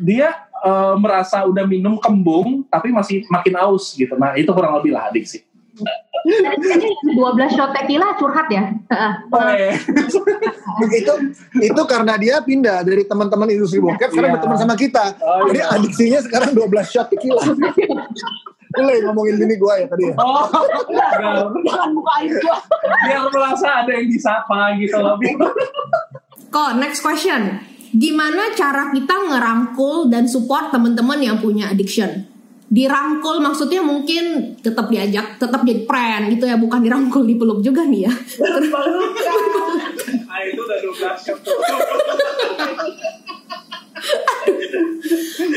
Dia 0.00 0.50
uh, 0.64 0.94
merasa 0.96 1.44
udah 1.44 1.64
minum 1.64 1.96
kembung 2.00 2.64
tapi 2.68 2.92
masih 2.92 3.24
makin 3.30 3.54
haus 3.58 3.96
gitu. 3.96 4.14
Nah, 4.16 4.36
itu 4.36 4.50
kurang 4.52 4.76
lebih 4.78 4.94
lah 4.94 5.08
adiksi. 5.08 5.44
Ini 6.20 7.16
12 7.16 7.56
shot 7.56 7.72
tequila 7.72 8.12
curhat 8.20 8.48
ya. 8.52 8.76
itu 11.00 11.12
itu 11.64 11.82
karena 11.88 12.20
dia 12.20 12.44
pindah 12.44 12.84
dari 12.84 13.08
teman-teman 13.08 13.48
industri 13.48 13.80
bokep 13.80 14.12
sekarang 14.12 14.28
yeah. 14.28 14.36
berteman 14.36 14.58
sama 14.60 14.76
kita. 14.76 15.16
Oh, 15.24 15.48
Jadi 15.48 15.60
iya. 15.64 15.72
adiksinya 15.72 16.20
sekarang 16.20 16.50
12 16.52 16.92
shot 16.92 17.08
tequila. 17.08 17.40
Boleh 18.70 18.96
ngomongin 19.02 19.34
bini 19.40 19.56
gue 19.58 19.74
ya 19.82 19.86
tadi 19.88 20.04
ya. 20.12 20.14
Oh, 20.20 20.46
jangan 21.66 21.90
buka 21.96 22.14
itu. 22.22 22.38
Biar 23.08 23.22
merasa 23.32 23.68
ada 23.82 23.92
yang 23.96 24.06
disapa 24.06 24.78
gitu 24.78 24.96
loh. 25.00 25.16
Kok 26.50 26.82
next 26.82 27.00
question. 27.00 27.62
Gimana 27.90 28.54
cara 28.54 28.94
kita 28.94 29.14
ngerangkul 29.30 30.10
dan 30.10 30.26
support 30.30 30.70
teman-teman 30.70 31.18
yang 31.18 31.38
punya 31.42 31.70
addiction? 31.70 32.30
dirangkul 32.70 33.42
maksudnya 33.42 33.82
mungkin 33.82 34.54
tetap 34.62 34.86
diajak 34.86 35.42
tetap 35.42 35.66
jadi 35.66 35.82
friend 35.90 36.38
gitu 36.38 36.46
ya 36.46 36.54
bukan 36.54 36.78
dirangkul 36.78 37.26
dipeluk 37.26 37.66
juga 37.66 37.82
nih 37.82 38.06
ya. 38.06 38.12
Ah, 40.30 40.46
itu 40.46 40.62
udah 40.62 40.78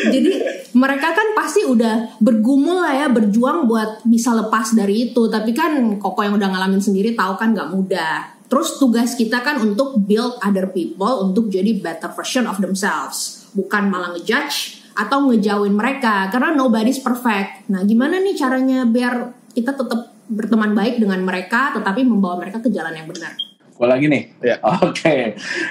jadi 0.09 0.31
mereka 0.73 1.13
kan 1.13 1.37
pasti 1.37 1.69
udah 1.69 2.17
bergumul 2.17 2.81
lah 2.81 3.05
ya 3.05 3.07
berjuang 3.13 3.69
buat 3.69 4.01
bisa 4.09 4.33
lepas 4.33 4.73
dari 4.73 5.13
itu. 5.13 5.29
Tapi 5.29 5.53
kan 5.53 6.01
koko 6.01 6.25
yang 6.25 6.35
udah 6.35 6.49
ngalamin 6.49 6.81
sendiri 6.81 7.13
tahu 7.13 7.37
kan 7.37 7.53
nggak 7.53 7.69
mudah 7.71 8.32
terus 8.53 8.77
tugas 8.77 9.17
kita 9.17 9.41
kan 9.41 9.65
untuk 9.65 9.97
build 9.97 10.37
other 10.45 10.69
people 10.69 11.25
untuk 11.25 11.49
jadi 11.49 11.73
better 11.81 12.13
version 12.13 12.45
of 12.45 12.61
themselves 12.61 13.49
bukan 13.57 13.89
malah 13.89 14.13
ngejudge 14.13 14.85
atau 14.93 15.25
ngejauhin 15.25 15.73
mereka 15.73 16.29
karena 16.29 16.53
nobody's 16.53 17.01
perfect. 17.01 17.65
Nah, 17.65 17.81
gimana 17.81 18.21
nih 18.21 18.37
caranya 18.37 18.85
biar 18.85 19.33
kita 19.57 19.73
tetap 19.73 20.13
berteman 20.29 20.77
baik 20.77 21.01
dengan 21.01 21.17
mereka 21.25 21.73
tetapi 21.73 22.05
membawa 22.05 22.45
mereka 22.45 22.61
ke 22.61 22.69
jalan 22.69 22.93
yang 22.93 23.09
benar? 23.09 23.33
Gue 23.73 23.87
lagi 23.89 24.05
nih. 24.05 24.23
Ya. 24.45 24.61
Oke. 24.85 24.93
Okay. 24.93 25.21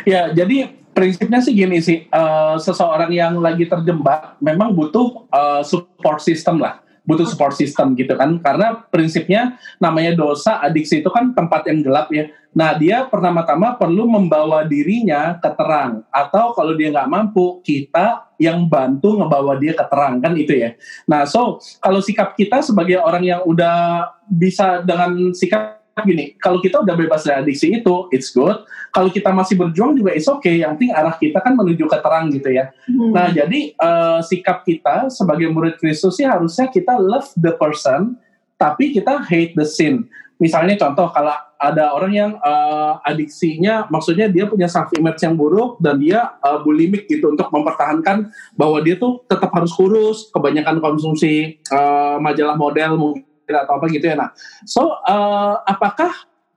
Ya, 0.03 0.35
jadi 0.35 0.75
prinsipnya 0.91 1.39
sih 1.39 1.55
gini 1.55 1.79
sih, 1.79 2.11
uh, 2.11 2.59
seseorang 2.59 3.15
yang 3.15 3.39
lagi 3.39 3.71
terjebak 3.71 4.43
memang 4.43 4.75
butuh 4.75 5.31
uh, 5.31 5.63
support 5.63 6.19
system 6.19 6.59
lah 6.59 6.83
butuh 7.03 7.27
support 7.27 7.55
system 7.55 7.99
gitu 7.99 8.15
kan. 8.15 8.39
Karena 8.39 8.87
prinsipnya 8.89 9.59
namanya 9.83 10.15
dosa 10.15 10.63
adiksi 10.63 11.03
itu 11.03 11.11
kan 11.11 11.35
tempat 11.35 11.67
yang 11.67 11.83
gelap 11.83 12.09
ya. 12.15 12.31
Nah 12.53 12.77
dia 12.77 13.09
pertama-tama 13.09 13.81
perlu 13.81 14.07
membawa 14.07 14.63
dirinya 14.63 15.41
ke 15.41 15.51
terang. 15.57 16.05
Atau 16.13 16.53
kalau 16.55 16.77
dia 16.77 16.93
nggak 16.93 17.11
mampu 17.11 17.65
kita 17.65 18.29
yang 18.39 18.67
bantu 18.67 19.19
ngebawa 19.19 19.59
dia 19.59 19.73
ke 19.75 19.85
terang 19.89 20.23
kan 20.23 20.33
itu 20.39 20.55
ya. 20.55 20.71
Nah 21.09 21.27
so 21.27 21.59
kalau 21.83 21.99
sikap 21.99 22.39
kita 22.39 22.63
sebagai 22.63 23.03
orang 23.03 23.25
yang 23.25 23.41
udah 23.43 24.07
bisa 24.31 24.85
dengan 24.87 25.35
sikap 25.35 25.82
gini, 26.01 26.33
kalau 26.41 26.57
kita 26.65 26.81
udah 26.81 26.97
bebas 26.97 27.29
dari 27.29 27.45
adiksi 27.45 27.77
itu, 27.77 28.09
it's 28.09 28.33
good. 28.33 28.65
Kalau 28.97 29.13
kita 29.13 29.29
masih 29.29 29.61
berjuang 29.61 29.93
juga 29.93 30.17
it's 30.17 30.25
okay. 30.25 30.65
Yang 30.65 30.81
penting 30.81 30.93
arah 30.97 31.17
kita 31.21 31.39
kan 31.45 31.53
menuju 31.53 31.85
ke 31.85 31.99
terang 32.01 32.33
gitu 32.33 32.49
ya. 32.49 32.73
Hmm. 32.89 33.13
Nah, 33.13 33.29
jadi 33.29 33.77
uh, 33.77 34.25
sikap 34.25 34.65
kita 34.65 35.13
sebagai 35.13 35.53
murid 35.53 35.77
Kristus 35.77 36.17
sih 36.17 36.25
harusnya 36.25 36.73
kita 36.73 36.97
love 36.97 37.29
the 37.37 37.53
person, 37.61 38.17
tapi 38.57 38.97
kita 38.97 39.21
hate 39.29 39.53
the 39.53 39.69
sin. 39.69 40.09
Misalnya 40.41 40.75
contoh 40.75 41.07
kalau 41.15 41.37
ada 41.61 41.95
orang 41.95 42.13
yang 42.13 42.33
uh, 42.43 42.99
adiksinya, 43.07 43.87
maksudnya 43.87 44.27
dia 44.27 44.51
punya 44.51 44.67
self 44.67 44.91
image 44.99 45.23
yang 45.23 45.39
buruk 45.39 45.79
dan 45.79 46.03
dia 46.03 46.35
uh, 46.43 46.59
bulimik 46.67 47.07
gitu 47.07 47.31
untuk 47.31 47.47
mempertahankan 47.55 48.33
bahwa 48.59 48.83
dia 48.83 48.99
tuh 48.99 49.23
tetap 49.31 49.55
harus 49.55 49.71
kurus, 49.71 50.27
kebanyakan 50.35 50.83
konsumsi 50.83 51.63
uh, 51.71 52.19
majalah 52.19 52.59
model 52.59 52.99
mungkin 52.99 53.32
atau 53.55 53.77
apa 53.77 53.87
gitu 53.93 54.09
ya. 54.09 54.17
Nah, 54.17 54.31
so 54.65 54.97
uh, 55.05 55.61
apakah 55.69 56.11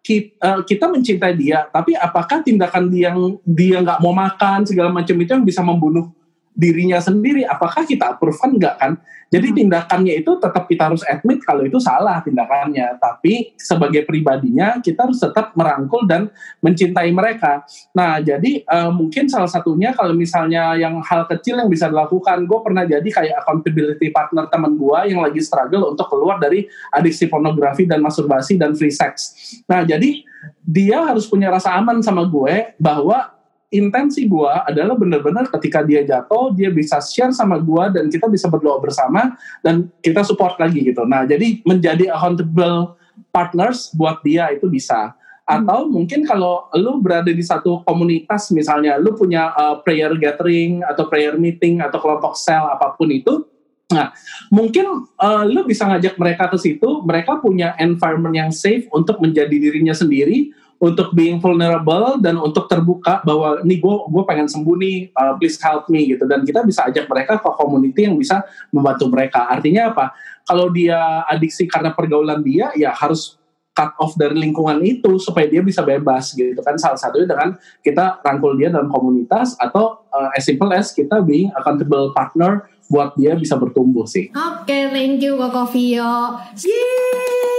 kita, 0.06 0.38
uh, 0.40 0.62
kita 0.64 0.86
mencintai 0.88 1.34
dia, 1.34 1.66
tapi 1.74 1.98
apakah 1.98 2.46
tindakan 2.46 2.88
dia 2.88 3.10
yang 3.10 3.42
dia 3.44 3.82
nggak 3.82 4.00
mau 4.00 4.14
makan 4.14 4.64
segala 4.64 4.94
macam 4.94 5.16
itu 5.18 5.32
yang 5.34 5.46
bisa 5.46 5.66
membunuh 5.66 6.14
dirinya 6.56 7.04
sendiri? 7.04 7.44
Apakah 7.44 7.84
kita 7.84 8.16
approve 8.16 8.40
kan 8.40 8.52
nggak 8.56 8.76
kan? 8.80 8.92
Jadi 9.28 9.52
hmm. 9.52 9.58
tindakannya 9.60 10.14
itu 10.24 10.32
tetap 10.40 10.64
kita 10.70 10.88
harus 10.88 11.04
admit 11.04 11.44
kalau 11.44 11.68
itu 11.68 11.76
salah 11.84 12.24
tindakannya, 12.24 12.96
tapi 13.04 13.52
sebagai 13.60 14.08
pribadinya 14.08 14.80
kita 14.80 15.12
harus 15.12 15.20
tetap 15.20 15.52
merangkul 15.60 16.08
dan 16.08 16.32
mencintai 16.64 17.12
mereka. 17.12 17.68
Nah, 17.92 18.24
jadi 18.24 18.64
uh, 18.64 18.96
mungkin 18.96 19.28
salah 19.28 19.52
satunya 19.52 19.92
kalau 19.92 20.16
misalnya 20.16 20.80
yang 20.80 21.04
hal 21.04 21.28
kecil 21.28 21.60
yang 21.60 21.68
bisa 21.68 21.92
dilakukan, 21.92 22.48
gue 22.48 22.60
pernah 22.64 22.88
jadi 22.88 23.06
kayak 23.06 23.36
accountability 23.44 24.08
partner 24.16 24.48
teman 24.48 24.80
gue 24.80 25.00
yang 25.12 25.20
lagi 25.20 25.44
struggle 25.44 25.92
untuk 25.92 26.08
keluar 26.08 26.40
dari 26.40 26.64
adiksi 26.96 27.28
pornografi 27.28 27.84
dan 27.84 28.00
masturbasi 28.00 28.56
dan 28.56 28.72
free 28.72 28.94
sex. 28.94 29.36
Nah, 29.68 29.84
jadi 29.84 30.24
dia 30.64 31.04
harus 31.04 31.28
punya 31.28 31.52
rasa 31.52 31.76
aman 31.76 32.00
sama 32.00 32.24
gue 32.24 32.78
bahwa 32.80 33.35
intensi 33.76 34.26
gue 34.26 34.52
adalah 34.66 34.96
benar-benar 34.96 35.52
ketika 35.52 35.84
dia 35.84 36.02
jatuh 36.08 36.56
dia 36.56 36.72
bisa 36.72 37.04
share 37.04 37.36
sama 37.36 37.60
gue 37.60 37.84
dan 37.92 38.08
kita 38.08 38.32
bisa 38.32 38.48
berdoa 38.48 38.80
bersama 38.80 39.36
dan 39.62 39.92
kita 40.00 40.24
support 40.24 40.56
lagi 40.58 40.82
gitu 40.82 41.04
nah 41.04 41.28
jadi 41.28 41.60
menjadi 41.68 42.16
accountable 42.16 42.96
partners 43.30 43.92
buat 43.94 44.24
dia 44.24 44.52
itu 44.56 44.72
bisa 44.72 45.12
atau 45.46 45.86
hmm. 45.86 45.92
mungkin 45.94 46.20
kalau 46.26 46.66
lu 46.74 46.98
berada 46.98 47.30
di 47.30 47.44
satu 47.46 47.86
komunitas 47.86 48.50
misalnya 48.50 48.98
lu 48.98 49.14
punya 49.14 49.54
uh, 49.54 49.78
prayer 49.86 50.10
gathering 50.18 50.82
atau 50.82 51.06
prayer 51.06 51.38
meeting 51.38 51.86
atau 51.86 52.02
kelompok 52.02 52.34
sel 52.34 52.66
apa 52.66 52.98
pun 52.98 53.14
itu 53.14 53.46
Nah, 53.86 54.10
mungkin 54.50 55.06
uh, 55.22 55.46
lu 55.46 55.62
bisa 55.62 55.86
ngajak 55.86 56.18
mereka 56.18 56.50
ke 56.50 56.58
situ, 56.58 57.06
mereka 57.06 57.38
punya 57.38 57.78
environment 57.78 58.34
yang 58.34 58.50
safe 58.50 58.90
untuk 58.90 59.22
menjadi 59.22 59.54
dirinya 59.54 59.94
sendiri, 59.94 60.50
untuk 60.76 61.16
being 61.16 61.40
vulnerable 61.40 62.20
dan 62.20 62.36
untuk 62.36 62.68
terbuka 62.68 63.24
bahwa 63.24 63.64
nih 63.64 63.80
gue 63.80 63.96
gue 64.12 64.24
pengen 64.28 64.48
sembuh 64.52 64.76
nih, 64.76 64.98
uh, 65.16 65.34
please 65.40 65.56
help 65.64 65.88
me 65.88 66.04
gitu. 66.12 66.28
Dan 66.28 66.44
kita 66.44 66.62
bisa 66.68 66.86
ajak 66.88 67.08
mereka 67.08 67.40
ke 67.40 67.50
community 67.56 68.06
yang 68.06 68.20
bisa 68.20 68.44
membantu 68.70 69.08
mereka. 69.08 69.48
Artinya 69.48 69.96
apa? 69.96 70.12
Kalau 70.46 70.70
dia 70.70 71.24
adiksi 71.26 71.66
karena 71.66 71.96
pergaulan 71.96 72.44
dia, 72.44 72.70
ya 72.76 72.92
harus 72.92 73.40
cut 73.76 73.92
off 74.00 74.16
dari 74.16 74.40
lingkungan 74.40 74.80
itu 74.88 75.20
supaya 75.20 75.52
dia 75.52 75.60
bisa 75.60 75.84
bebas 75.84 76.32
gitu 76.32 76.56
kan 76.64 76.80
salah 76.80 76.96
satunya 76.96 77.28
dengan 77.28 77.60
kita 77.84 78.24
rangkul 78.24 78.56
dia 78.56 78.72
dalam 78.72 78.88
komunitas 78.88 79.52
atau 79.60 80.08
uh, 80.16 80.32
as 80.32 80.48
simple 80.48 80.72
as 80.72 80.96
kita 80.96 81.20
being 81.20 81.52
accountable 81.60 82.16
partner 82.16 82.72
buat 82.88 83.12
dia 83.20 83.36
bisa 83.36 83.60
bertumbuh 83.60 84.08
sih. 84.08 84.32
Oke, 84.32 84.72
okay, 84.72 84.84
thank 84.96 85.20
you 85.20 85.36
Koko 85.36 85.68
Vio. 85.68 86.40
Yeay! 86.56 87.55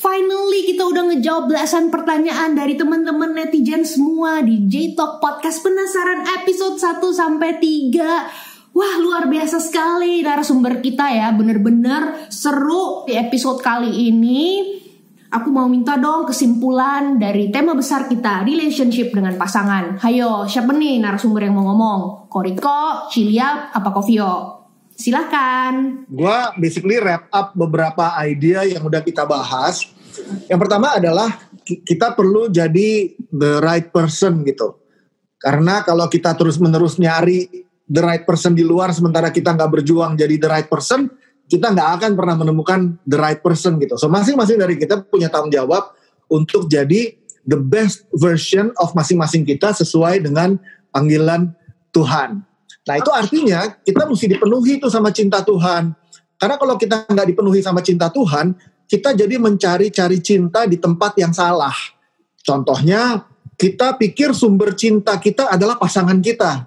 Finally 0.00 0.60
kita 0.72 0.88
udah 0.88 1.12
ngejawab 1.12 1.52
belasan 1.52 1.92
pertanyaan 1.92 2.56
dari 2.56 2.78
teman-teman 2.78 3.36
netizen 3.36 3.84
semua 3.84 4.40
di 4.40 4.64
J-Talk 4.64 5.20
Podcast 5.20 5.60
Penasaran 5.60 6.24
episode 6.40 6.80
1 6.80 7.00
sampai 7.12 7.60
3. 7.60 8.70
Wah 8.70 8.94
luar 9.02 9.26
biasa 9.26 9.58
sekali 9.58 10.22
narasumber 10.22 10.78
kita 10.78 11.10
ya 11.10 11.34
Bener-bener 11.34 12.30
seru 12.30 13.02
di 13.02 13.18
episode 13.18 13.58
kali 13.58 13.90
ini 14.14 14.62
Aku 15.30 15.50
mau 15.54 15.70
minta 15.70 15.94
dong 15.94 16.26
kesimpulan 16.26 17.14
dari 17.14 17.54
tema 17.54 17.70
besar 17.78 18.10
kita, 18.10 18.42
relationship 18.42 19.14
dengan 19.14 19.38
pasangan. 19.38 19.94
Hayo, 20.02 20.42
siapa 20.50 20.74
nih 20.74 20.98
narasumber 20.98 21.46
yang 21.46 21.54
mau 21.54 21.70
ngomong? 21.70 22.26
Koriko, 22.26 23.06
Cilia, 23.06 23.70
apa 23.70 23.94
Kovio? 23.94 24.59
Silahkan. 25.00 26.04
Gua 26.12 26.52
basically 26.60 27.00
wrap 27.00 27.32
up 27.32 27.56
beberapa 27.56 28.12
idea 28.20 28.68
yang 28.68 28.84
udah 28.84 29.00
kita 29.00 29.24
bahas. 29.24 29.88
Yang 30.44 30.60
pertama 30.60 30.92
adalah 30.92 31.40
kita 31.64 32.12
perlu 32.12 32.52
jadi 32.52 33.16
the 33.32 33.64
right 33.64 33.88
person 33.88 34.44
gitu. 34.44 34.76
Karena 35.40 35.80
kalau 35.80 36.04
kita 36.12 36.36
terus-menerus 36.36 37.00
nyari 37.00 37.48
the 37.88 38.02
right 38.04 38.28
person 38.28 38.52
di 38.52 38.60
luar 38.60 38.92
sementara 38.92 39.32
kita 39.32 39.56
nggak 39.56 39.80
berjuang 39.80 40.20
jadi 40.20 40.36
the 40.36 40.48
right 40.52 40.68
person, 40.68 41.08
kita 41.48 41.72
nggak 41.72 41.90
akan 41.96 42.10
pernah 42.12 42.36
menemukan 42.36 43.00
the 43.08 43.16
right 43.16 43.40
person 43.40 43.80
gitu. 43.80 43.96
So 43.96 44.12
masing-masing 44.12 44.60
dari 44.60 44.76
kita 44.76 45.00
punya 45.08 45.32
tanggung 45.32 45.50
jawab 45.50 45.96
untuk 46.28 46.68
jadi 46.68 47.16
the 47.48 47.56
best 47.56 48.04
version 48.12 48.68
of 48.76 48.92
masing-masing 48.92 49.48
kita 49.48 49.72
sesuai 49.72 50.20
dengan 50.20 50.60
panggilan 50.92 51.56
Tuhan. 51.96 52.49
Nah 52.88 52.94
itu 52.96 53.10
artinya 53.12 53.68
kita 53.80 54.08
mesti 54.08 54.26
dipenuhi 54.36 54.80
itu 54.80 54.88
sama 54.88 55.12
cinta 55.12 55.44
Tuhan. 55.44 55.92
Karena 56.40 56.56
kalau 56.56 56.74
kita 56.80 57.04
nggak 57.04 57.26
dipenuhi 57.36 57.60
sama 57.60 57.84
cinta 57.84 58.08
Tuhan, 58.08 58.56
kita 58.88 59.12
jadi 59.12 59.36
mencari-cari 59.36 60.18
cinta 60.24 60.64
di 60.64 60.80
tempat 60.80 61.12
yang 61.20 61.36
salah. 61.36 61.74
Contohnya, 62.40 63.28
kita 63.60 64.00
pikir 64.00 64.32
sumber 64.32 64.72
cinta 64.72 65.20
kita 65.20 65.52
adalah 65.52 65.76
pasangan 65.76 66.16
kita. 66.24 66.64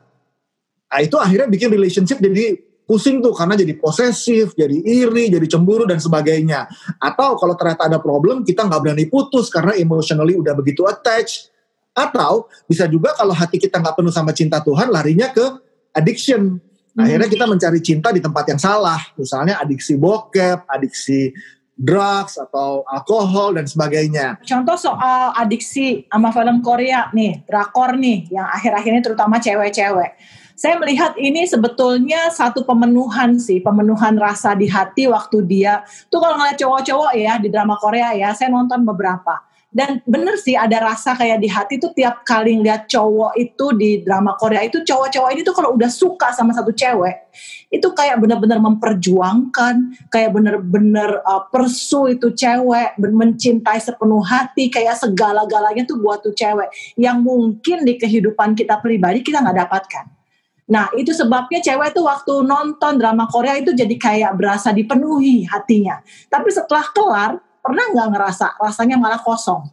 Nah 0.94 1.00
itu 1.02 1.18
akhirnya 1.18 1.50
bikin 1.50 1.74
relationship 1.74 2.22
jadi 2.22 2.54
pusing 2.86 3.18
tuh 3.26 3.34
karena 3.34 3.58
jadi 3.58 3.74
posesif, 3.82 4.54
jadi 4.54 4.78
iri, 4.86 5.34
jadi 5.34 5.48
cemburu 5.50 5.90
dan 5.90 5.98
sebagainya. 5.98 6.70
Atau 7.02 7.34
kalau 7.42 7.58
ternyata 7.58 7.90
ada 7.90 7.98
problem, 7.98 8.46
kita 8.46 8.70
nggak 8.70 8.78
berani 8.86 9.10
putus 9.10 9.50
karena 9.50 9.74
emotionally 9.74 10.38
udah 10.38 10.54
begitu 10.54 10.86
attached. 10.86 11.50
Atau 11.98 12.46
bisa 12.70 12.86
juga 12.86 13.18
kalau 13.18 13.34
hati 13.34 13.58
kita 13.58 13.82
nggak 13.82 13.98
penuh 13.98 14.14
sama 14.14 14.30
cinta 14.30 14.62
Tuhan, 14.62 14.94
larinya 14.94 15.34
ke 15.34 15.73
addiction. 15.94 16.60
Akhirnya 16.94 17.26
kita 17.26 17.46
mencari 17.50 17.80
cinta 17.82 18.14
di 18.14 18.22
tempat 18.22 18.46
yang 18.54 18.62
salah. 18.62 19.02
Misalnya 19.18 19.58
adiksi 19.58 19.98
bokep, 19.98 20.70
adiksi 20.70 21.34
drugs 21.74 22.38
atau 22.38 22.86
alkohol 22.86 23.58
dan 23.58 23.66
sebagainya. 23.66 24.38
Contoh 24.46 24.78
soal 24.78 25.34
adiksi 25.34 26.06
sama 26.06 26.30
film 26.30 26.62
Korea 26.62 27.10
nih, 27.10 27.42
drakor 27.50 27.98
nih, 27.98 28.30
yang 28.30 28.46
akhir-akhir 28.46 28.92
ini 28.94 29.02
terutama 29.02 29.42
cewek-cewek 29.42 30.14
saya 30.54 30.78
melihat 30.78 31.18
ini 31.18 31.50
sebetulnya 31.50 32.30
satu 32.30 32.62
pemenuhan 32.64 33.42
sih, 33.42 33.60
pemenuhan 33.60 34.14
rasa 34.22 34.54
di 34.54 34.70
hati 34.70 35.10
waktu 35.10 35.42
dia. 35.50 35.82
Tuh 36.14 36.22
kalau 36.22 36.38
ngeliat 36.38 36.58
cowok-cowok 36.62 37.12
ya 37.18 37.42
di 37.42 37.50
drama 37.50 37.76
Korea 37.82 38.14
ya, 38.14 38.32
saya 38.38 38.54
nonton 38.54 38.86
beberapa. 38.86 39.42
Dan 39.74 40.06
bener 40.06 40.38
sih 40.38 40.54
ada 40.54 40.86
rasa 40.86 41.18
kayak 41.18 41.42
di 41.42 41.50
hati 41.50 41.82
tuh 41.82 41.90
tiap 41.98 42.22
kali 42.22 42.62
ngeliat 42.62 42.86
cowok 42.86 43.34
itu 43.42 43.66
di 43.74 44.06
drama 44.06 44.38
Korea 44.38 44.62
itu 44.62 44.86
cowok-cowok 44.86 45.30
ini 45.34 45.42
tuh 45.42 45.56
kalau 45.58 45.74
udah 45.74 45.90
suka 45.90 46.30
sama 46.30 46.54
satu 46.54 46.70
cewek 46.70 47.26
itu 47.74 47.90
kayak 47.90 48.22
bener-bener 48.22 48.62
memperjuangkan, 48.62 49.98
kayak 50.14 50.30
bener-bener 50.30 51.26
uh, 51.26 51.50
persu 51.50 52.06
itu 52.14 52.30
cewek, 52.30 52.94
mencintai 53.02 53.82
sepenuh 53.82 54.22
hati, 54.22 54.70
kayak 54.70 54.94
segala-galanya 55.02 55.82
tuh 55.90 55.98
buat 55.98 56.22
tuh 56.22 56.38
cewek 56.38 56.70
yang 57.02 57.26
mungkin 57.26 57.82
di 57.82 57.98
kehidupan 57.98 58.54
kita 58.54 58.78
pribadi 58.78 59.26
kita 59.26 59.42
nggak 59.42 59.58
dapatkan. 59.66 60.06
Nah 60.70 60.94
itu 60.96 61.12
sebabnya 61.12 61.60
cewek 61.60 61.98
tuh 61.98 62.06
waktu 62.06 62.46
nonton 62.46 63.02
drama 63.02 63.26
Korea 63.26 63.58
itu 63.58 63.74
jadi 63.74 63.96
kayak 63.98 64.38
berasa 64.38 64.70
dipenuhi 64.70 65.50
hatinya. 65.50 65.98
Tapi 66.30 66.54
setelah 66.54 66.86
kelar 66.94 67.32
pernah 67.64 67.86
nggak 67.96 68.08
ngerasa 68.12 68.48
rasanya 68.60 69.00
malah 69.00 69.24
kosong, 69.24 69.72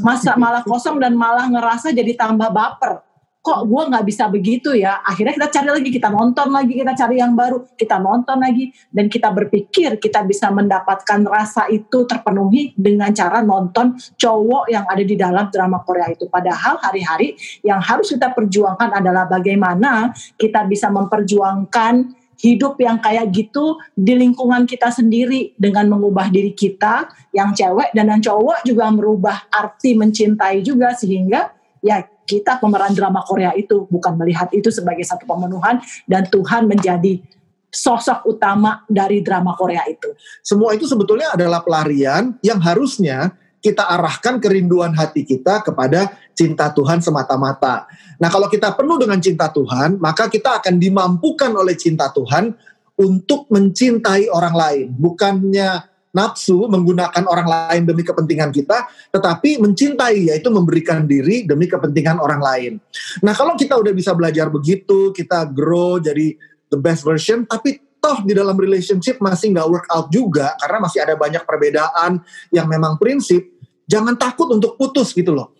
masa 0.00 0.32
malah 0.40 0.64
kosong 0.64 0.96
dan 0.96 1.12
malah 1.12 1.44
ngerasa 1.52 1.92
jadi 1.92 2.16
tambah 2.16 2.48
baper. 2.48 3.04
Kok 3.46 3.62
gue 3.62 3.82
nggak 3.94 4.04
bisa 4.10 4.26
begitu 4.26 4.74
ya? 4.74 5.06
Akhirnya 5.06 5.38
kita 5.38 5.46
cari 5.54 5.70
lagi 5.70 5.90
kita 5.94 6.10
nonton 6.10 6.50
lagi 6.50 6.82
kita 6.82 6.98
cari 6.98 7.22
yang 7.22 7.38
baru 7.38 7.62
kita 7.78 8.02
nonton 8.02 8.42
lagi. 8.42 8.74
Dan 8.90 9.06
kita 9.06 9.30
berpikir 9.30 10.02
kita 10.02 10.26
bisa 10.26 10.50
mendapatkan 10.50 11.22
rasa 11.22 11.70
itu 11.70 12.02
terpenuhi 12.10 12.74
dengan 12.74 13.14
cara 13.14 13.46
nonton 13.46 13.94
cowok 14.18 14.66
yang 14.66 14.82
ada 14.90 14.98
di 14.98 15.14
dalam 15.14 15.46
drama 15.46 15.78
Korea 15.86 16.10
itu. 16.10 16.26
Padahal 16.26 16.82
hari-hari 16.82 17.38
yang 17.62 17.78
harus 17.78 18.10
kita 18.10 18.34
perjuangkan 18.34 18.98
adalah 18.98 19.30
bagaimana 19.30 20.10
kita 20.34 20.66
bisa 20.66 20.90
memperjuangkan 20.90 22.25
hidup 22.36 22.76
yang 22.80 23.00
kayak 23.00 23.32
gitu 23.32 23.80
di 23.96 24.16
lingkungan 24.16 24.68
kita 24.68 24.92
sendiri 24.92 25.56
dengan 25.56 25.88
mengubah 25.88 26.28
diri 26.28 26.52
kita 26.52 27.08
yang 27.32 27.56
cewek 27.56 27.92
dan 27.96 28.12
yang 28.12 28.20
cowok 28.20 28.64
juga 28.64 28.88
merubah 28.92 29.48
arti 29.48 29.96
mencintai 29.96 30.60
juga 30.60 30.92
sehingga 30.92 31.52
ya 31.80 32.04
kita 32.26 32.58
pemeran 32.58 32.92
drama 32.92 33.22
Korea 33.22 33.54
itu 33.54 33.86
bukan 33.86 34.18
melihat 34.18 34.50
itu 34.50 34.68
sebagai 34.68 35.06
satu 35.06 35.24
pemenuhan 35.24 35.78
dan 36.10 36.26
Tuhan 36.26 36.66
menjadi 36.66 37.22
sosok 37.70 38.26
utama 38.26 38.82
dari 38.88 39.22
drama 39.22 39.54
Korea 39.54 39.84
itu. 39.86 40.10
Semua 40.42 40.74
itu 40.74 40.88
sebetulnya 40.88 41.36
adalah 41.36 41.62
pelarian 41.62 42.34
yang 42.42 42.58
harusnya 42.58 43.36
kita 43.60 43.82
arahkan 43.82 44.38
kerinduan 44.38 44.94
hati 44.94 45.26
kita 45.26 45.60
kepada 45.64 46.14
cinta 46.36 46.68
Tuhan 46.70 47.00
semata-mata. 47.00 47.88
Nah, 48.20 48.28
kalau 48.28 48.46
kita 48.52 48.76
penuh 48.76 49.00
dengan 49.00 49.16
cinta 49.18 49.48
Tuhan, 49.48 49.96
maka 49.96 50.28
kita 50.28 50.60
akan 50.60 50.76
dimampukan 50.76 51.50
oleh 51.56 51.72
cinta 51.74 52.12
Tuhan 52.12 52.52
untuk 52.96 53.48
mencintai 53.48 54.28
orang 54.28 54.54
lain, 54.56 54.86
bukannya 54.92 55.96
nafsu 56.16 56.64
menggunakan 56.64 57.28
orang 57.28 57.44
lain 57.44 57.82
demi 57.84 58.00
kepentingan 58.00 58.48
kita, 58.48 58.88
tetapi 59.12 59.60
mencintai 59.60 60.32
yaitu 60.32 60.48
memberikan 60.48 61.04
diri 61.04 61.44
demi 61.44 61.68
kepentingan 61.68 62.16
orang 62.16 62.40
lain. 62.40 62.72
Nah 63.20 63.36
kalau 63.36 63.52
kita 63.52 63.76
udah 63.76 63.92
bisa 63.92 64.16
belajar 64.16 64.48
begitu, 64.48 65.12
kita 65.12 65.44
grow 65.52 66.00
jadi 66.00 66.32
the 66.72 66.80
best 66.80 67.04
version, 67.04 67.44
tapi 67.44 67.84
toh 68.00 68.24
di 68.24 68.32
dalam 68.32 68.56
relationship 68.56 69.20
masih 69.20 69.52
nggak 69.52 69.68
work 69.68 69.86
out 69.92 70.08
juga 70.08 70.56
karena 70.56 70.88
masih 70.88 71.04
ada 71.04 71.14
banyak 71.20 71.44
perbedaan 71.44 72.24
yang 72.48 72.64
memang 72.64 72.96
prinsip. 72.96 73.52
Jangan 73.84 74.16
takut 74.16 74.48
untuk 74.56 74.80
putus 74.80 75.12
gitu 75.12 75.36
loh. 75.36 75.52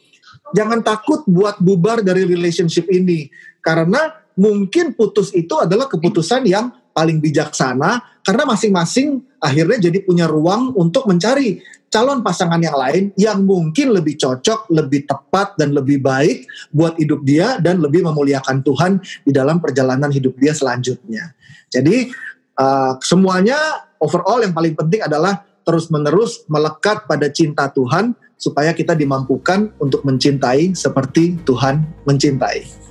Jangan 0.54 0.84
takut 0.84 1.26
buat 1.26 1.58
bubar 1.58 2.06
dari 2.06 2.22
relationship 2.22 2.86
ini 2.92 3.26
karena 3.58 4.14
mungkin 4.38 4.94
putus 4.94 5.34
itu 5.34 5.56
adalah 5.58 5.90
keputusan 5.90 6.46
yang 6.46 6.70
paling 6.94 7.18
bijaksana 7.18 8.22
karena 8.22 8.42
masing-masing 8.46 9.20
akhirnya 9.42 9.90
jadi 9.90 10.00
punya 10.06 10.30
ruang 10.30 10.72
untuk 10.78 11.08
mencari 11.10 11.60
calon 11.90 12.20
pasangan 12.20 12.58
yang 12.58 12.76
lain 12.76 13.04
yang 13.16 13.46
mungkin 13.46 13.94
lebih 13.94 14.18
cocok, 14.18 14.68
lebih 14.74 15.06
tepat 15.06 15.54
dan 15.56 15.72
lebih 15.72 16.02
baik 16.02 16.44
buat 16.74 16.98
hidup 16.98 17.22
dia 17.22 17.56
dan 17.62 17.80
lebih 17.80 18.04
memuliakan 18.04 18.60
Tuhan 18.60 19.00
di 19.24 19.32
dalam 19.32 19.62
perjalanan 19.62 20.10
hidup 20.10 20.36
dia 20.36 20.52
selanjutnya. 20.52 21.32
Jadi 21.70 22.10
uh, 22.58 22.98
semuanya 23.00 23.56
overall 24.02 24.42
yang 24.42 24.52
paling 24.52 24.74
penting 24.74 25.02
adalah 25.04 25.46
terus-menerus 25.66 26.46
melekat 26.46 27.06
pada 27.10 27.26
cinta 27.30 27.66
Tuhan 27.70 28.14
supaya 28.36 28.76
kita 28.76 28.92
dimampukan 28.92 29.72
untuk 29.80 30.04
mencintai 30.04 30.76
seperti 30.76 31.40
Tuhan 31.42 31.82
mencintai. 32.04 32.86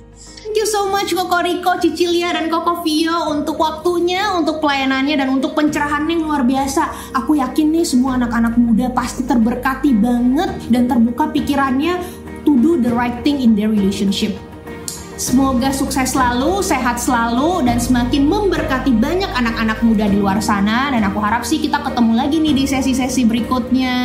so 0.66 0.90
much 0.90 1.14
Koko 1.14 1.38
Riko, 1.46 1.78
Cicilia, 1.78 2.34
dan 2.34 2.50
Koko 2.50 2.82
Vio 2.82 3.30
untuk 3.30 3.62
waktunya, 3.62 4.34
untuk 4.34 4.58
pelayanannya, 4.58 5.14
dan 5.14 5.28
untuk 5.30 5.54
pencerahannya 5.54 6.18
yang 6.18 6.26
luar 6.26 6.42
biasa. 6.42 7.14
Aku 7.14 7.38
yakin 7.38 7.70
nih 7.70 7.86
semua 7.86 8.18
anak-anak 8.18 8.58
muda 8.58 8.90
pasti 8.90 9.22
terberkati 9.22 9.94
banget 9.94 10.50
dan 10.66 10.90
terbuka 10.90 11.30
pikirannya 11.30 12.02
to 12.42 12.58
do 12.58 12.82
the 12.82 12.90
right 12.90 13.22
thing 13.22 13.38
in 13.38 13.54
their 13.54 13.70
relationship. 13.70 14.34
Semoga 15.16 15.72
sukses 15.72 16.12
selalu, 16.12 16.60
sehat 16.60 17.00
selalu, 17.00 17.64
dan 17.64 17.80
semakin 17.80 18.28
memberkati 18.28 18.92
banyak 18.92 19.32
anak-anak 19.32 19.80
muda 19.80 20.04
di 20.12 20.20
luar 20.20 20.44
sana. 20.44 20.92
Dan 20.92 21.08
aku 21.08 21.18
harap 21.24 21.42
sih 21.42 21.56
kita 21.56 21.80
ketemu 21.80 22.12
lagi 22.12 22.36
nih 22.36 22.52
di 22.52 22.64
sesi-sesi 22.68 23.24
berikutnya. 23.24 23.96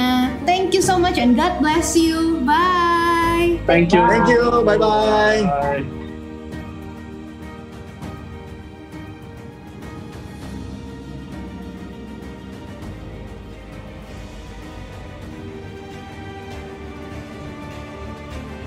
Thank 0.47 0.71
you 0.71 0.79
so 0.79 0.95
much 0.95 1.19
and 1.19 1.35
God 1.35 1.59
bless 1.59 1.99
you. 1.99 2.39
Bye. 2.47 3.59
Thank 3.67 3.91
you. 3.91 4.07
Thank 4.07 4.31
you. 4.31 4.63
Bye-bye. 4.63 5.43
Bye. 5.45 6.00